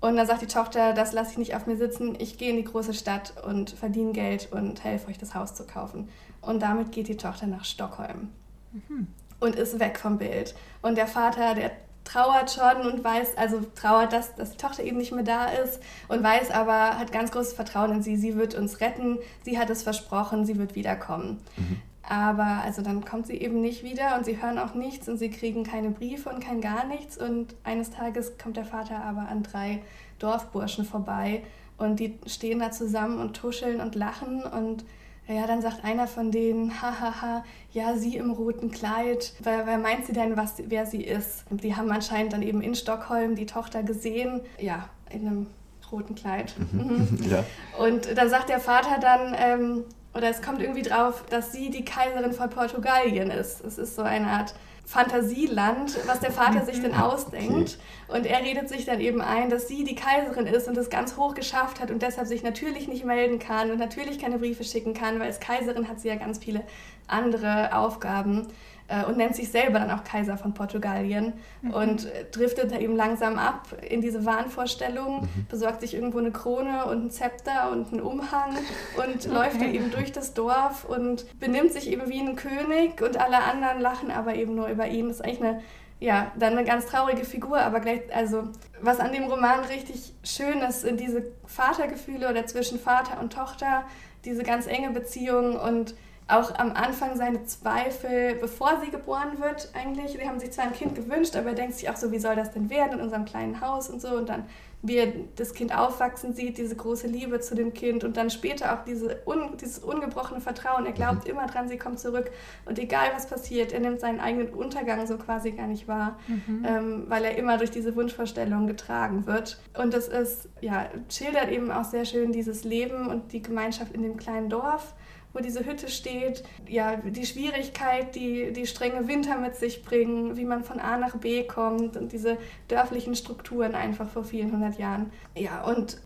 Und 0.00 0.16
dann 0.16 0.26
sagt 0.26 0.42
die 0.42 0.46
Tochter, 0.46 0.94
das 0.94 1.12
lasse 1.12 1.32
ich 1.32 1.38
nicht 1.38 1.54
auf 1.54 1.66
mir 1.66 1.76
sitzen, 1.76 2.16
ich 2.18 2.38
gehe 2.38 2.50
in 2.50 2.56
die 2.56 2.64
große 2.64 2.94
Stadt 2.94 3.34
und 3.46 3.70
verdiene 3.70 4.12
Geld 4.12 4.48
und 4.50 4.82
helfe 4.82 5.08
euch 5.08 5.18
das 5.18 5.34
Haus 5.34 5.54
zu 5.54 5.66
kaufen. 5.66 6.08
Und 6.40 6.62
damit 6.62 6.90
geht 6.90 7.08
die 7.08 7.18
Tochter 7.18 7.46
nach 7.46 7.64
Stockholm. 7.64 8.30
mhm. 8.72 9.08
und 9.40 9.56
ist 9.56 9.78
weg 9.78 9.98
vom 9.98 10.18
Bild. 10.18 10.54
Und 10.82 10.96
der 10.96 11.06
Vater, 11.06 11.54
der 11.54 11.72
trauert 12.04 12.50
schon 12.50 12.90
und 12.90 13.04
weiß, 13.04 13.36
also 13.36 13.60
trauert, 13.74 14.12
dass, 14.12 14.34
dass 14.34 14.52
die 14.52 14.56
Tochter 14.56 14.82
eben 14.82 14.96
nicht 14.96 15.12
mehr 15.12 15.24
da 15.24 15.46
ist 15.46 15.80
und 16.08 16.22
weiß 16.22 16.50
aber, 16.50 16.98
hat 16.98 17.12
ganz 17.12 17.30
großes 17.30 17.52
Vertrauen 17.52 17.92
in 17.92 18.02
sie, 18.02 18.16
sie 18.16 18.36
wird 18.36 18.54
uns 18.54 18.80
retten, 18.80 19.18
sie 19.44 19.58
hat 19.58 19.70
es 19.70 19.82
versprochen, 19.82 20.44
sie 20.44 20.58
wird 20.58 20.74
wiederkommen. 20.74 21.40
Mhm. 21.56 21.82
Aber 22.02 22.62
also 22.64 22.82
dann 22.82 23.04
kommt 23.04 23.26
sie 23.26 23.36
eben 23.36 23.60
nicht 23.60 23.84
wieder 23.84 24.16
und 24.16 24.24
sie 24.24 24.40
hören 24.42 24.58
auch 24.58 24.74
nichts 24.74 25.08
und 25.08 25.18
sie 25.18 25.30
kriegen 25.30 25.64
keine 25.64 25.90
Briefe 25.90 26.30
und 26.30 26.40
kein 26.40 26.60
gar 26.60 26.86
nichts. 26.86 27.18
Und 27.18 27.54
eines 27.62 27.90
Tages 27.90 28.38
kommt 28.38 28.56
der 28.56 28.64
Vater 28.64 29.04
aber 29.04 29.28
an 29.28 29.42
drei 29.42 29.82
Dorfburschen 30.18 30.84
vorbei 30.84 31.42
und 31.76 32.00
die 32.00 32.18
stehen 32.26 32.58
da 32.60 32.70
zusammen 32.70 33.20
und 33.20 33.36
tuscheln 33.36 33.80
und 33.80 33.94
lachen 33.94 34.42
und 34.42 34.84
ja, 35.26 35.46
dann 35.46 35.62
sagt 35.62 35.84
einer 35.84 36.08
von 36.08 36.32
denen, 36.32 36.82
hahaha, 36.82 37.44
ja, 37.72 37.96
sie 37.96 38.16
im 38.16 38.32
roten 38.32 38.72
Kleid. 38.72 39.32
Wer, 39.40 39.64
wer 39.64 39.78
meint 39.78 40.06
sie 40.06 40.12
denn, 40.12 40.36
was, 40.36 40.54
wer 40.66 40.86
sie 40.86 41.04
ist? 41.04 41.44
Und 41.50 41.62
die 41.62 41.76
haben 41.76 41.90
anscheinend 41.92 42.32
dann 42.32 42.42
eben 42.42 42.60
in 42.62 42.74
Stockholm 42.74 43.36
die 43.36 43.46
Tochter 43.46 43.84
gesehen, 43.84 44.40
ja, 44.58 44.88
in 45.08 45.20
einem 45.20 45.46
roten 45.92 46.16
Kleid. 46.16 46.54
Mhm. 46.72 46.80
mhm. 46.80 47.18
ja. 47.30 47.44
Und 47.78 48.16
dann 48.16 48.28
sagt 48.28 48.48
der 48.48 48.58
Vater 48.58 48.98
dann, 49.00 49.36
ähm, 49.38 49.84
oder 50.14 50.28
es 50.28 50.42
kommt 50.42 50.60
irgendwie 50.60 50.82
drauf, 50.82 51.24
dass 51.30 51.52
sie 51.52 51.70
die 51.70 51.84
Kaiserin 51.84 52.32
von 52.32 52.50
Portugalien 52.50 53.30
ist. 53.30 53.64
Es 53.64 53.78
ist 53.78 53.94
so 53.94 54.02
eine 54.02 54.26
Art 54.26 54.54
Fantasieland, 54.90 55.96
was 56.06 56.18
der 56.18 56.32
Vater 56.32 56.64
sich 56.64 56.80
denn 56.82 56.94
ausdenkt. 56.96 57.78
Okay. 58.08 58.18
Und 58.18 58.26
er 58.26 58.40
redet 58.40 58.68
sich 58.68 58.86
dann 58.86 59.00
eben 59.00 59.20
ein, 59.20 59.48
dass 59.48 59.68
sie 59.68 59.84
die 59.84 59.94
Kaiserin 59.94 60.46
ist 60.46 60.66
und 60.66 60.76
es 60.76 60.90
ganz 60.90 61.16
hoch 61.16 61.34
geschafft 61.34 61.80
hat 61.80 61.92
und 61.92 62.02
deshalb 62.02 62.26
sich 62.26 62.42
natürlich 62.42 62.88
nicht 62.88 63.04
melden 63.04 63.38
kann 63.38 63.70
und 63.70 63.78
natürlich 63.78 64.18
keine 64.18 64.38
Briefe 64.38 64.64
schicken 64.64 64.92
kann, 64.92 65.20
weil 65.20 65.28
als 65.28 65.38
Kaiserin 65.38 65.88
hat 65.88 66.00
sie 66.00 66.08
ja 66.08 66.16
ganz 66.16 66.38
viele 66.38 66.64
andere 67.06 67.76
Aufgaben 67.76 68.48
äh, 68.90 69.04
und 69.04 69.16
nennt 69.16 69.36
sich 69.36 69.50
selber 69.50 69.78
dann 69.78 69.90
auch 69.90 70.04
Kaiser 70.04 70.36
von 70.36 70.52
Portugalien 70.52 71.34
mhm. 71.62 71.70
und 71.70 72.06
äh, 72.06 72.24
driftet 72.30 72.72
da 72.72 72.78
eben 72.78 72.96
langsam 72.96 73.38
ab 73.38 73.68
in 73.88 74.00
diese 74.00 74.24
Wahnvorstellung, 74.24 75.22
mhm. 75.22 75.46
besorgt 75.48 75.80
sich 75.80 75.94
irgendwo 75.94 76.18
eine 76.18 76.32
Krone 76.32 76.86
und 76.86 77.06
ein 77.06 77.10
Zepter 77.10 77.70
und 77.70 77.92
einen 77.92 78.00
Umhang 78.02 78.56
und 78.96 79.16
okay. 79.26 79.28
läuft 79.28 79.60
dann 79.60 79.74
eben 79.74 79.90
durch 79.90 80.12
das 80.12 80.34
Dorf 80.34 80.84
und 80.84 81.26
benimmt 81.38 81.72
sich 81.72 81.90
eben 81.90 82.08
wie 82.08 82.20
ein 82.20 82.36
König 82.36 83.00
und 83.00 83.18
alle 83.18 83.38
anderen 83.38 83.80
lachen 83.80 84.10
aber 84.10 84.34
eben 84.34 84.54
nur 84.54 84.68
über 84.68 84.88
ihn. 84.88 85.08
Das 85.08 85.20
ist 85.20 85.24
eigentlich 85.24 85.42
eine 85.42 85.60
ja, 86.02 86.32
dann 86.38 86.54
eine 86.56 86.64
ganz 86.64 86.86
traurige 86.86 87.26
Figur, 87.26 87.58
aber 87.58 87.80
gleich, 87.80 88.00
also 88.14 88.44
was 88.80 89.00
an 89.00 89.12
dem 89.12 89.24
Roman 89.24 89.60
richtig 89.64 90.14
schön 90.24 90.60
ist, 90.62 90.80
sind 90.80 90.98
diese 90.98 91.24
Vatergefühle 91.44 92.30
oder 92.30 92.46
zwischen 92.46 92.80
Vater 92.80 93.20
und 93.20 93.34
Tochter, 93.34 93.84
diese 94.24 94.42
ganz 94.42 94.66
enge 94.66 94.90
Beziehung 94.92 95.56
und 95.56 95.94
auch 96.30 96.54
am 96.58 96.72
Anfang 96.72 97.16
seine 97.16 97.44
Zweifel, 97.44 98.36
bevor 98.36 98.80
sie 98.82 98.90
geboren 98.90 99.40
wird, 99.40 99.70
eigentlich. 99.74 100.12
Sie 100.12 100.28
haben 100.28 100.38
sich 100.38 100.52
zwar 100.52 100.66
ein 100.66 100.72
Kind 100.72 100.94
gewünscht, 100.94 101.36
aber 101.36 101.50
er 101.50 101.54
denkt 101.54 101.74
sich 101.74 101.88
auch 101.88 101.96
so, 101.96 102.12
wie 102.12 102.18
soll 102.18 102.36
das 102.36 102.52
denn 102.52 102.70
werden 102.70 102.98
in 102.98 103.00
unserem 103.00 103.24
kleinen 103.24 103.60
Haus 103.60 103.88
und 103.88 104.00
so. 104.00 104.08
Und 104.08 104.28
dann, 104.28 104.44
wie 104.82 104.96
er 104.96 105.12
das 105.36 105.52
Kind 105.52 105.76
aufwachsen 105.76 106.34
sieht, 106.34 106.58
diese 106.58 106.74
große 106.74 107.06
Liebe 107.06 107.40
zu 107.40 107.54
dem 107.54 107.74
Kind 107.74 108.04
und 108.04 108.16
dann 108.16 108.30
später 108.30 108.74
auch 108.74 108.84
diese 108.84 109.18
un, 109.26 109.56
dieses 109.58 109.80
ungebrochene 109.80 110.40
Vertrauen. 110.40 110.86
Er 110.86 110.92
glaubt 110.92 111.24
mhm. 111.24 111.30
immer 111.30 111.46
dran, 111.46 111.68
sie 111.68 111.76
kommt 111.76 111.98
zurück. 111.98 112.30
Und 112.64 112.78
egal 112.78 113.08
was 113.14 113.26
passiert, 113.26 113.72
er 113.72 113.80
nimmt 113.80 114.00
seinen 114.00 114.20
eigenen 114.20 114.50
Untergang 114.50 115.06
so 115.06 115.18
quasi 115.18 115.52
gar 115.52 115.66
nicht 115.66 115.88
wahr, 115.88 116.18
mhm. 116.28 116.64
ähm, 116.66 117.04
weil 117.08 117.24
er 117.24 117.36
immer 117.36 117.58
durch 117.58 117.70
diese 117.70 117.94
Wunschvorstellung 117.96 118.66
getragen 118.66 119.26
wird. 119.26 119.60
Und 119.76 119.94
das 119.94 120.08
ist, 120.08 120.48
ja, 120.60 120.88
schildert 121.10 121.50
eben 121.50 121.70
auch 121.70 121.84
sehr 121.84 122.04
schön 122.04 122.32
dieses 122.32 122.64
Leben 122.64 123.08
und 123.08 123.32
die 123.32 123.42
Gemeinschaft 123.42 123.92
in 123.92 124.02
dem 124.02 124.16
kleinen 124.16 124.48
Dorf 124.48 124.94
wo 125.32 125.40
diese 125.40 125.64
Hütte 125.64 125.88
steht, 125.88 126.42
ja, 126.68 126.96
die 126.96 127.26
Schwierigkeit, 127.26 128.14
die 128.14 128.52
die 128.52 128.66
strenge 128.66 129.08
Winter 129.08 129.38
mit 129.38 129.56
sich 129.56 129.82
bringen, 129.82 130.36
wie 130.36 130.44
man 130.44 130.64
von 130.64 130.80
A 130.80 130.96
nach 130.96 131.16
B 131.16 131.44
kommt 131.44 131.96
und 131.96 132.12
diese 132.12 132.36
dörflichen 132.68 133.14
Strukturen 133.14 133.74
einfach 133.74 134.08
vor 134.08 134.24
vielen 134.24 134.52
hundert 134.52 134.78
Jahren. 134.78 135.12
Ja, 135.36 135.64
und 135.64 135.98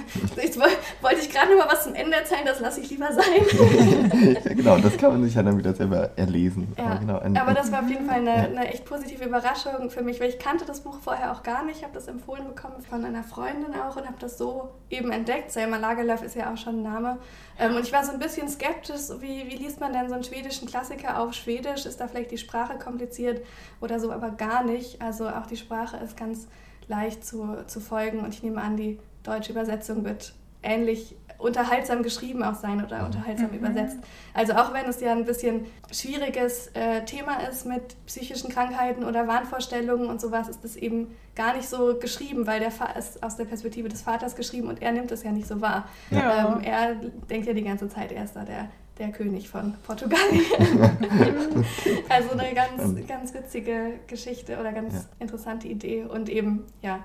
Jetzt 0.36 0.58
wollte 0.58 1.20
ich 1.20 1.30
gerade 1.30 1.50
noch 1.56 1.64
mal 1.64 1.72
was 1.72 1.84
zum 1.84 1.94
Ende 1.94 2.16
erzählen, 2.16 2.44
das 2.44 2.60
lasse 2.60 2.80
ich 2.80 2.90
lieber 2.90 3.12
sein. 3.12 4.34
ja, 4.44 4.54
genau, 4.54 4.78
das 4.78 4.96
kann 4.96 5.12
man 5.12 5.24
sich 5.24 5.34
ja 5.34 5.42
dann 5.42 5.58
wieder 5.58 5.74
selber 5.74 6.10
erlesen. 6.16 6.72
Ja, 6.76 6.84
aber, 6.84 6.98
genau, 7.00 7.18
ein, 7.18 7.36
aber 7.36 7.54
das 7.54 7.70
war 7.72 7.82
auf 7.82 7.88
jeden 7.88 8.06
Fall 8.06 8.18
eine, 8.18 8.32
eine, 8.32 8.72
echt 8.72 8.84
positive 8.84 9.24
Überraschung 9.24 9.90
für 9.90 10.02
mich, 10.02 10.20
weil 10.20 10.28
ich 10.28 10.38
kannte 10.38 10.64
das 10.64 10.80
Buch 10.80 10.98
vorher 11.00 11.32
auch 11.32 11.42
gar 11.42 11.64
nicht. 11.64 11.78
Ich 11.78 11.82
habe 11.82 11.94
das 11.94 12.08
empfohlen 12.08 12.46
bekommen 12.46 12.82
von 12.88 13.04
einer 13.04 13.22
Freundin 13.22 13.74
auch 13.74 13.96
und 13.96 14.06
habe 14.06 14.18
das 14.18 14.38
so 14.38 14.70
eben 14.90 15.10
entdeckt. 15.12 15.50
Selma 15.52 15.76
Lagerlöf 15.76 16.22
ist 16.22 16.36
ja 16.36 16.52
auch 16.52 16.56
schon 16.56 16.80
ein 16.80 16.82
Name. 16.82 17.18
Ähm, 17.58 17.76
und 17.76 17.82
ich 17.82 17.92
war 17.92 18.04
so 18.04 18.12
ein 18.12 18.18
bisschen 18.18 18.48
skeptisch, 18.48 19.10
wie, 19.20 19.46
wie 19.48 19.56
liest 19.56 19.80
man 19.80 19.92
denn 19.92 20.08
so 20.08 20.14
einen 20.14 20.24
schwedischen 20.24 20.68
Klassiker 20.68 21.20
auf 21.20 21.34
Schwedisch? 21.34 21.86
Ist 21.86 22.00
da 22.00 22.08
vielleicht 22.08 22.30
die 22.30 22.38
Sprache 22.38 22.78
kompliziert 22.78 23.44
oder 23.80 24.00
so? 24.00 24.12
Aber 24.12 24.30
gar 24.30 24.64
nicht. 24.64 25.00
Also 25.02 25.28
auch 25.28 25.46
die 25.46 25.56
Sprache 25.56 25.96
ist 25.98 26.16
ganz 26.16 26.46
leicht 26.88 27.24
zu, 27.24 27.56
zu 27.66 27.80
folgen 27.80 28.20
und 28.20 28.34
ich 28.34 28.42
nehme 28.42 28.60
an, 28.60 28.76
die 28.76 28.98
deutsche 29.22 29.52
Übersetzung 29.52 30.04
wird 30.04 30.34
ähnlich 30.62 31.16
unterhaltsam 31.42 32.02
geschrieben 32.02 32.42
auch 32.42 32.54
sein 32.54 32.84
oder 32.84 33.04
unterhaltsam 33.04 33.48
mhm. 33.50 33.58
übersetzt. 33.58 33.98
Also 34.32 34.54
auch 34.54 34.72
wenn 34.72 34.86
es 34.86 35.00
ja 35.00 35.12
ein 35.12 35.24
bisschen 35.24 35.66
schwieriges 35.90 36.68
äh, 36.68 37.04
Thema 37.04 37.46
ist 37.48 37.66
mit 37.66 37.96
psychischen 38.06 38.50
Krankheiten 38.50 39.04
oder 39.04 39.26
Wahnvorstellungen 39.26 40.08
und 40.08 40.20
sowas, 40.20 40.48
ist 40.48 40.62
das 40.62 40.76
eben 40.76 41.08
gar 41.34 41.56
nicht 41.56 41.68
so 41.68 41.98
geschrieben, 41.98 42.46
weil 42.46 42.60
der 42.60 42.70
Fa 42.70 42.86
ist 42.92 43.22
aus 43.22 43.36
der 43.36 43.44
Perspektive 43.44 43.88
des 43.88 44.02
Vaters 44.02 44.36
geschrieben 44.36 44.68
und 44.68 44.80
er 44.80 44.92
nimmt 44.92 45.10
es 45.10 45.22
ja 45.24 45.32
nicht 45.32 45.48
so 45.48 45.60
wahr. 45.60 45.88
Ja. 46.10 46.56
Ähm, 46.56 46.62
er 46.62 46.94
denkt 47.28 47.46
ja 47.46 47.52
die 47.52 47.64
ganze 47.64 47.88
Zeit, 47.88 48.12
er 48.12 48.24
ist 48.24 48.36
da 48.36 48.44
der, 48.44 48.68
der 48.98 49.10
König 49.10 49.48
von 49.48 49.74
Portugalien. 49.84 50.44
also 52.08 52.30
eine 52.38 52.54
ganz, 52.54 53.06
ganz 53.08 53.34
witzige 53.34 53.94
Geschichte 54.06 54.58
oder 54.58 54.72
ganz 54.72 54.94
ja. 54.94 55.00
interessante 55.18 55.66
Idee 55.66 56.04
und 56.04 56.28
eben, 56.28 56.66
ja, 56.82 57.00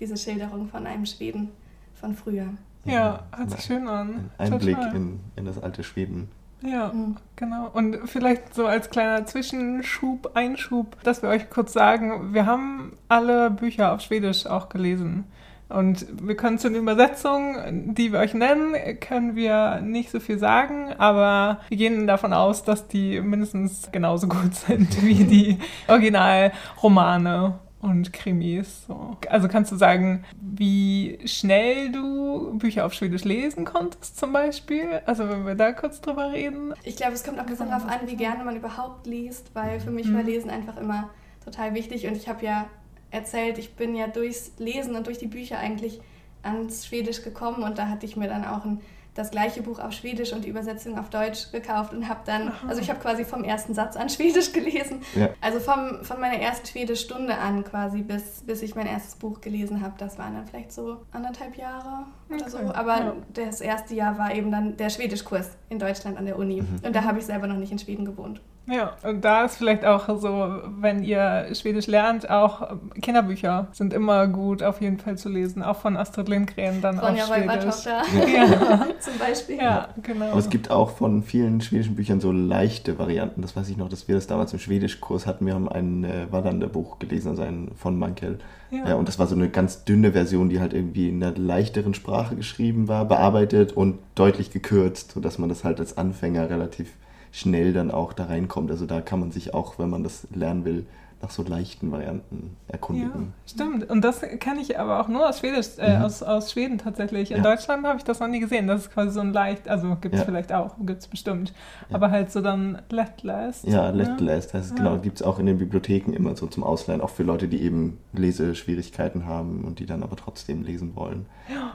diese 0.00 0.16
Schilderung 0.16 0.68
von 0.68 0.86
einem 0.86 1.06
Schweden 1.06 1.50
von 1.94 2.14
früher. 2.14 2.46
Ja, 2.84 3.24
hört 3.36 3.50
sich 3.50 3.60
schön 3.60 3.86
an. 3.86 4.30
Ein 4.38 4.54
Einblick 4.54 4.78
in, 4.94 5.20
in 5.36 5.44
das 5.44 5.62
alte 5.62 5.84
Schweden. 5.84 6.28
Ja, 6.62 6.92
mhm. 6.92 7.16
genau. 7.36 7.68
Und 7.72 7.98
vielleicht 8.06 8.54
so 8.54 8.66
als 8.66 8.90
kleiner 8.90 9.24
Zwischenschub, 9.26 10.32
Einschub, 10.34 10.96
dass 11.02 11.22
wir 11.22 11.28
euch 11.28 11.50
kurz 11.50 11.72
sagen, 11.72 12.34
wir 12.34 12.46
haben 12.46 12.92
alle 13.08 13.50
Bücher 13.50 13.92
auf 13.92 14.00
Schwedisch 14.00 14.46
auch 14.46 14.68
gelesen. 14.68 15.24
Und 15.68 16.04
wir 16.20 16.36
können 16.36 16.58
zu 16.58 16.68
den 16.68 16.80
Übersetzungen, 16.80 17.94
die 17.94 18.12
wir 18.12 18.18
euch 18.18 18.34
nennen, 18.34 18.74
können 18.98 19.36
wir 19.36 19.80
nicht 19.80 20.10
so 20.10 20.18
viel 20.18 20.36
sagen, 20.36 20.92
aber 20.98 21.60
wir 21.68 21.76
gehen 21.76 22.08
davon 22.08 22.32
aus, 22.32 22.64
dass 22.64 22.88
die 22.88 23.20
mindestens 23.20 23.88
genauso 23.92 24.26
gut 24.26 24.54
sind 24.66 25.00
wie 25.04 25.24
die 25.24 25.58
Originalromane 25.86 27.54
und 27.80 28.12
Krimis. 28.12 28.86
So. 28.86 29.16
Also 29.28 29.48
kannst 29.48 29.72
du 29.72 29.76
sagen, 29.76 30.24
wie 30.40 31.18
schnell 31.24 31.90
du 31.90 32.56
Bücher 32.58 32.86
auf 32.86 32.92
Schwedisch 32.92 33.24
lesen 33.24 33.64
konntest 33.64 34.18
zum 34.18 34.32
Beispiel? 34.32 35.00
Also 35.06 35.28
wenn 35.28 35.46
wir 35.46 35.54
da 35.54 35.72
kurz 35.72 36.00
drüber 36.00 36.32
reden. 36.32 36.74
Ich 36.84 36.96
glaube, 36.96 37.12
es 37.12 37.24
kommt 37.24 37.38
auch 37.38 37.44
ein 37.44 37.48
bisschen 37.48 37.70
darauf 37.70 37.86
an, 37.86 38.00
wie 38.06 38.16
gerne 38.16 38.44
man 38.44 38.56
überhaupt 38.56 39.06
liest, 39.06 39.54
weil 39.54 39.80
für 39.80 39.90
mich 39.90 40.06
mhm. 40.06 40.14
war 40.14 40.22
Lesen 40.22 40.50
einfach 40.50 40.76
immer 40.76 41.10
total 41.44 41.74
wichtig 41.74 42.06
und 42.06 42.16
ich 42.16 42.28
habe 42.28 42.44
ja 42.44 42.66
erzählt, 43.10 43.58
ich 43.58 43.74
bin 43.74 43.94
ja 43.94 44.06
durchs 44.06 44.52
Lesen 44.58 44.94
und 44.94 45.06
durch 45.06 45.18
die 45.18 45.26
Bücher 45.26 45.58
eigentlich 45.58 46.00
ans 46.42 46.86
Schwedisch 46.86 47.22
gekommen 47.22 47.62
und 47.62 47.78
da 47.78 47.88
hatte 47.88 48.06
ich 48.06 48.16
mir 48.16 48.28
dann 48.28 48.44
auch 48.44 48.64
ein 48.64 48.80
das 49.14 49.30
gleiche 49.30 49.62
Buch 49.62 49.78
auf 49.78 49.92
Schwedisch 49.92 50.32
und 50.32 50.44
die 50.44 50.48
Übersetzung 50.48 50.98
auf 50.98 51.10
Deutsch 51.10 51.50
gekauft 51.52 51.92
und 51.92 52.08
habe 52.08 52.20
dann, 52.24 52.48
Aha. 52.48 52.68
also 52.68 52.80
ich 52.80 52.88
habe 52.90 53.00
quasi 53.00 53.24
vom 53.24 53.44
ersten 53.44 53.74
Satz 53.74 53.96
an 53.96 54.08
Schwedisch 54.10 54.52
gelesen. 54.52 55.02
Ja. 55.14 55.30
Also 55.40 55.60
vom, 55.60 56.04
von 56.04 56.20
meiner 56.20 56.40
ersten 56.40 56.66
Schwedischstunde 56.66 57.36
an 57.36 57.64
quasi, 57.64 58.02
bis, 58.02 58.42
bis 58.46 58.62
ich 58.62 58.74
mein 58.74 58.86
erstes 58.86 59.16
Buch 59.16 59.40
gelesen 59.40 59.82
habe. 59.82 59.94
Das 59.98 60.18
waren 60.18 60.34
dann 60.34 60.46
vielleicht 60.46 60.72
so 60.72 60.98
anderthalb 61.12 61.56
Jahre 61.56 62.06
oder 62.28 62.40
okay. 62.40 62.50
so. 62.50 62.58
Aber 62.58 62.98
ja. 62.98 63.16
das 63.34 63.60
erste 63.60 63.94
Jahr 63.94 64.18
war 64.18 64.34
eben 64.34 64.50
dann 64.50 64.76
der 64.76 64.90
Schwedischkurs 64.90 65.50
in 65.68 65.78
Deutschland 65.78 66.16
an 66.16 66.26
der 66.26 66.38
Uni. 66.38 66.62
Mhm. 66.62 66.80
Und 66.84 66.94
da 66.94 67.04
habe 67.04 67.18
ich 67.18 67.26
selber 67.26 67.46
noch 67.46 67.56
nicht 67.56 67.72
in 67.72 67.78
Schweden 67.78 68.04
gewohnt. 68.04 68.40
Ja, 68.66 68.92
und 69.02 69.24
da 69.24 69.44
ist 69.44 69.56
vielleicht 69.56 69.84
auch 69.84 70.06
so, 70.18 70.60
wenn 70.80 71.02
ihr 71.02 71.48
Schwedisch 71.54 71.86
lernt, 71.86 72.30
auch 72.30 72.76
Kinderbücher 73.00 73.66
sind 73.72 73.92
immer 73.92 74.28
gut 74.28 74.62
auf 74.62 74.80
jeden 74.80 74.98
Fall 74.98 75.18
zu 75.18 75.28
lesen, 75.28 75.62
auch 75.62 75.76
von 75.76 75.96
Astrid 75.96 76.28
Lindgren 76.28 76.80
dann 76.80 76.98
Ronja 76.98 77.24
auf 77.24 77.34
Schwedisch. 77.34 77.84
Ja. 77.84 78.02
ja. 78.26 78.86
Zum 79.00 79.18
Beispiel. 79.18 79.56
Ja, 79.56 79.88
genau. 80.02 80.26
Aber 80.26 80.38
es 80.38 80.50
gibt 80.50 80.70
auch 80.70 80.90
von 80.90 81.22
vielen 81.22 81.60
schwedischen 81.60 81.96
Büchern 81.96 82.20
so 82.20 82.30
leichte 82.30 82.98
Varianten. 82.98 83.42
Das 83.42 83.56
weiß 83.56 83.68
ich 83.68 83.76
noch, 83.76 83.88
dass 83.88 84.06
wir 84.06 84.14
das 84.14 84.26
damals 84.26 84.52
im 84.52 84.60
Schwedischkurs 84.60 85.26
hatten. 85.26 85.46
Wir 85.46 85.54
haben 85.54 85.68
ein 85.68 86.04
äh, 86.04 86.26
Wallander-Buch 86.30 87.00
gelesen, 87.00 87.30
also 87.30 87.42
ein 87.42 87.72
von 87.74 87.98
Mankel. 87.98 88.38
Ja. 88.70 88.90
ja. 88.90 88.94
und 88.94 89.08
das 89.08 89.18
war 89.18 89.26
so 89.26 89.34
eine 89.34 89.48
ganz 89.48 89.84
dünne 89.84 90.12
Version, 90.12 90.48
die 90.48 90.60
halt 90.60 90.74
irgendwie 90.74 91.08
in 91.08 91.22
einer 91.22 91.36
leichteren 91.36 91.94
Sprache 91.94 92.36
geschrieben 92.36 92.86
war, 92.86 93.04
bearbeitet 93.04 93.72
und 93.72 93.98
deutlich 94.14 94.52
gekürzt, 94.52 95.12
sodass 95.12 95.38
man 95.38 95.48
das 95.48 95.64
halt 95.64 95.80
als 95.80 95.98
Anfänger 95.98 96.48
relativ 96.48 96.92
schnell 97.32 97.72
dann 97.72 97.90
auch 97.90 98.12
da 98.12 98.24
reinkommt. 98.24 98.70
Also 98.70 98.86
da 98.86 99.00
kann 99.00 99.20
man 99.20 99.32
sich 99.32 99.54
auch, 99.54 99.78
wenn 99.78 99.90
man 99.90 100.02
das 100.02 100.26
lernen 100.34 100.64
will, 100.64 100.86
nach 101.22 101.30
so 101.30 101.42
leichten 101.42 101.92
Varianten 101.92 102.56
erkundigen. 102.68 103.32
Ja, 103.46 103.52
stimmt. 103.52 103.90
Und 103.90 104.02
das 104.02 104.20
kenne 104.20 104.60
ich 104.60 104.78
aber 104.78 105.00
auch 105.00 105.08
nur 105.08 105.28
aus, 105.28 105.40
Schwedisch, 105.40 105.78
äh, 105.78 105.98
mhm. 105.98 106.04
aus, 106.04 106.22
aus 106.22 106.52
Schweden 106.52 106.78
tatsächlich. 106.78 107.30
In 107.30 107.38
ja. 107.38 107.42
Deutschland 107.42 107.86
habe 107.86 107.98
ich 107.98 108.04
das 108.04 108.20
noch 108.20 108.28
nie 108.28 108.40
gesehen. 108.40 108.66
Das 108.66 108.82
ist 108.82 108.92
quasi 108.92 109.10
so 109.10 109.20
ein 109.20 109.32
leicht, 109.32 109.68
also 109.68 109.96
gibt 110.00 110.14
es 110.14 110.20
ja. 110.20 110.24
vielleicht 110.24 110.52
auch, 110.52 110.76
gibt 110.80 111.00
es 111.00 111.08
bestimmt. 111.08 111.52
Ja. 111.88 111.96
Aber 111.96 112.10
halt 112.10 112.32
so 112.32 112.40
dann 112.40 112.80
Lettlast. 112.88 113.66
Ja, 113.66 113.90
Lettlast 113.90 114.54
heißt 114.54 114.70
es 114.70 114.74
genau. 114.74 114.98
Gibt 114.98 115.20
es 115.20 115.22
auch 115.22 115.38
in 115.38 115.46
den 115.46 115.58
Bibliotheken 115.58 116.12
immer 116.12 116.36
so 116.36 116.46
zum 116.46 116.64
Ausleihen, 116.64 117.00
auch 117.00 117.10
für 117.10 117.22
Leute, 117.22 117.48
die 117.48 117.60
eben 117.62 117.98
Leseschwierigkeiten 118.12 119.26
haben 119.26 119.64
und 119.64 119.78
die 119.78 119.86
dann 119.86 120.02
aber 120.02 120.16
trotzdem 120.16 120.62
lesen 120.62 120.96
wollen. 120.96 121.26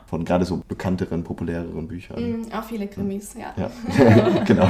Von 0.05 0.23
gerade 0.23 0.45
so 0.45 0.61
bekannteren, 0.67 1.23
populäreren 1.23 1.87
Büchern. 1.87 2.41
Mhm, 2.41 2.51
auch 2.53 2.63
viele 2.63 2.87
Krimis, 2.87 3.35
ja. 3.35 3.53
Ja, 3.57 3.69
genau. 4.45 4.69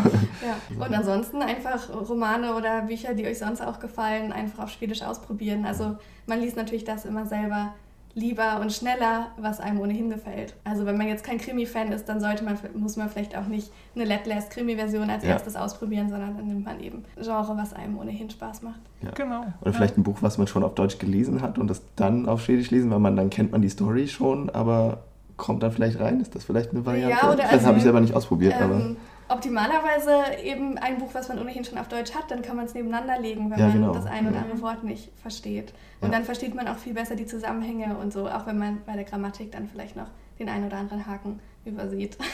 Und 0.80 0.94
ansonsten 0.94 1.42
einfach 1.42 1.90
Romane 2.10 2.56
oder 2.56 2.82
Bücher, 2.82 3.14
die 3.14 3.26
euch 3.26 3.38
sonst 3.38 3.62
auch 3.62 3.80
gefallen, 3.80 4.32
einfach 4.32 4.64
auf 4.66 4.72
Schwedisch 4.72 5.01
ausprobieren. 5.01 5.66
Also 5.66 5.95
man 6.28 6.41
liest 6.41 6.57
natürlich 6.57 6.84
das 6.84 7.05
immer 7.05 7.26
selber 7.26 7.74
lieber 8.16 8.61
und 8.61 8.72
schneller, 8.72 9.28
was 9.38 9.59
einem 9.59 9.82
ohnehin 9.82 10.09
gefällt. 10.09 10.55
Also 10.63 10.86
wenn 10.86 10.97
man 10.97 11.07
jetzt 11.07 11.24
kein 11.24 11.38
Krimi-Fan 11.38 11.91
ist, 11.91 12.07
dann 12.07 12.22
sollte 12.22 12.45
man, 12.45 12.57
muss 12.74 12.95
man 12.95 13.09
vielleicht 13.09 13.38
auch 13.38 13.45
nicht 13.45 13.70
eine 13.93 14.05
Let 14.05 14.24
Krimi-Version 14.49 15.09
als 15.09 15.24
ja. 15.24 15.32
erstes 15.32 15.57
ausprobieren, 15.57 16.09
sondern 16.09 16.36
dann 16.38 16.47
nimmt 16.47 16.63
man 16.63 16.80
eben 16.80 17.03
Genre, 17.22 17.57
was 17.57 17.74
einem 17.74 17.97
ohnehin 17.97 18.30
Spaß 18.30 18.61
macht. 18.61 18.80
Ja. 19.01 19.11
Genau. 19.11 19.45
Oder 19.61 19.74
vielleicht 19.74 19.97
ein 19.97 20.03
Buch, 20.03 20.20
was 20.22 20.38
man 20.38 20.47
schon 20.47 20.63
auf 20.63 20.76
Deutsch 20.76 20.97
gelesen 20.97 21.41
hat 21.41 21.59
und 21.59 21.68
das 21.68 21.82
dann 21.97 22.28
auf 22.28 22.41
Schwedisch 22.41 22.72
lesen, 22.72 22.89
weil 22.89 22.99
man 22.99 23.18
dann 23.18 23.30
kennt 23.30 23.51
man 23.51 23.61
die 23.61 23.70
Story 23.70 24.07
schon, 24.07 24.49
aber 24.49 25.03
kommt 25.36 25.61
dann 25.61 25.74
vielleicht 25.74 25.99
rein? 25.99 26.22
Ist 26.22 26.36
das 26.36 26.45
vielleicht 26.45 26.72
eine 26.72 26.86
Variante? 26.86 27.18
Ja, 27.22 27.28
oder 27.28 27.43
das 27.43 27.51
also, 27.51 27.68
habe 27.68 27.78
ich 27.78 27.84
selber 27.84 27.99
nicht 27.99 28.16
ausprobiert, 28.16 28.55
ähm, 28.57 28.63
aber 28.63 28.95
optimalerweise 29.28 30.42
eben 30.44 30.78
ein 30.78 30.98
Buch, 30.98 31.10
was 31.14 31.30
man 31.30 31.40
ohnehin 31.40 31.64
schon 31.66 31.78
auf 31.78 31.88
Deutsch 31.88 32.14
hat, 32.14 32.30
dann 32.30 32.42
kann 32.42 32.56
man 32.56 32.66
es 32.66 32.74
nebeneinander 32.74 33.20
legen, 33.20 33.50
wenn 33.50 33.60
ja, 33.60 33.68
man 33.68 33.74
genau. 33.74 33.94
das 33.94 34.06
ein 34.06 34.28
oder 34.28 34.40
andere 34.40 34.62
Wort 34.62 34.84
nicht 34.84 35.12
versteht. 35.22 35.74
Und 36.02 36.14
dann 36.14 36.24
versteht 36.24 36.54
man 36.54 36.68
auch 36.68 36.78
viel 36.78 36.94
besser 36.94 37.16
die 37.16 37.26
Zusammenhänge 37.26 37.98
und 37.98 38.14
so, 38.14 38.30
auch 38.30 38.46
wenn 38.46 38.58
man 38.58 38.82
bei 38.86 38.94
der 38.94 39.04
Grammatik 39.04 39.52
dann 39.52 39.68
vielleicht 39.68 39.96
noch 39.96 40.08
den 40.38 40.50
einen 40.50 40.68
oder 40.68 40.78
anderen 40.78 41.08
Haken 41.08 41.40
übersieht. 41.66 42.18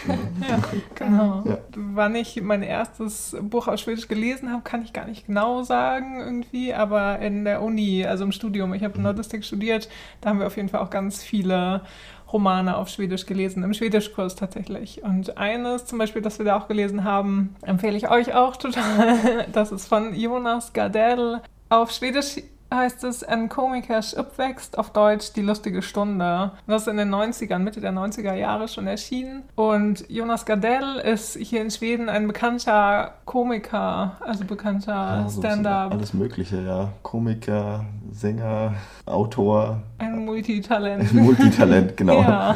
Ja, 0.47 0.59
genau. 0.95 1.43
Ja. 1.45 1.57
Wann 1.75 2.15
ich 2.15 2.41
mein 2.41 2.63
erstes 2.63 3.35
Buch 3.41 3.67
auf 3.67 3.79
Schwedisch 3.79 4.07
gelesen 4.07 4.51
habe, 4.51 4.63
kann 4.63 4.81
ich 4.81 4.91
gar 4.91 5.05
nicht 5.05 5.27
genau 5.27 5.63
sagen 5.63 6.19
irgendwie, 6.19 6.73
aber 6.73 7.19
in 7.19 7.45
der 7.45 7.61
Uni, 7.61 8.05
also 8.05 8.23
im 8.23 8.31
Studium, 8.31 8.73
ich 8.73 8.83
habe 8.83 8.97
mhm. 8.97 9.03
Nordistik 9.03 9.45
studiert, 9.45 9.87
da 10.19 10.29
haben 10.29 10.39
wir 10.39 10.47
auf 10.47 10.57
jeden 10.57 10.69
Fall 10.69 10.81
auch 10.81 10.89
ganz 10.89 11.23
viele 11.23 11.81
Romane 12.31 12.75
auf 12.77 12.89
Schwedisch 12.89 13.25
gelesen, 13.25 13.63
im 13.63 13.73
Schwedischkurs 13.73 14.35
tatsächlich. 14.35 15.03
Und 15.03 15.37
eines 15.37 15.85
zum 15.85 15.99
Beispiel, 15.99 16.21
das 16.21 16.39
wir 16.39 16.45
da 16.45 16.57
auch 16.57 16.67
gelesen 16.67 17.03
haben, 17.03 17.55
empfehle 17.61 17.97
ich 17.97 18.09
euch 18.09 18.33
auch 18.33 18.55
total. 18.55 19.45
Das 19.53 19.71
ist 19.71 19.87
von 19.87 20.15
Jonas 20.15 20.73
Gardell. 20.73 21.41
Auf 21.69 21.91
Schwedisch 21.91 22.37
heißt 22.73 23.03
es 23.03 23.23
Ein 23.23 23.49
Komikers 23.49 24.17
uppväxt, 24.17 24.77
auf 24.77 24.91
Deutsch 24.91 25.33
Die 25.33 25.41
lustige 25.41 25.81
Stunde. 25.81 26.51
Das 26.67 26.83
ist 26.83 26.87
in 26.87 26.97
den 26.97 27.13
90ern, 27.13 27.59
Mitte 27.59 27.81
der 27.81 27.91
90er 27.91 28.33
Jahre 28.33 28.67
schon 28.67 28.87
erschienen. 28.87 29.43
Und 29.55 30.09
Jonas 30.09 30.45
Gardell 30.45 30.97
ist 30.97 31.37
hier 31.37 31.61
in 31.61 31.69
Schweden 31.71 32.09
ein 32.09 32.27
bekannter 32.27 33.15
Komiker, 33.25 34.17
also 34.21 34.45
bekannter 34.45 34.91
ja, 34.91 35.29
so 35.29 35.41
Stand-up. 35.41 35.91
Alles 35.91 36.13
Mögliche, 36.13 36.61
ja. 36.61 36.89
Komiker, 37.03 37.85
Sänger, 38.11 38.73
Autor. 39.05 39.81
Ein 39.97 40.25
Multitalent. 40.25 41.11
Ein 41.11 41.17
Multitalent, 41.17 41.97
genau. 41.97 42.13
ja. 42.21 42.55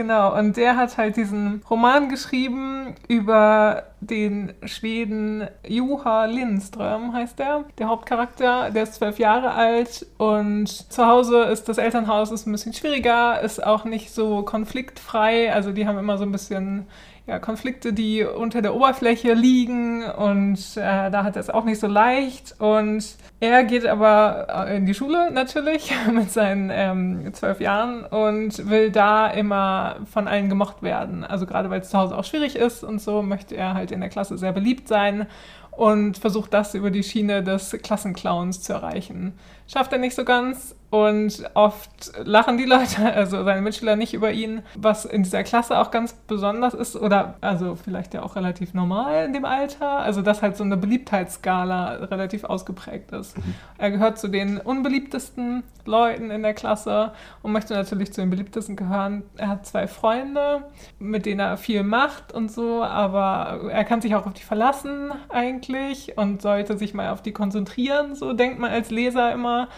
Genau, 0.00 0.34
und 0.34 0.56
der 0.56 0.78
hat 0.78 0.96
halt 0.96 1.18
diesen 1.18 1.60
Roman 1.68 2.08
geschrieben 2.08 2.94
über 3.06 3.82
den 4.00 4.54
Schweden 4.64 5.46
Juha 5.68 6.24
Lindström, 6.24 7.12
heißt 7.12 7.38
der, 7.38 7.66
der 7.76 7.88
Hauptcharakter. 7.88 8.70
Der 8.70 8.84
ist 8.84 8.94
zwölf 8.94 9.18
Jahre 9.18 9.52
alt 9.52 10.06
und 10.16 10.68
zu 10.68 11.04
Hause 11.04 11.42
ist 11.42 11.68
das 11.68 11.76
Elternhaus 11.76 12.32
ist 12.32 12.46
ein 12.46 12.52
bisschen 12.52 12.72
schwieriger, 12.72 13.42
ist 13.42 13.62
auch 13.62 13.84
nicht 13.84 14.10
so 14.10 14.40
konfliktfrei. 14.42 15.52
Also 15.52 15.70
die 15.70 15.86
haben 15.86 15.98
immer 15.98 16.16
so 16.16 16.24
ein 16.24 16.32
bisschen 16.32 16.86
ja, 17.26 17.38
Konflikte, 17.38 17.92
die 17.92 18.24
unter 18.24 18.62
der 18.62 18.74
Oberfläche 18.74 19.34
liegen 19.34 20.04
und 20.04 20.58
äh, 20.76 21.10
da 21.10 21.22
hat 21.24 21.36
er 21.36 21.40
es 21.40 21.50
auch 21.50 21.64
nicht 21.64 21.78
so 21.78 21.86
leicht. 21.86 22.56
Und 22.58 23.04
er 23.38 23.64
geht 23.64 23.86
aber 23.86 24.66
äh, 24.68 24.76
in 24.76 24.86
die 24.86 24.94
Schule 24.94 25.30
natürlich 25.30 25.92
mit 26.12 26.30
seinen 26.32 26.70
ähm, 26.72 27.32
zwölf 27.32 27.60
Jahren 27.60 28.04
und 28.04 28.68
will 28.68 28.90
da 28.90 29.28
immer 29.28 29.96
von 30.10 30.26
allen 30.26 30.48
gemocht 30.48 30.82
werden. 30.82 31.24
Also 31.24 31.46
gerade 31.46 31.70
weil 31.70 31.80
es 31.80 31.90
zu 31.90 31.98
Hause 31.98 32.16
auch 32.16 32.24
schwierig 32.24 32.56
ist 32.56 32.82
und 32.82 33.00
so 33.00 33.22
möchte 33.22 33.56
er 33.56 33.74
halt 33.74 33.92
in 33.92 34.00
der 34.00 34.08
Klasse 34.08 34.36
sehr 34.36 34.52
beliebt 34.52 34.88
sein 34.88 35.26
und 35.70 36.18
versucht 36.18 36.52
das 36.52 36.74
über 36.74 36.90
die 36.90 37.02
Schiene 37.02 37.42
des 37.42 37.70
Klassenclowns 37.82 38.62
zu 38.62 38.72
erreichen. 38.72 39.38
Schafft 39.66 39.92
er 39.92 39.98
nicht 39.98 40.14
so 40.14 40.24
ganz, 40.24 40.74
und 40.90 41.48
oft 41.54 42.12
lachen 42.24 42.58
die 42.58 42.64
Leute, 42.64 43.12
also 43.14 43.44
seine 43.44 43.62
Mitschüler 43.62 43.94
nicht 43.94 44.12
über 44.12 44.32
ihn, 44.32 44.62
was 44.74 45.04
in 45.04 45.22
dieser 45.22 45.44
Klasse 45.44 45.78
auch 45.78 45.92
ganz 45.92 46.12
besonders 46.12 46.74
ist 46.74 46.96
oder 46.96 47.36
also 47.40 47.76
vielleicht 47.76 48.12
ja 48.12 48.22
auch 48.22 48.34
relativ 48.34 48.74
normal 48.74 49.24
in 49.24 49.32
dem 49.32 49.44
Alter. 49.44 50.00
Also 50.00 50.20
dass 50.20 50.42
halt 50.42 50.56
so 50.56 50.64
eine 50.64 50.76
Beliebtheitsskala 50.76 51.92
relativ 52.06 52.42
ausgeprägt 52.42 53.12
ist. 53.12 53.38
Mhm. 53.38 53.54
Er 53.78 53.90
gehört 53.92 54.18
zu 54.18 54.28
den 54.28 54.58
unbeliebtesten 54.58 55.62
Leuten 55.86 56.30
in 56.30 56.42
der 56.42 56.54
Klasse 56.54 57.12
und 57.42 57.52
möchte 57.52 57.74
natürlich 57.74 58.12
zu 58.12 58.20
den 58.20 58.30
beliebtesten 58.30 58.74
gehören. 58.74 59.22
Er 59.36 59.48
hat 59.48 59.66
zwei 59.66 59.86
Freunde, 59.86 60.64
mit 60.98 61.24
denen 61.24 61.40
er 61.40 61.56
viel 61.56 61.84
macht 61.84 62.32
und 62.32 62.50
so, 62.50 62.82
aber 62.82 63.70
er 63.70 63.84
kann 63.84 64.00
sich 64.00 64.14
auch 64.16 64.26
auf 64.26 64.34
die 64.34 64.42
verlassen 64.42 65.12
eigentlich 65.28 66.18
und 66.18 66.42
sollte 66.42 66.76
sich 66.76 66.94
mal 66.94 67.10
auf 67.10 67.22
die 67.22 67.32
konzentrieren, 67.32 68.14
so 68.14 68.32
denkt 68.32 68.58
man 68.58 68.70
als 68.70 68.90
Leser 68.90 69.32
immer 69.32 69.68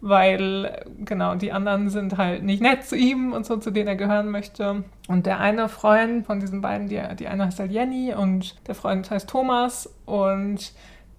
weil 0.00 0.84
genau 1.04 1.34
die 1.34 1.52
anderen 1.52 1.90
sind 1.90 2.16
halt 2.16 2.42
nicht 2.42 2.62
nett 2.62 2.84
zu 2.84 2.96
ihm 2.96 3.32
und 3.32 3.44
so, 3.44 3.56
zu 3.56 3.70
denen 3.70 3.88
er 3.88 3.96
gehören 3.96 4.30
möchte. 4.30 4.84
Und 5.08 5.26
der 5.26 5.40
eine 5.40 5.68
Freund 5.68 6.26
von 6.26 6.40
diesen 6.40 6.60
beiden, 6.60 6.88
die, 6.88 7.00
die 7.18 7.28
eine 7.28 7.46
heißt 7.46 7.58
halt 7.58 7.72
Jenny 7.72 8.14
und 8.14 8.56
der 8.68 8.74
Freund 8.74 9.10
heißt 9.10 9.28
Thomas 9.28 9.92
und 10.06 10.72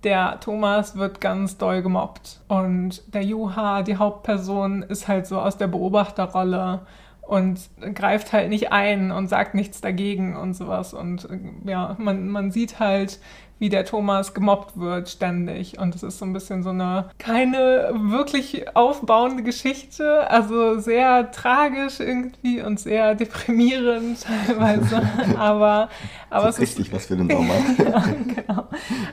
der 0.04 0.40
Thomas 0.40 0.98
wird 0.98 1.20
ganz 1.20 1.58
doll 1.58 1.82
gemobbt. 1.82 2.40
Und 2.48 3.14
der 3.14 3.24
Juha, 3.24 3.84
die 3.84 3.98
Hauptperson, 3.98 4.84
ist 4.84 5.08
halt 5.08 5.28
so 5.28 5.40
aus 5.40 5.58
der 5.58 5.68
Beobachterrolle 5.68 6.82
und 7.22 7.70
greift 7.94 8.34
halt 8.34 8.50
nicht 8.50 8.72
ein 8.72 9.12
und 9.12 9.28
sagt 9.28 9.56
nichts 9.56 9.82
dagegen 9.82 10.36
und 10.38 10.54
sowas. 10.56 10.94
Und 10.94 11.28
ja, 11.66 11.96
man, 12.00 12.30
man 12.30 12.50
sieht 12.52 12.80
halt, 12.80 13.20
wie 13.60 13.70
der 13.70 13.86
Thomas 13.86 14.34
gemobbt 14.34 14.80
wird 14.80 15.10
ständig. 15.10 15.78
Und 15.78 15.94
es 15.94 16.04
ist 16.04 16.18
so 16.18 16.26
ein 16.26 16.34
bisschen 16.34 16.64
so 16.64 16.70
eine 16.70 17.10
keine 17.18 17.92
wirklich 17.94 18.76
aufbauende 18.76 19.44
Geschichte, 19.44 20.30
also 20.32 20.80
sehr 20.80 21.32
tragisch 21.32 22.00
irgendwie 22.00 22.62
und 22.62 22.80
sehr 22.80 23.16
deprimierend 23.16 24.26
teilweise. 24.48 25.02
aber 25.38 25.90
aber 26.30 26.46
das 26.46 26.56
ist 26.56 26.62
richtig 26.62 26.88
ist, 26.88 26.94
was 26.94 27.06
für 27.08 27.18
den 27.18 27.30
Sommer. 27.30 27.54
ja, 27.78 28.04
genau. 28.36 28.68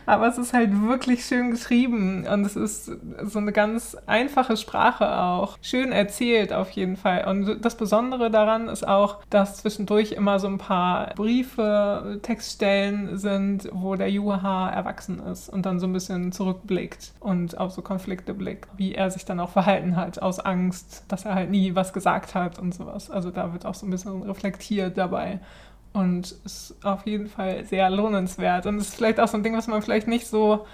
Aber 0.04 0.28
es 0.28 0.38
ist 0.38 0.52
halt 0.52 0.70
wirklich 0.82 1.24
schön 1.24 1.50
geschrieben 1.50 2.26
und 2.26 2.44
es 2.44 2.56
ist 2.56 2.90
so 3.24 3.38
eine 3.38 3.52
ganz 3.52 3.96
einfache 4.06 4.56
Sprache 4.56 5.18
auch. 5.20 5.58
Schön 5.62 5.92
erzählt 5.92 6.52
auf 6.52 6.70
jeden 6.70 6.96
Fall. 6.96 7.26
Und 7.26 7.64
das 7.64 7.76
Besondere 7.76 8.30
daran 8.30 8.68
ist 8.68 8.86
auch, 8.86 9.18
dass 9.30 9.56
zwischendurch 9.58 10.12
immer 10.12 10.38
so 10.38 10.46
ein 10.46 10.58
paar 10.58 11.14
Briefe, 11.14 12.18
Textstellen 12.22 13.18
sind, 13.18 13.68
wo 13.72 13.96
der 13.96 14.10
Juha 14.10 14.35
Juha 14.36 14.70
erwachsen 14.70 15.20
ist 15.20 15.48
und 15.48 15.66
dann 15.66 15.80
so 15.80 15.86
ein 15.86 15.92
bisschen 15.92 16.32
zurückblickt 16.32 17.12
und 17.20 17.58
auf 17.58 17.72
so 17.72 17.82
Konflikte 17.82 18.34
blickt, 18.34 18.68
wie 18.76 18.94
er 18.94 19.10
sich 19.10 19.24
dann 19.24 19.40
auch 19.40 19.50
verhalten 19.50 19.96
hat, 19.96 20.20
aus 20.20 20.40
Angst, 20.40 21.04
dass 21.08 21.24
er 21.24 21.34
halt 21.34 21.50
nie 21.50 21.74
was 21.74 21.92
gesagt 21.92 22.34
hat 22.34 22.58
und 22.58 22.74
sowas. 22.74 23.10
Also 23.10 23.30
da 23.30 23.52
wird 23.52 23.66
auch 23.66 23.74
so 23.74 23.86
ein 23.86 23.90
bisschen 23.90 24.22
reflektiert 24.22 24.98
dabei. 24.98 25.40
Und 25.92 26.32
ist 26.44 26.76
auf 26.84 27.06
jeden 27.06 27.26
Fall 27.26 27.64
sehr 27.64 27.88
lohnenswert. 27.88 28.66
Und 28.66 28.78
ist 28.78 28.94
vielleicht 28.94 29.18
auch 29.18 29.28
so 29.28 29.38
ein 29.38 29.42
Ding, 29.42 29.56
was 29.56 29.66
man 29.66 29.80
vielleicht 29.80 30.08
nicht 30.08 30.26
so 30.26 30.66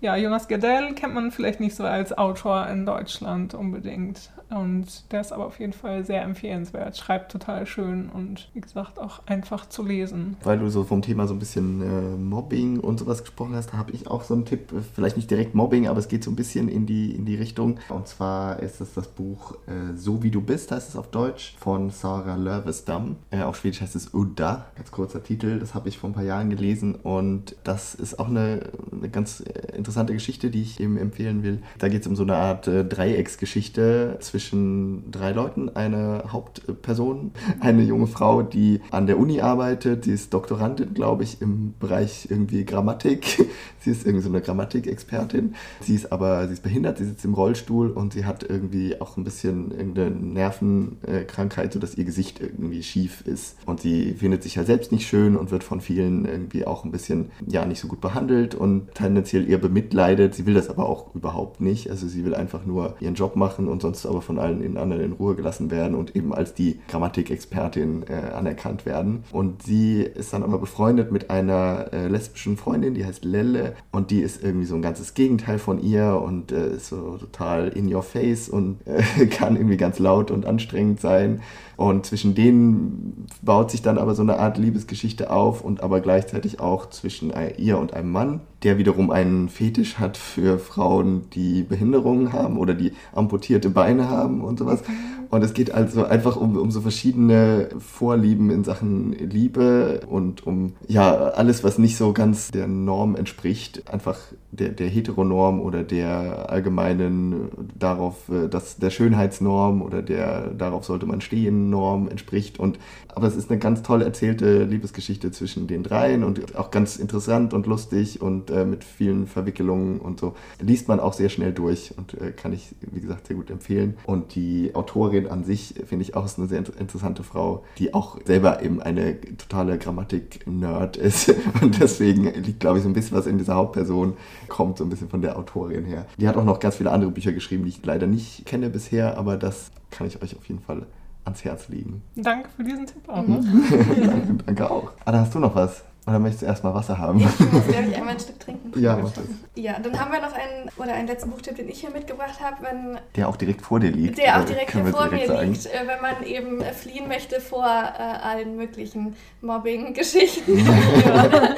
ja, 0.00 0.16
Jonas 0.16 0.48
Gerdell 0.48 0.94
kennt 0.94 1.14
man 1.14 1.30
vielleicht 1.30 1.60
nicht 1.60 1.76
so 1.76 1.84
als 1.84 2.16
Autor 2.16 2.66
in 2.68 2.86
Deutschland 2.86 3.54
unbedingt. 3.54 4.30
Und 4.50 5.12
der 5.12 5.20
ist 5.20 5.32
aber 5.32 5.46
auf 5.46 5.60
jeden 5.60 5.72
Fall 5.72 6.04
sehr 6.04 6.22
empfehlenswert. 6.22 6.96
Schreibt 6.96 7.30
total 7.30 7.66
schön 7.66 8.10
und 8.10 8.48
wie 8.52 8.60
gesagt 8.60 8.98
auch 8.98 9.20
einfach 9.26 9.68
zu 9.68 9.84
lesen. 9.84 10.36
Weil 10.42 10.58
du 10.58 10.68
so 10.68 10.82
vom 10.84 11.02
Thema 11.02 11.28
so 11.28 11.34
ein 11.34 11.38
bisschen 11.38 11.82
äh, 11.82 12.16
Mobbing 12.16 12.80
und 12.80 12.98
sowas 12.98 13.20
gesprochen 13.20 13.54
hast, 13.54 13.72
habe 13.72 13.92
ich 13.92 14.08
auch 14.08 14.24
so 14.24 14.34
einen 14.34 14.44
Tipp. 14.44 14.72
Vielleicht 14.94 15.16
nicht 15.16 15.30
direkt 15.30 15.54
Mobbing, 15.54 15.86
aber 15.86 16.00
es 16.00 16.08
geht 16.08 16.24
so 16.24 16.30
ein 16.30 16.36
bisschen 16.36 16.68
in 16.68 16.86
die, 16.86 17.14
in 17.14 17.26
die 17.26 17.36
Richtung. 17.36 17.78
Und 17.90 18.08
zwar 18.08 18.58
ist 18.60 18.80
es 18.80 18.94
das 18.94 19.06
Buch 19.06 19.54
äh, 19.66 19.96
So 19.96 20.22
wie 20.22 20.30
du 20.30 20.40
bist, 20.40 20.72
heißt 20.72 20.88
es 20.88 20.96
auf 20.96 21.08
Deutsch, 21.08 21.54
von 21.60 21.90
Sarah 21.90 22.36
Lövestam. 22.36 23.16
Äh, 23.30 23.42
auf 23.42 23.56
Schwedisch 23.56 23.82
heißt 23.82 23.94
es 23.94 24.12
Udda. 24.12 24.66
Ganz 24.74 24.90
kurzer 24.90 25.22
Titel. 25.22 25.60
Das 25.60 25.74
habe 25.74 25.88
ich 25.88 25.98
vor 25.98 26.10
ein 26.10 26.14
paar 26.14 26.24
Jahren 26.24 26.50
gelesen 26.50 26.96
und 26.96 27.54
das 27.62 27.94
ist 27.94 28.18
auch 28.18 28.28
eine, 28.28 28.70
eine 29.00 29.10
ganz 29.10 29.40
interessante 29.40 30.00
interessante 30.00 30.14
Geschichte, 30.14 30.50
die 30.50 30.62
ich 30.62 30.80
eben 30.80 30.96
empfehlen 30.96 31.42
will. 31.42 31.58
Da 31.78 31.88
geht 31.88 32.02
es 32.02 32.06
um 32.06 32.16
so 32.16 32.22
eine 32.22 32.36
Art 32.36 32.68
äh, 32.68 32.84
Dreiecksgeschichte 32.84 34.18
zwischen 34.20 35.10
drei 35.10 35.32
Leuten. 35.32 35.68
Eine 35.68 36.24
Hauptperson, 36.28 37.32
eine 37.60 37.82
junge 37.82 38.06
Frau, 38.06 38.42
die 38.42 38.80
an 38.90 39.06
der 39.06 39.18
Uni 39.18 39.40
arbeitet. 39.40 40.04
Sie 40.04 40.12
ist 40.12 40.32
Doktorandin, 40.32 40.94
glaube 40.94 41.24
ich, 41.24 41.42
im 41.42 41.74
Bereich 41.78 42.28
irgendwie 42.30 42.64
Grammatik. 42.64 43.46
Sie 43.82 43.90
ist 43.90 44.04
irgendwie 44.04 44.22
so 44.22 44.28
eine 44.28 44.42
Grammatikexpertin. 44.42 45.54
Sie 45.80 45.94
ist 45.94 46.12
aber, 46.12 46.46
sie 46.46 46.52
ist 46.52 46.62
behindert, 46.62 46.98
sie 46.98 47.06
sitzt 47.06 47.24
im 47.24 47.32
Rollstuhl 47.32 47.88
und 47.90 48.12
sie 48.12 48.26
hat 48.26 48.42
irgendwie 48.42 49.00
auch 49.00 49.16
ein 49.16 49.24
bisschen 49.24 49.70
irgendeine 49.70 50.10
Nervenkrankheit, 50.10 51.72
sodass 51.72 51.94
ihr 51.94 52.04
Gesicht 52.04 52.40
irgendwie 52.40 52.82
schief 52.82 53.22
ist. 53.26 53.56
Und 53.64 53.80
sie 53.80 54.12
findet 54.12 54.42
sich 54.42 54.56
ja 54.56 54.64
selbst 54.64 54.92
nicht 54.92 55.08
schön 55.08 55.34
und 55.34 55.50
wird 55.50 55.64
von 55.64 55.80
vielen 55.80 56.26
irgendwie 56.26 56.66
auch 56.66 56.84
ein 56.84 56.90
bisschen, 56.90 57.30
ja, 57.46 57.64
nicht 57.64 57.80
so 57.80 57.88
gut 57.88 58.02
behandelt 58.02 58.54
und 58.54 58.89
tendenziell 58.94 59.48
eher 59.48 59.58
bemitleidet. 59.58 60.34
Sie 60.34 60.46
will 60.46 60.54
das 60.54 60.68
aber 60.68 60.88
auch 60.88 61.14
überhaupt 61.14 61.60
nicht. 61.60 61.90
Also 61.90 62.06
sie 62.06 62.24
will 62.24 62.34
einfach 62.34 62.64
nur 62.64 62.96
ihren 63.00 63.14
Job 63.14 63.36
machen 63.36 63.68
und 63.68 63.82
sonst 63.82 64.06
aber 64.06 64.22
von 64.22 64.38
allen 64.38 64.62
in 64.62 64.76
anderen 64.76 65.02
in 65.02 65.12
Ruhe 65.12 65.34
gelassen 65.34 65.70
werden 65.70 65.94
und 65.94 66.16
eben 66.16 66.34
als 66.34 66.54
die 66.54 66.80
Grammatikexpertin 66.88 68.04
äh, 68.08 68.32
anerkannt 68.34 68.86
werden. 68.86 69.24
Und 69.32 69.62
sie 69.62 70.02
ist 70.02 70.32
dann 70.32 70.42
aber 70.42 70.58
befreundet 70.58 71.12
mit 71.12 71.30
einer 71.30 71.92
äh, 71.92 72.08
lesbischen 72.08 72.56
Freundin, 72.56 72.94
die 72.94 73.04
heißt 73.04 73.24
Lelle 73.24 73.74
und 73.92 74.10
die 74.10 74.20
ist 74.20 74.42
irgendwie 74.42 74.66
so 74.66 74.74
ein 74.74 74.82
ganzes 74.82 75.14
Gegenteil 75.14 75.58
von 75.58 75.80
ihr 75.82 76.20
und 76.22 76.52
äh, 76.52 76.74
ist 76.74 76.88
so 76.88 77.16
total 77.18 77.68
in 77.68 77.92
your 77.92 78.02
face 78.02 78.48
und 78.48 78.78
äh, 78.86 79.26
kann 79.26 79.56
irgendwie 79.56 79.76
ganz 79.76 79.98
laut 79.98 80.30
und 80.30 80.46
anstrengend 80.46 81.00
sein. 81.00 81.40
Und 81.80 82.04
zwischen 82.04 82.34
denen 82.34 83.24
baut 83.40 83.70
sich 83.70 83.80
dann 83.80 83.96
aber 83.96 84.14
so 84.14 84.20
eine 84.20 84.38
Art 84.38 84.58
Liebesgeschichte 84.58 85.30
auf 85.30 85.64
und 85.64 85.82
aber 85.82 86.00
gleichzeitig 86.00 86.60
auch 86.60 86.90
zwischen 86.90 87.32
ihr 87.56 87.78
und 87.78 87.94
einem 87.94 88.12
Mann, 88.12 88.40
der 88.62 88.76
wiederum 88.76 89.10
einen 89.10 89.48
Fetisch 89.48 89.98
hat 89.98 90.18
für 90.18 90.58
Frauen, 90.58 91.22
die 91.32 91.62
Behinderungen 91.62 92.34
haben 92.34 92.58
oder 92.58 92.74
die 92.74 92.92
amputierte 93.14 93.70
Beine 93.70 94.10
haben 94.10 94.42
und 94.42 94.58
sowas. 94.58 94.82
Und 95.30 95.42
es 95.44 95.54
geht 95.54 95.72
also 95.72 96.04
einfach 96.04 96.36
um, 96.36 96.56
um 96.56 96.72
so 96.72 96.80
verschiedene 96.80 97.68
Vorlieben 97.78 98.50
in 98.50 98.64
Sachen 98.64 99.12
Liebe 99.12 100.00
und 100.08 100.44
um 100.44 100.72
ja 100.88 101.14
alles, 101.14 101.62
was 101.62 101.78
nicht 101.78 101.96
so 101.96 102.12
ganz 102.12 102.50
der 102.50 102.66
Norm 102.66 103.14
entspricht, 103.14 103.90
einfach 103.90 104.18
der, 104.50 104.70
der 104.70 104.88
Heteronorm 104.88 105.60
oder 105.60 105.84
der 105.84 106.50
allgemeinen 106.50 107.48
darauf, 107.78 108.28
äh, 108.28 108.48
dass 108.48 108.78
der 108.78 108.90
Schönheitsnorm 108.90 109.82
oder 109.82 110.02
der 110.02 110.48
darauf 110.48 110.84
sollte 110.84 111.06
man 111.06 111.20
stehen 111.20 111.69
Norm 111.70 112.08
entspricht. 112.08 112.58
Und 112.58 112.78
aber 113.14 113.26
es 113.26 113.36
ist 113.36 113.50
eine 113.50 113.58
ganz 113.58 113.82
toll 113.82 114.02
erzählte 114.02 114.64
Liebesgeschichte 114.64 115.30
zwischen 115.32 115.66
den 115.66 115.82
dreien 115.82 116.24
und 116.24 116.56
auch 116.56 116.70
ganz 116.70 116.96
interessant 116.96 117.54
und 117.54 117.66
lustig 117.66 118.20
und 118.20 118.50
äh, 118.50 118.64
mit 118.64 118.84
vielen 118.84 119.26
Verwicklungen 119.26 120.00
und 120.00 120.20
so. 120.20 120.34
Liest 120.60 120.88
man 120.88 121.00
auch 121.00 121.12
sehr 121.12 121.28
schnell 121.28 121.52
durch 121.52 121.94
und 121.96 122.14
äh, 122.14 122.32
kann 122.32 122.52
ich, 122.52 122.74
wie 122.80 123.00
gesagt, 123.00 123.26
sehr 123.26 123.36
gut 123.36 123.50
empfehlen. 123.50 123.96
Und 124.04 124.34
die 124.34 124.74
Autorin 124.74 125.26
an 125.26 125.44
sich, 125.44 125.74
finde 125.86 126.02
ich, 126.02 126.14
auch 126.14 126.24
ist 126.24 126.38
eine 126.38 126.48
sehr 126.48 126.58
interessante 126.58 127.22
Frau, 127.22 127.64
die 127.78 127.94
auch 127.94 128.18
selber 128.24 128.62
eben 128.62 128.80
eine 128.80 129.20
totale 129.36 129.78
Grammatik-Nerd 129.78 130.96
ist. 130.96 131.34
Und 131.60 131.80
deswegen 131.80 132.24
liegt, 132.24 132.60
glaube 132.60 132.78
ich, 132.78 132.84
so 132.84 132.88
ein 132.88 132.94
bisschen 132.94 133.16
was 133.16 133.26
in 133.26 133.38
dieser 133.38 133.54
Hauptperson, 133.54 134.14
kommt 134.48 134.78
so 134.78 134.84
ein 134.84 134.90
bisschen 134.90 135.08
von 135.08 135.22
der 135.22 135.38
Autorin 135.38 135.84
her. 135.84 136.06
Die 136.18 136.28
hat 136.28 136.36
auch 136.36 136.44
noch 136.44 136.60
ganz 136.60 136.76
viele 136.76 136.90
andere 136.90 137.10
Bücher 137.10 137.32
geschrieben, 137.32 137.64
die 137.64 137.70
ich 137.70 137.84
leider 137.84 138.06
nicht 138.06 138.46
kenne 138.46 138.70
bisher, 138.70 139.18
aber 139.18 139.36
das 139.36 139.70
kann 139.90 140.06
ich 140.06 140.22
euch 140.22 140.36
auf 140.36 140.46
jeden 140.46 140.60
Fall 140.60 140.86
ans 141.24 141.44
Herz 141.44 141.68
legen. 141.68 142.02
Danke 142.16 142.48
für 142.56 142.64
diesen 142.64 142.86
Tipp 142.86 143.08
auch. 143.08 143.26
Ne? 143.26 143.40
danke, 144.06 144.44
danke 144.44 144.70
auch. 144.70 144.92
Anna, 145.04 145.20
hast 145.20 145.34
du 145.34 145.38
noch 145.38 145.54
was? 145.54 145.84
Oder 146.06 146.18
möchtest 146.18 146.42
du 146.42 146.46
erstmal 146.46 146.74
Wasser 146.74 146.98
haben? 146.98 147.18
Ja, 147.18 147.28
ich 147.38 147.52
muss, 147.52 147.66
glaube 147.66 147.88
ich, 147.88 147.96
einmal 147.96 148.14
ein 148.14 148.20
Stück 148.20 148.40
trinken. 148.40 148.60
Ja, 148.80 148.96
mach 148.96 149.12
das. 149.12 149.24
Ja, 149.54 149.78
dann 149.78 149.98
haben 149.98 150.12
wir 150.12 150.20
noch 150.20 150.32
einen, 150.32 150.70
oder 150.76 150.94
einen 150.94 151.08
letzten 151.08 151.30
Buchtipp, 151.30 151.56
den 151.56 151.68
ich 151.68 151.80
hier 151.80 151.90
mitgebracht 151.90 152.40
habe. 152.40 152.56
Wenn, 152.62 152.98
der 153.16 153.28
auch 153.28 153.36
direkt 153.36 153.62
vor 153.62 153.80
dir 153.80 153.90
liegt. 153.90 154.16
Der 154.16 154.40
auch 154.40 154.44
direkt 154.44 154.72
hier 154.72 154.86
vor 154.86 155.10
mir 155.10 155.26
sagen. 155.26 155.52
liegt, 155.52 155.66
äh, 155.66 155.86
wenn 155.86 156.00
man 156.00 156.22
eben 156.22 156.62
fliehen 156.74 157.08
möchte 157.08 157.40
vor 157.40 157.66
äh, 157.66 158.02
allen 158.02 158.56
möglichen 158.56 159.14
Mobbing-Geschichten 159.42 160.52
oder 161.04 161.56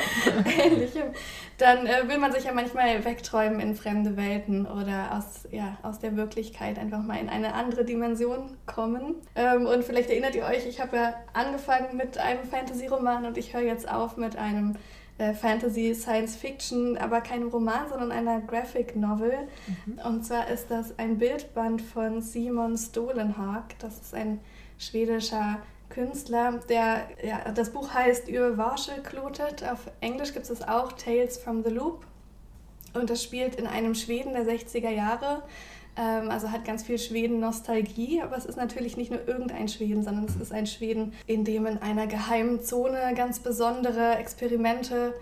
ähnlichem 0.65 1.03
dann 1.63 1.87
äh, 1.87 2.09
will 2.09 2.19
man 2.19 2.33
sich 2.33 2.45
ja 2.45 2.53
manchmal 2.53 3.05
wegträumen 3.05 3.61
in 3.61 3.77
fremde 3.77 4.17
Welten 4.17 4.67
oder 4.67 5.17
aus, 5.17 5.49
ja, 5.53 5.79
aus 5.83 6.01
der 6.01 6.17
Wirklichkeit 6.17 6.77
einfach 6.77 7.03
mal 7.03 7.19
in 7.21 7.29
eine 7.29 7.55
andere 7.55 7.85
Dimension 7.85 8.57
kommen. 8.67 9.15
Ähm, 9.37 9.67
und 9.67 9.85
vielleicht 9.85 10.11
erinnert 10.11 10.35
ihr 10.35 10.45
euch, 10.45 10.67
ich 10.67 10.81
habe 10.81 10.97
ja 10.97 11.15
angefangen 11.33 11.97
mit 11.97 12.19
einem 12.19 12.43
Fantasy-Roman 12.45 13.27
und 13.27 13.39
ich 13.39 13.55
höre 13.55 13.63
jetzt 13.63 13.89
auf 13.89 14.17
mit 14.17 14.35
einem 14.37 14.75
äh, 15.19 15.35
Fantasy 15.35 15.95
Science 15.95 16.35
Fiction, 16.35 16.99
aber 16.99 17.21
keinem 17.21 17.49
Roman, 17.49 17.89
sondern 17.89 18.11
einer 18.11 18.41
Graphic 18.41 18.97
Novel. 18.97 19.47
Mhm. 19.87 20.01
Und 20.05 20.27
zwar 20.27 20.49
ist 20.49 20.69
das 20.69 20.99
ein 20.99 21.19
Bildband 21.19 21.81
von 21.81 22.23
Simon 22.23 22.77
Stolenhag. 22.77 23.79
Das 23.79 24.01
ist 24.01 24.15
ein 24.15 24.41
schwedischer 24.79 25.59
Künstler, 25.93 26.61
der, 26.69 27.09
ja, 27.23 27.53
das 27.53 27.71
Buch 27.71 27.93
heißt 27.93 28.29
Über 28.29 28.57
Warschelklotet. 28.57 29.63
Auf 29.65 29.91
Englisch 30.01 30.33
gibt 30.33 30.49
es 30.49 30.63
auch 30.63 30.93
Tales 30.93 31.39
from 31.39 31.63
the 31.63 31.71
Loop. 31.71 32.05
Und 32.95 33.11
das 33.11 33.23
spielt 33.23 33.57
in 33.57 33.67
einem 33.67 33.95
Schweden 33.95 34.33
der 34.33 34.45
60er 34.45 34.91
Jahre. 34.91 35.43
Ähm, 35.97 36.31
also 36.31 36.51
hat 36.51 36.65
ganz 36.65 36.83
viel 36.83 36.99
Schweden-Nostalgie, 36.99 38.23
aber 38.23 38.37
es 38.37 38.47
ist 38.47 38.57
natürlich 38.57 38.97
nicht 38.97 39.11
nur 39.11 39.27
irgendein 39.29 39.69
Schweden, 39.69 40.03
sondern 40.03 40.25
es 40.25 40.37
ist 40.37 40.53
ein 40.53 40.67
Schweden, 40.67 41.13
in 41.27 41.45
dem 41.45 41.67
in 41.67 41.79
einer 41.79 42.07
geheimen 42.07 42.63
Zone 42.63 43.13
ganz 43.15 43.41
besondere 43.41 44.17
Experimente 44.17 45.15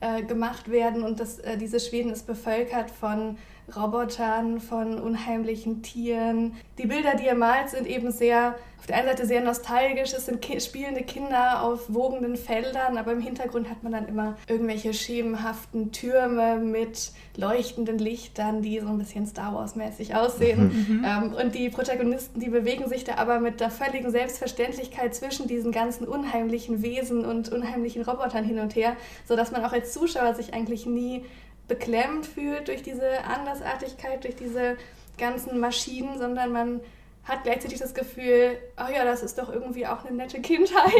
äh, 0.00 0.22
gemacht 0.22 0.70
werden. 0.70 1.02
Und 1.02 1.20
das, 1.20 1.38
äh, 1.38 1.56
diese 1.56 1.80
Schweden 1.80 2.10
ist 2.12 2.26
bevölkert 2.26 2.90
von 2.90 3.38
Robotern, 3.76 4.60
von 4.60 4.98
unheimlichen 4.98 5.82
Tieren. 5.82 6.54
Die 6.78 6.86
Bilder, 6.86 7.14
die 7.14 7.26
er 7.26 7.34
malt, 7.34 7.68
sind 7.68 7.86
eben 7.86 8.10
sehr, 8.10 8.54
auf 8.78 8.86
der 8.86 8.96
einen 8.96 9.08
Seite 9.08 9.26
sehr 9.26 9.42
nostalgisch. 9.42 10.12
Es 10.14 10.26
sind 10.26 10.40
ki 10.40 10.60
spielende 10.60 11.02
Kinder 11.02 11.62
auf 11.62 11.92
wogenden 11.92 12.36
Feldern, 12.36 12.96
aber 12.96 13.12
im 13.12 13.20
Hintergrund 13.20 13.68
hat 13.68 13.82
man 13.82 13.92
dann 13.92 14.08
immer 14.08 14.36
irgendwelche 14.48 14.94
schemenhaften 14.94 15.92
Türme 15.92 16.56
mit 16.56 17.12
leuchtenden 17.36 17.98
Lichtern, 17.98 18.62
die 18.62 18.80
so 18.80 18.88
ein 18.88 18.98
bisschen 18.98 19.26
Star 19.26 19.54
Wars-mäßig 19.54 20.14
aussehen. 20.14 20.86
Mhm. 20.88 21.04
Ähm, 21.04 21.34
und 21.34 21.54
die 21.54 21.68
Protagonisten, 21.68 22.40
die 22.40 22.48
bewegen 22.48 22.88
sich 22.88 23.04
da 23.04 23.16
aber 23.16 23.38
mit 23.38 23.60
der 23.60 23.70
völligen 23.70 24.10
Selbstverständlichkeit 24.10 25.14
zwischen 25.14 25.46
diesen 25.46 25.72
ganzen 25.72 26.08
unheimlichen 26.08 26.82
Wesen 26.82 27.24
und 27.24 27.50
unheimlichen 27.50 28.02
Robotern 28.02 28.44
hin 28.44 28.58
und 28.58 28.74
her, 28.74 28.96
sodass 29.26 29.52
man 29.52 29.64
auch 29.64 29.72
als 29.72 29.92
Zuschauer 29.92 30.34
sich 30.34 30.54
eigentlich 30.54 30.86
nie 30.86 31.24
beklemmt 31.68 32.26
fühlt 32.26 32.68
durch 32.68 32.82
diese 32.82 33.24
Andersartigkeit, 33.24 34.24
durch 34.24 34.36
diese 34.36 34.76
ganzen 35.18 35.60
Maschinen, 35.60 36.18
sondern 36.18 36.52
man 36.52 36.80
hat 37.28 37.44
gleichzeitig 37.44 37.78
das 37.78 37.92
Gefühl, 37.92 38.56
oh 38.78 38.90
ja, 38.90 39.04
das 39.04 39.22
ist 39.22 39.36
doch 39.36 39.52
irgendwie 39.52 39.86
auch 39.86 40.04
eine 40.04 40.16
nette 40.16 40.40
Kindheit. 40.40 40.92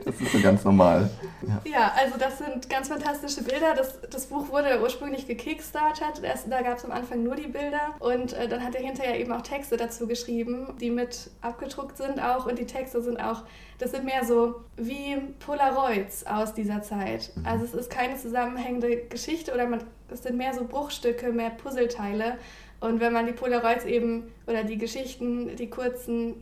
das 0.04 0.18
ist 0.18 0.32
so 0.32 0.40
ganz 0.40 0.64
normal. 0.64 1.10
Ja. 1.42 1.60
ja, 1.70 1.92
also 1.94 2.18
das 2.18 2.38
sind 2.38 2.70
ganz 2.70 2.88
fantastische 2.88 3.42
Bilder. 3.42 3.74
Das, 3.76 4.00
das 4.10 4.26
Buch 4.26 4.48
wurde 4.48 4.80
ursprünglich 4.80 5.26
gekickstartet. 5.26 6.22
Erst, 6.22 6.50
da 6.50 6.62
gab 6.62 6.78
es 6.78 6.86
am 6.86 6.90
Anfang 6.90 7.22
nur 7.22 7.36
die 7.36 7.48
Bilder 7.48 7.94
und 7.98 8.32
äh, 8.32 8.48
dann 8.48 8.64
hat 8.64 8.74
er 8.74 8.80
hinterher 8.80 9.20
eben 9.20 9.30
auch 9.32 9.42
Texte 9.42 9.76
dazu 9.76 10.06
geschrieben, 10.06 10.74
die 10.80 10.90
mit 10.90 11.30
abgedruckt 11.42 11.98
sind 11.98 12.18
auch 12.18 12.46
und 12.46 12.58
die 12.58 12.66
Texte 12.66 13.02
sind 13.02 13.18
auch, 13.18 13.42
das 13.78 13.90
sind 13.90 14.06
mehr 14.06 14.24
so 14.24 14.54
wie 14.76 15.16
Polaroids 15.44 16.26
aus 16.26 16.54
dieser 16.54 16.82
Zeit. 16.82 17.30
Mhm. 17.36 17.46
Also 17.46 17.66
es 17.66 17.74
ist 17.74 17.90
keine 17.90 18.16
zusammenhängende 18.16 18.96
Geschichte 18.96 19.52
oder 19.52 19.66
man, 19.66 19.84
es 20.10 20.22
sind 20.22 20.38
mehr 20.38 20.54
so 20.54 20.64
Bruchstücke, 20.64 21.30
mehr 21.30 21.50
Puzzleteile 21.50 22.38
und 22.84 23.00
wenn 23.00 23.12
man 23.12 23.26
die 23.26 23.32
Polaroids 23.32 23.86
eben 23.86 24.24
oder 24.46 24.62
die 24.62 24.76
Geschichten, 24.76 25.56
die 25.56 25.70
kurzen 25.70 26.34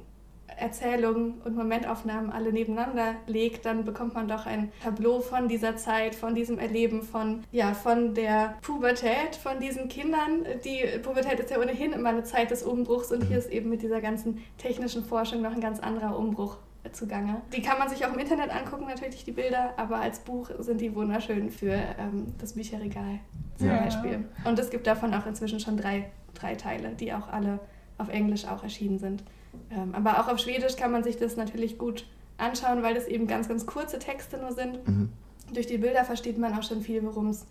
Erzählungen 0.57 1.41
und 1.45 1.57
Momentaufnahmen 1.57 2.31
alle 2.31 2.53
nebeneinander 2.53 3.15
legt, 3.27 3.65
dann 3.65 3.85
bekommt 3.85 4.15
man 4.15 4.29
doch 4.29 4.45
ein 4.45 4.73
Tableau 4.83 5.21
von 5.21 5.49
dieser 5.49 5.77
Zeit, 5.77 6.15
von 6.15 6.35
diesem 6.35 6.59
Erleben, 6.59 7.03
von, 7.03 7.45
ja, 7.53 7.75
von 7.75 8.15
der 8.15 8.59
Pubertät, 8.61 9.37
von 9.41 9.61
diesen 9.61 9.89
Kindern. 9.89 10.45
Die 10.65 10.99
Pubertät 11.03 11.41
ist 11.41 11.51
ja 11.51 11.59
ohnehin 11.59 11.93
immer 11.93 12.11
eine 12.11 12.25
Zeit 12.25 12.51
des 12.51 12.63
Umbruchs 12.63 13.13
und 13.13 13.23
hier 13.23 13.39
ist 13.39 13.51
eben 13.51 13.71
mit 13.71 13.83
dieser 13.83 14.01
ganzen 14.01 14.45
technischen 14.59 15.05
Forschung 15.05 15.43
noch 15.43 15.53
ein 15.53 15.61
ganz 15.61 15.81
anderer 15.81 16.19
Umbruch 16.19 16.59
zugange. 16.91 17.41
Die 17.55 17.63
kann 17.63 17.79
man 17.79 17.89
sich 17.89 18.05
auch 18.05 18.13
im 18.13 18.19
Internet 18.19 18.51
angucken, 18.51 18.87
natürlich 18.87 19.25
die 19.25 19.33
Bilder, 19.33 19.75
aber 19.77 20.01
als 20.01 20.19
Buch 20.19 20.51
sind 20.59 20.81
die 20.81 20.95
wunderschön 20.95 21.51
für 21.51 21.73
ähm, 21.73 22.35
das 22.39 22.55
Bücherregal 22.55 23.21
zum 23.57 23.69
ja. 23.69 23.79
Beispiel. 23.79 24.25
Und 24.45 24.59
es 24.59 24.71
gibt 24.71 24.87
davon 24.87 25.15
auch 25.15 25.27
inzwischen 25.27 25.61
schon 25.61 25.77
drei 25.77 26.11
drei 26.35 26.55
Teile, 26.55 26.91
die 26.91 27.13
auch 27.13 27.29
alle 27.29 27.61
auf 27.99 28.09
Englisch 28.09 28.47
auch 28.47 28.63
erschienen 28.63 28.99
sind. 28.99 29.23
Ähm, 29.71 29.95
aber 29.95 30.21
auch 30.21 30.29
auf 30.29 30.39
Schwedisch 30.39 30.77
kann 30.77 30.93
man 30.93 31.05
sich 31.05 31.17
das 31.17 31.37
natürlich 31.37 31.79
gut 31.79 32.07
anschauen, 32.39 32.83
weil 32.83 32.95
das 32.95 33.07
eben 33.07 33.27
ganz, 33.27 33.49
ganz 33.49 33.67
kurze 33.67 33.99
Texte 33.99 34.39
nur 34.39 34.53
sind. 34.53 34.87
Mhm. 34.87 35.11
Durch 35.53 35.67
die 35.67 35.79
Bilder 35.79 36.05
versteht 36.05 36.39
man 36.39 36.57
auch 36.59 36.63
schon 36.63 36.81
viel, 36.81 37.05
worum 37.05 37.29
es 37.29 37.41
geht, 37.41 37.49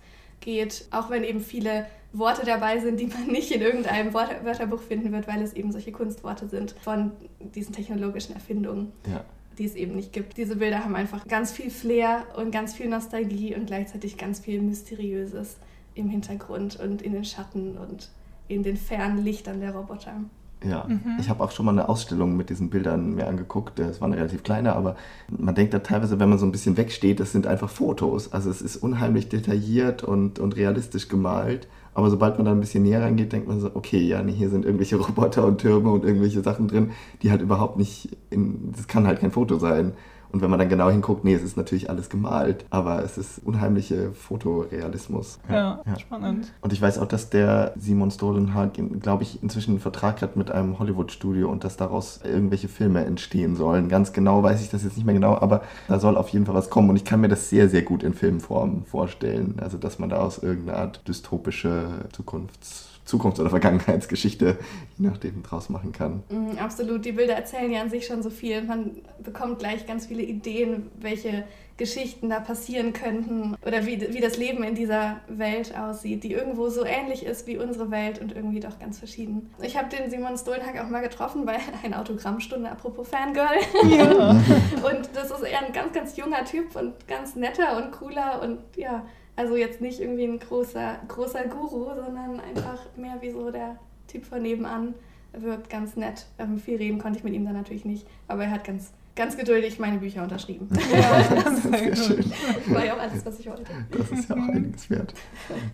auch 0.91 1.09
wenn 1.09 1.23
eben 1.23 1.39
viele 1.39 1.85
Worte 2.13 2.45
dabei 2.45 2.79
sind, 2.79 2.99
die 2.99 3.07
man 3.07 3.27
nicht 3.27 3.51
in 3.51 3.61
irgendeinem 3.61 4.13
Wörterbuch 4.13 4.81
finden 4.81 5.11
wird, 5.11 5.27
weil 5.27 5.41
es 5.41 5.53
eben 5.53 5.71
solche 5.71 5.91
Kunstworte 5.91 6.47
sind 6.47 6.75
von 6.81 7.11
diesen 7.39 7.73
technologischen 7.73 8.33
Erfindungen. 8.33 8.91
Ja 9.07 9.23
die 9.57 9.65
es 9.65 9.75
eben 9.75 9.95
nicht 9.95 10.13
gibt. 10.13 10.37
Diese 10.37 10.55
Bilder 10.55 10.83
haben 10.83 10.95
einfach 10.95 11.27
ganz 11.27 11.51
viel 11.51 11.69
Flair 11.69 12.25
und 12.35 12.51
ganz 12.51 12.73
viel 12.73 12.87
Nostalgie 12.87 13.55
und 13.55 13.67
gleichzeitig 13.67 14.17
ganz 14.17 14.39
viel 14.39 14.61
Mysteriöses 14.61 15.57
im 15.93 16.09
Hintergrund 16.09 16.79
und 16.79 17.01
in 17.01 17.13
den 17.13 17.25
Schatten 17.25 17.77
und 17.77 18.09
in 18.47 18.63
den 18.63 18.77
fernen 18.77 19.23
Lichtern 19.23 19.59
der 19.59 19.75
Roboter. 19.75 20.23
Ja, 20.63 20.85
mhm. 20.87 21.17
ich 21.19 21.29
habe 21.29 21.43
auch 21.43 21.51
schon 21.51 21.65
mal 21.65 21.71
eine 21.71 21.89
Ausstellung 21.89 22.37
mit 22.37 22.49
diesen 22.49 22.69
Bildern 22.69 23.15
mir 23.15 23.27
angeguckt. 23.27 23.79
Es 23.79 23.99
war 23.99 24.07
eine 24.07 24.17
relativ 24.17 24.43
kleine, 24.43 24.75
aber 24.75 24.95
man 25.29 25.55
denkt 25.55 25.73
da 25.73 25.79
teilweise, 25.79 26.19
wenn 26.19 26.29
man 26.29 26.37
so 26.37 26.45
ein 26.45 26.51
bisschen 26.51 26.77
wegsteht, 26.77 27.19
das 27.19 27.31
sind 27.31 27.47
einfach 27.47 27.69
Fotos. 27.69 28.31
Also 28.31 28.49
es 28.49 28.61
ist 28.61 28.77
unheimlich 28.77 29.29
detailliert 29.29 30.03
und, 30.03 30.37
und 30.37 30.55
realistisch 30.55 31.07
gemalt. 31.07 31.67
Aber 31.93 32.09
sobald 32.09 32.37
man 32.37 32.45
da 32.45 32.51
ein 32.51 32.59
bisschen 32.59 32.83
näher 32.83 33.01
reingeht, 33.01 33.33
denkt 33.33 33.47
man 33.47 33.59
so, 33.59 33.71
okay, 33.73 33.99
ja, 33.99 34.21
nee, 34.21 34.31
hier 34.31 34.49
sind 34.49 34.63
irgendwelche 34.65 34.95
Roboter 34.97 35.45
und 35.45 35.59
Türme 35.59 35.91
und 35.91 36.05
irgendwelche 36.05 36.41
Sachen 36.41 36.67
drin, 36.67 36.91
die 37.21 37.31
halt 37.31 37.41
überhaupt 37.41 37.77
nicht 37.77 38.17
in, 38.29 38.71
das 38.71 38.87
kann 38.87 39.07
halt 39.07 39.19
kein 39.19 39.31
Foto 39.31 39.57
sein. 39.57 39.93
Und 40.31 40.41
wenn 40.41 40.49
man 40.49 40.59
dann 40.59 40.69
genau 40.69 40.89
hinguckt, 40.89 41.23
nee, 41.23 41.33
es 41.33 41.43
ist 41.43 41.57
natürlich 41.57 41.89
alles 41.89 42.09
gemalt, 42.09 42.65
aber 42.69 43.03
es 43.03 43.17
ist 43.17 43.39
unheimliche 43.43 44.11
Fotorealismus. 44.13 45.39
Ja, 45.49 45.81
ja. 45.85 45.99
spannend. 45.99 46.53
Und 46.61 46.73
ich 46.73 46.81
weiß 46.81 46.99
auch, 46.99 47.07
dass 47.07 47.29
der 47.29 47.73
Simon 47.77 48.11
Stolenhag, 48.11 48.73
glaube 49.01 49.23
ich, 49.23 49.43
inzwischen 49.43 49.71
einen 49.71 49.79
Vertrag 49.79 50.21
hat 50.21 50.35
mit 50.37 50.51
einem 50.51 50.79
Hollywood-Studio 50.79 51.49
und 51.49 51.63
dass 51.63 51.77
daraus 51.77 52.21
irgendwelche 52.23 52.67
Filme 52.67 53.03
entstehen 53.05 53.55
sollen. 53.55 53.89
Ganz 53.89 54.13
genau 54.13 54.43
weiß 54.43 54.61
ich 54.61 54.69
das 54.69 54.83
jetzt 54.83 54.95
nicht 54.95 55.05
mehr 55.05 55.15
genau, 55.15 55.35
aber 55.35 55.63
da 55.87 55.99
soll 55.99 56.17
auf 56.17 56.29
jeden 56.29 56.45
Fall 56.45 56.55
was 56.55 56.69
kommen 56.69 56.89
und 56.89 56.95
ich 56.95 57.05
kann 57.05 57.21
mir 57.21 57.29
das 57.29 57.49
sehr, 57.49 57.69
sehr 57.69 57.81
gut 57.81 58.03
in 58.03 58.13
Filmform 58.13 58.85
vorstellen. 58.85 59.55
Also, 59.59 59.77
dass 59.77 59.99
man 59.99 60.09
da 60.09 60.17
aus 60.17 60.37
irgendeiner 60.37 60.77
Art 60.79 61.07
dystopische 61.07 62.05
Zukunfts- 62.15 62.90
Zukunfts- 63.11 63.39
oder 63.39 63.49
Vergangenheitsgeschichte, 63.49 64.57
je 64.97 65.07
nachdem, 65.07 65.43
draus 65.43 65.69
machen 65.69 65.91
kann. 65.91 66.23
Mm, 66.29 66.57
absolut, 66.57 67.03
die 67.03 67.11
Bilder 67.11 67.33
erzählen 67.33 67.71
ja 67.71 67.81
an 67.81 67.89
sich 67.89 68.05
schon 68.05 68.23
so 68.23 68.29
viel. 68.29 68.61
Man 68.63 68.91
bekommt 69.21 69.59
gleich 69.59 69.85
ganz 69.85 70.05
viele 70.05 70.23
Ideen, 70.23 70.89
welche 70.99 71.43
Geschichten 71.81 72.29
da 72.29 72.39
passieren 72.39 72.93
könnten 72.93 73.55
oder 73.65 73.87
wie, 73.87 74.13
wie 74.13 74.19
das 74.19 74.37
Leben 74.37 74.63
in 74.63 74.75
dieser 74.75 75.21
Welt 75.27 75.75
aussieht, 75.75 76.23
die 76.23 76.31
irgendwo 76.31 76.69
so 76.69 76.85
ähnlich 76.85 77.25
ist 77.25 77.47
wie 77.47 77.57
unsere 77.57 77.89
Welt 77.89 78.21
und 78.21 78.35
irgendwie 78.35 78.59
doch 78.59 78.77
ganz 78.77 78.99
verschieden. 78.99 79.49
Ich 79.63 79.75
habe 79.75 79.89
den 79.89 80.09
Simon 80.11 80.37
Stolnhack 80.37 80.79
auch 80.79 80.89
mal 80.89 81.01
getroffen 81.01 81.43
bei 81.43 81.57
einer 81.83 81.99
Autogrammstunde, 81.99 82.69
apropos 82.69 83.07
Fangirl. 83.07 83.57
Ja. 83.89 84.29
und 84.83 85.09
das 85.15 85.31
ist 85.31 85.41
eher 85.41 85.65
ein 85.65 85.73
ganz, 85.73 85.91
ganz 85.93 86.15
junger 86.17 86.45
Typ 86.45 86.75
und 86.75 86.93
ganz 87.07 87.35
netter 87.35 87.77
und 87.83 87.91
cooler 87.91 88.43
und 88.43 88.59
ja, 88.75 89.03
also 89.35 89.55
jetzt 89.55 89.81
nicht 89.81 89.99
irgendwie 89.99 90.25
ein 90.25 90.39
großer, 90.39 90.99
großer 91.07 91.45
Guru, 91.45 91.95
sondern 91.95 92.39
einfach 92.39 92.79
mehr 92.95 93.17
wie 93.21 93.31
so 93.31 93.51
der 93.51 93.77
Typ 94.07 94.25
von 94.25 94.41
nebenan. 94.41 94.93
Er 95.33 95.41
wirkt 95.43 95.69
ganz 95.69 95.95
nett. 95.95 96.25
Ähm, 96.37 96.59
viel 96.59 96.77
reden 96.77 96.99
konnte 96.99 97.19
ich 97.19 97.23
mit 97.23 97.33
ihm 97.33 97.45
dann 97.45 97.55
natürlich 97.55 97.85
nicht, 97.85 98.05
aber 98.27 98.43
er 98.43 98.51
hat 98.51 98.65
ganz 98.65 98.91
ganz 99.15 99.37
geduldig 99.37 99.79
meine 99.79 99.97
Bücher 99.97 100.23
unterschrieben. 100.23 100.67
Ja, 100.91 101.23
das 101.43 101.53
ist 101.53 101.63
sehr 101.63 101.95
schön. 101.95 102.31
War 102.67 102.85
ja 102.85 102.93
auch 102.93 102.99
alles, 102.99 103.25
was 103.25 103.39
ich 103.39 103.47
wollte. 103.47 103.63
Das 103.91 104.11
ist 104.11 104.29
ja 104.29 104.35
auch 104.35 104.47
einiges 104.53 104.89
wert. 104.89 105.13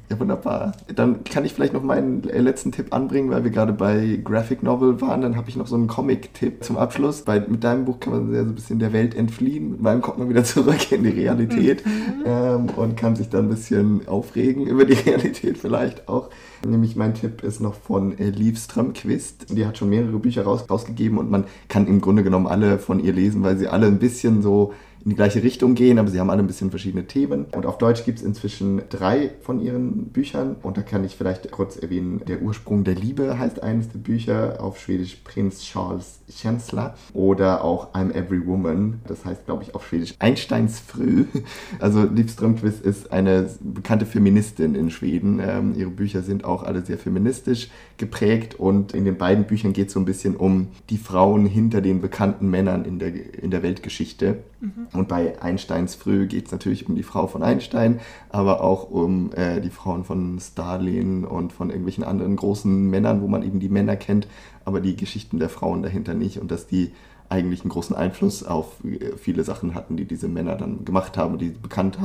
Ja, 0.09 0.19
wunderbar. 0.19 0.73
Dann 0.95 1.23
kann 1.23 1.43
ich 1.45 1.53
vielleicht 1.53 1.73
noch 1.73 1.83
meinen 1.83 2.23
letzten 2.23 2.71
Tipp 2.71 2.93
anbringen, 2.93 3.29
weil 3.29 3.43
wir 3.43 3.51
gerade 3.51 3.73
bei 3.73 4.19
Graphic 4.23 4.63
Novel 4.63 5.01
waren. 5.01 5.21
Dann 5.21 5.35
habe 5.35 5.49
ich 5.49 5.55
noch 5.55 5.67
so 5.67 5.75
einen 5.75 5.87
Comic-Tipp 5.87 6.63
zum 6.63 6.77
Abschluss. 6.77 7.25
Weil 7.25 7.45
mit 7.47 7.63
deinem 7.63 7.85
Buch 7.85 7.99
kann 7.99 8.13
man 8.13 8.31
sehr 8.31 8.43
so 8.43 8.49
ein 8.49 8.55
bisschen 8.55 8.79
der 8.79 8.93
Welt 8.93 9.15
entfliehen. 9.15 9.71
Mit 9.71 9.81
meinem 9.81 10.01
kommt 10.01 10.19
man 10.19 10.29
wieder 10.29 10.43
zurück 10.43 10.91
in 10.91 11.03
die 11.03 11.09
Realität 11.09 11.85
mhm. 11.85 12.23
ähm, 12.25 12.69
und 12.75 12.95
kann 12.95 13.15
sich 13.15 13.29
dann 13.29 13.45
ein 13.45 13.49
bisschen 13.49 14.07
aufregen 14.07 14.65
über 14.67 14.85
die 14.85 14.93
Realität 14.93 15.57
vielleicht 15.57 16.07
auch. 16.07 16.29
Nämlich 16.65 16.95
mein 16.95 17.13
Tipp 17.13 17.43
ist 17.43 17.59
noch 17.59 17.75
von 17.75 18.17
äh, 18.17 18.29
Liv 18.29 18.57
Strömquist. 18.57 19.55
Die 19.55 19.65
hat 19.65 19.77
schon 19.77 19.89
mehrere 19.89 20.17
Bücher 20.19 20.43
raus, 20.43 20.65
rausgegeben 20.69 21.17
und 21.17 21.29
man 21.29 21.45
kann 21.67 21.87
im 21.87 22.01
Grunde 22.01 22.23
genommen 22.23 22.47
alle 22.47 22.79
von 22.79 22.99
ihr 22.99 23.13
lesen, 23.13 23.26
weil 23.35 23.57
sie 23.57 23.67
alle 23.67 23.87
ein 23.87 23.99
bisschen 23.99 24.41
so 24.41 24.73
in 25.03 25.11
die 25.11 25.15
gleiche 25.15 25.43
Richtung 25.43 25.75
gehen, 25.75 25.99
aber 25.99 26.09
sie 26.09 26.19
haben 26.19 26.29
alle 26.29 26.41
ein 26.41 26.47
bisschen 26.47 26.69
verschiedene 26.69 27.05
Themen. 27.05 27.45
Und 27.55 27.65
auf 27.65 27.77
Deutsch 27.77 28.03
gibt 28.05 28.19
es 28.19 28.25
inzwischen 28.25 28.81
drei 28.89 29.31
von 29.41 29.61
ihren 29.61 30.07
Büchern. 30.07 30.55
Und 30.63 30.77
da 30.77 30.81
kann 30.81 31.03
ich 31.03 31.15
vielleicht 31.15 31.49
kurz 31.51 31.77
erwähnen, 31.77 32.21
Der 32.27 32.41
Ursprung 32.41 32.83
der 32.83 32.95
Liebe 32.95 33.37
heißt 33.37 33.63
eines 33.63 33.89
der 33.89 33.99
Bücher, 33.99 34.57
auf 34.59 34.79
Schwedisch 34.79 35.15
Prinz 35.23 35.61
Charles 35.61 36.19
Chancellor. 36.29 36.95
Oder 37.13 37.63
auch 37.63 37.93
I'm 37.93 38.11
Every 38.13 38.45
Woman, 38.45 38.99
das 39.07 39.23
heißt, 39.25 39.45
glaube 39.45 39.63
ich, 39.63 39.75
auf 39.75 39.87
Schwedisch 39.87 40.15
Einsteins 40.19 40.79
Früh. 40.79 41.25
Also 41.79 42.03
Liv 42.03 42.31
Strömquist 42.31 42.81
ist 42.83 43.11
eine 43.11 43.49
bekannte 43.59 44.05
Feministin 44.05 44.75
in 44.75 44.89
Schweden. 44.89 45.39
Ähm, 45.39 45.73
ihre 45.77 45.89
Bücher 45.89 46.21
sind 46.21 46.43
auch 46.43 46.63
alle 46.63 46.85
sehr 46.85 46.97
feministisch 46.97 47.69
geprägt 47.97 48.55
und 48.55 48.93
in 48.93 49.05
den 49.05 49.17
beiden 49.17 49.45
Büchern 49.45 49.73
geht 49.73 49.87
es 49.87 49.93
so 49.93 49.99
ein 49.99 50.05
bisschen 50.05 50.35
um 50.35 50.67
die 50.89 50.97
Frauen 50.97 51.45
hinter 51.45 51.81
den 51.81 52.01
bekannten 52.01 52.49
Männern 52.49 52.85
in 52.85 52.99
der, 52.99 53.13
in 53.41 53.51
der 53.51 53.63
Weltgeschichte. 53.63 54.37
Mhm. 54.59 54.86
Und 54.93 55.07
bei 55.07 55.41
Einsteins 55.41 55.95
Früh 55.95 56.27
geht 56.27 56.47
es 56.47 56.51
natürlich 56.51 56.87
um 56.87 56.95
die 56.95 57.03
Frau 57.03 57.27
von 57.27 57.43
Einstein, 57.43 57.99
aber 58.29 58.61
auch 58.61 58.89
um 58.89 59.31
äh, 59.33 59.59
die 59.61 59.69
Frauen 59.69 60.03
von 60.03 60.39
Stalin 60.39 61.25
und 61.25 61.53
von 61.53 61.69
irgendwelchen 61.69 62.03
anderen 62.03 62.35
großen 62.35 62.89
Männern, 62.89 63.21
wo 63.21 63.27
man 63.27 63.43
eben 63.43 63.59
die 63.59 63.69
Männer 63.69 63.95
kennt, 63.95 64.27
aber 64.65 64.81
die 64.81 64.95
Geschichten 64.95 65.39
der 65.39 65.49
Frauen 65.49 65.83
dahinter 65.83 66.13
nicht 66.13 66.39
und 66.39 66.51
dass 66.51 66.67
die 66.67 66.93
eigentlich 67.29 67.61
einen 67.61 67.71
großen 67.71 67.95
Einfluss 67.95 68.43
auf 68.43 68.83
äh, 68.83 69.17
viele 69.17 69.43
Sachen 69.43 69.75
hatten, 69.75 69.97
die 69.97 70.05
diese 70.05 70.27
Männer 70.27 70.55
dann 70.55 70.85
gemacht 70.85 71.17
haben, 71.17 71.37
die 71.37 71.49
bekannt 71.49 71.97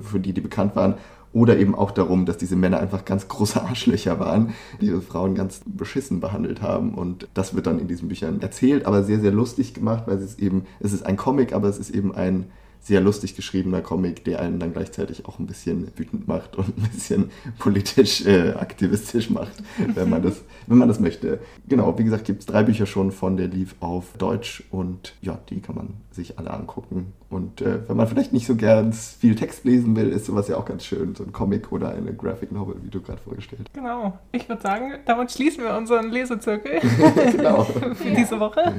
für 0.00 0.20
die 0.20 0.32
die 0.32 0.40
bekannt 0.40 0.74
waren 0.76 0.94
oder 1.36 1.58
eben 1.58 1.74
auch 1.74 1.90
darum, 1.90 2.24
dass 2.24 2.38
diese 2.38 2.56
Männer 2.56 2.80
einfach 2.80 3.04
ganz 3.04 3.28
große 3.28 3.60
Arschlöcher 3.62 4.18
waren, 4.18 4.54
die 4.80 4.86
ihre 4.86 5.02
Frauen 5.02 5.34
ganz 5.34 5.60
beschissen 5.66 6.18
behandelt 6.18 6.62
haben. 6.62 6.94
Und 6.94 7.28
das 7.34 7.54
wird 7.54 7.66
dann 7.66 7.78
in 7.78 7.88
diesen 7.88 8.08
Büchern 8.08 8.40
erzählt, 8.40 8.86
aber 8.86 9.04
sehr, 9.04 9.20
sehr 9.20 9.32
lustig 9.32 9.74
gemacht, 9.74 10.04
weil 10.06 10.16
es 10.16 10.38
eben, 10.38 10.64
es 10.80 10.94
ist 10.94 11.04
ein 11.04 11.18
Comic, 11.18 11.52
aber 11.52 11.68
es 11.68 11.78
ist 11.78 11.90
eben 11.90 12.14
ein 12.14 12.46
sehr 12.86 13.00
lustig 13.00 13.34
geschriebener 13.34 13.80
Comic, 13.80 14.24
der 14.24 14.38
einen 14.40 14.60
dann 14.60 14.72
gleichzeitig 14.72 15.26
auch 15.26 15.40
ein 15.40 15.46
bisschen 15.46 15.88
wütend 15.96 16.28
macht 16.28 16.54
und 16.54 16.68
ein 16.68 16.88
bisschen 16.94 17.30
politisch 17.58 18.24
äh, 18.24 18.52
aktivistisch 18.52 19.28
macht, 19.28 19.54
wenn 19.94 20.08
man, 20.08 20.22
das, 20.22 20.42
wenn 20.68 20.78
man 20.78 20.86
das 20.86 21.00
möchte. 21.00 21.40
Genau, 21.66 21.98
wie 21.98 22.04
gesagt, 22.04 22.26
gibt 22.26 22.40
es 22.40 22.46
drei 22.46 22.62
Bücher 22.62 22.86
schon 22.86 23.10
von 23.10 23.36
der 23.36 23.48
Lief 23.48 23.74
auf 23.80 24.16
Deutsch 24.18 24.62
und 24.70 25.14
ja, 25.20 25.36
die 25.50 25.60
kann 25.60 25.74
man 25.74 25.94
sich 26.12 26.38
alle 26.38 26.52
angucken. 26.52 27.12
Und 27.28 27.60
äh, 27.60 27.88
wenn 27.88 27.96
man 27.96 28.06
vielleicht 28.06 28.32
nicht 28.32 28.46
so 28.46 28.54
gern 28.54 28.92
viel 28.92 29.34
Text 29.34 29.64
lesen 29.64 29.96
will, 29.96 30.10
ist 30.10 30.26
sowas 30.26 30.46
ja 30.46 30.56
auch 30.56 30.64
ganz 30.64 30.84
schön, 30.84 31.16
so 31.16 31.24
ein 31.24 31.32
Comic 31.32 31.72
oder 31.72 31.90
eine 31.90 32.14
Graphic 32.14 32.52
Novel, 32.52 32.76
wie 32.84 32.90
du 32.90 33.02
gerade 33.02 33.20
vorgestellt 33.20 33.62
hast. 33.64 33.74
Genau, 33.74 34.16
ich 34.30 34.48
würde 34.48 34.62
sagen, 34.62 34.92
damit 35.06 35.32
schließen 35.32 35.64
wir 35.64 35.76
unseren 35.76 36.12
Lesezirkel 36.12 36.80
genau. 37.32 37.64
für 37.64 38.10
diese 38.12 38.38
Woche. 38.38 38.72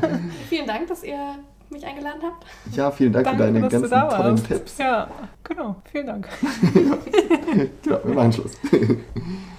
Vielen 0.47 0.65
Dank, 0.65 0.87
dass 0.87 1.03
ihr 1.03 1.35
mich 1.71 1.85
eingeladen 1.85 2.21
habt. 2.23 2.45
Ja, 2.75 2.91
vielen 2.91 3.13
Dank 3.13 3.25
Danke, 3.25 3.43
für 3.43 3.53
deine 3.53 3.67
ganzen 3.67 3.89
tollen 3.89 4.43
Tipps. 4.43 4.77
Ja, 4.77 5.09
genau. 5.43 5.75
Vielen 5.91 6.07
Dank. 6.07 6.27
genau, 7.83 7.99
wir 8.03 8.13
machen 8.13 8.33
Schluss. 8.33 8.57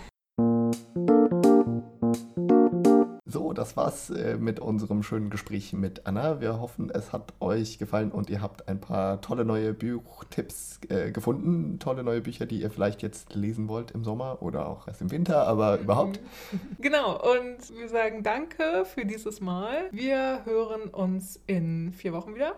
das 3.68 3.76
war's 3.76 4.08
äh, 4.08 4.38
mit 4.38 4.60
unserem 4.60 5.02
schönen 5.02 5.28
Gespräch 5.28 5.74
mit 5.74 6.06
Anna. 6.06 6.40
Wir 6.40 6.58
hoffen, 6.58 6.88
es 6.88 7.12
hat 7.12 7.34
euch 7.38 7.78
gefallen 7.78 8.10
und 8.10 8.30
ihr 8.30 8.40
habt 8.40 8.66
ein 8.66 8.80
paar 8.80 9.20
tolle 9.20 9.44
neue 9.44 9.74
Buchtipps 9.74 10.80
äh, 10.88 11.10
gefunden. 11.10 11.78
Tolle 11.78 12.02
neue 12.02 12.22
Bücher, 12.22 12.46
die 12.46 12.62
ihr 12.62 12.70
vielleicht 12.70 13.02
jetzt 13.02 13.34
lesen 13.34 13.68
wollt 13.68 13.90
im 13.90 14.04
Sommer 14.04 14.40
oder 14.40 14.66
auch 14.66 14.88
erst 14.88 15.02
im 15.02 15.10
Winter, 15.10 15.46
aber 15.46 15.76
mhm. 15.76 15.82
überhaupt. 15.82 16.20
Genau, 16.80 17.12
und 17.12 17.78
wir 17.78 17.88
sagen 17.88 18.22
danke 18.22 18.84
für 18.86 19.04
dieses 19.04 19.40
Mal. 19.40 19.88
Wir 19.90 20.44
hören 20.44 20.88
uns 20.88 21.38
in 21.46 21.92
vier 21.92 22.12
Wochen 22.12 22.34
wieder. 22.34 22.54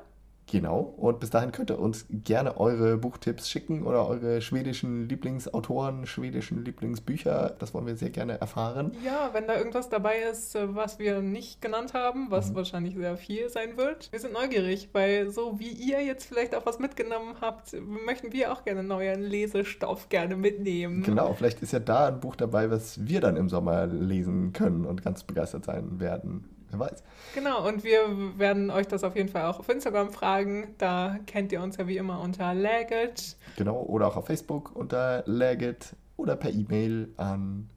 Genau. 0.51 0.94
Und 0.96 1.20
bis 1.20 1.30
dahin 1.30 1.53
könnt 1.53 1.70
ihr 1.70 1.78
uns 1.78 2.07
gerne 2.11 2.59
eure 2.59 2.96
Buchtipps 2.96 3.48
schicken 3.48 3.84
oder 3.84 4.09
eure 4.09 4.40
schwedischen 4.40 5.09
Lieblingsautoren, 5.09 6.07
schwedischen 6.07 6.64
Lieblingsbücher. 6.64 7.55
Das 7.59 7.72
wollen 7.72 7.86
wir 7.86 7.96
sehr 7.96 8.11
gerne 8.11 8.40
erfahren. 8.40 8.92
Ja, 9.05 9.30
wenn 9.32 9.46
da 9.46 9.57
irgendwas 9.57 9.88
dabei 9.88 10.16
ist, 10.30 10.57
äh, 10.57 10.74
was 10.74 10.98
wir 10.98 11.20
nicht 11.20 11.62
genannt 11.62 11.94
haben, 11.94 12.30
was 12.30 12.51
mhm. 12.51 12.57
wahrscheinlich 12.57 12.96
sehr 12.96 13.16
viel 13.16 13.48
sein 13.48 13.76
wird. 13.76 14.11
Wir 14.11 14.18
sind 14.18 14.32
neugierig, 14.32 14.88
weil 14.92 15.30
so 15.30 15.61
wie 15.61 15.70
ihr 15.70 16.03
jetzt 16.03 16.24
vielleicht 16.24 16.55
auch 16.57 16.66
was 16.66 16.80
mitgenommen 16.80 17.36
habt, 17.40 17.76
möchten 17.80 18.32
wir 18.32 18.53
auch 18.53 18.64
gerne 18.64 18.82
neuen 18.82 19.22
Lesestoff 19.22 20.09
gerne 20.09 20.36
mitnehmen. 20.36 21.05
Genau, 21.05 21.32
vielleicht 21.34 21.62
ist 21.62 21.72
ja 21.72 21.78
da 21.78 22.09
ein 22.09 22.20
Buch 22.20 22.34
dabei, 22.34 22.70
was 22.70 23.07
wir 23.07 23.20
dann 23.20 23.36
im 23.36 23.48
Sommer 23.48 23.86
lesen 23.86 24.53
können 24.53 24.84
und 24.84 25.05
ganz 25.05 25.22
begeistert 25.22 25.64
sein 25.64 26.01
werden. 26.01 26.44
Wer 26.71 26.79
weiß. 26.79 27.03
Genau, 27.35 27.66
und 27.66 27.85
wir 27.85 28.39
werden 28.39 28.71
euch 28.71 28.87
das 28.87 29.05
auf 29.05 29.16
jeden 29.16 29.29
Fall 29.29 29.47
auch 29.47 29.59
auf 29.59 29.68
Instagram 29.68 30.11
fragen. 30.11 30.75
Da 30.79 31.18
kennt 31.27 31.53
ihr 31.53 31.62
uns 31.62 31.77
ja 31.77 31.87
wie 31.87 31.97
immer 31.97 32.21
unter 32.21 32.55
Lagit. 32.55 33.37
Genau, 33.57 33.83
oder 33.83 34.07
auch 34.07 34.16
auf 34.16 34.27
Facebook 34.27 34.75
unter 34.75 35.23
Lagit 35.27 35.95
oder 36.16 36.37
per 36.37 36.53
E-Mail 36.53 37.12
an 37.16 37.68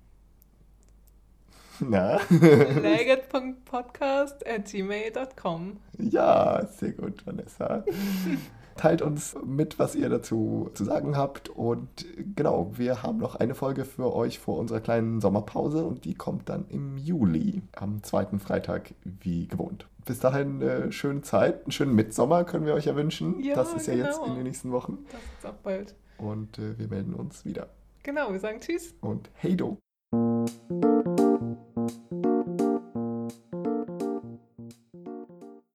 na? 1.80 2.20
Lagit.podcast 2.30 4.46
at 4.48 4.66
gmail.com. 4.66 5.78
Ja, 5.98 6.66
sehr 6.68 6.92
gut, 6.92 7.26
Vanessa. 7.26 7.84
Teilt 8.76 9.02
uns 9.02 9.36
mit, 9.46 9.80
was 9.80 9.96
ihr 9.96 10.10
dazu 10.10 10.70
zu 10.74 10.84
sagen 10.84 11.18
habt. 11.18 11.50
Und 11.50 12.06
genau, 12.36 12.72
wir 12.76 13.04
haben 13.04 13.18
noch 13.18 13.36
eine 13.36 13.56
Folge 13.56 13.86
für 13.86 14.14
euch 14.14 14.40
vor 14.40 14.58
unserer 14.58 14.80
kleinen 14.80 15.22
Sommerpause 15.22 15.86
und 15.86 16.06
die 16.06 16.16
kommt 16.16 16.50
dann 16.50 16.66
im 16.70 16.98
Juli, 16.98 17.62
am 17.76 18.04
zweiten 18.04 18.40
Freitag, 18.40 18.94
wie 19.04 19.48
gewohnt. 19.48 19.88
Bis 20.06 20.20
dahin 20.20 20.62
eine 20.62 20.92
schöne 20.92 21.22
Zeit, 21.22 21.64
einen 21.64 21.72
schönen 21.72 21.96
Mitsommer 21.96 22.44
können 22.44 22.66
wir 22.66 22.74
euch 22.74 22.86
ja 22.86 22.96
wünschen. 22.96 23.40
Ja, 23.40 23.56
das 23.56 23.74
ist 23.74 23.88
ja 23.88 23.94
genau. 23.94 24.08
jetzt 24.08 24.22
in 24.28 24.36
den 24.36 24.44
nächsten 24.44 24.72
Wochen. 24.72 25.06
Das 25.12 25.22
ist 25.40 25.46
auch 25.46 25.62
bald. 25.62 25.96
Und 26.18 26.60
äh, 26.60 26.78
wir 26.78 26.88
melden 26.88 27.14
uns 27.14 27.46
wieder. 27.46 27.68
Genau, 28.04 28.32
wir 28.32 28.40
sagen 28.40 28.60
Tschüss. 28.60 28.94
Und 29.02 29.30
Hey 29.36 29.56
do. 29.56 29.78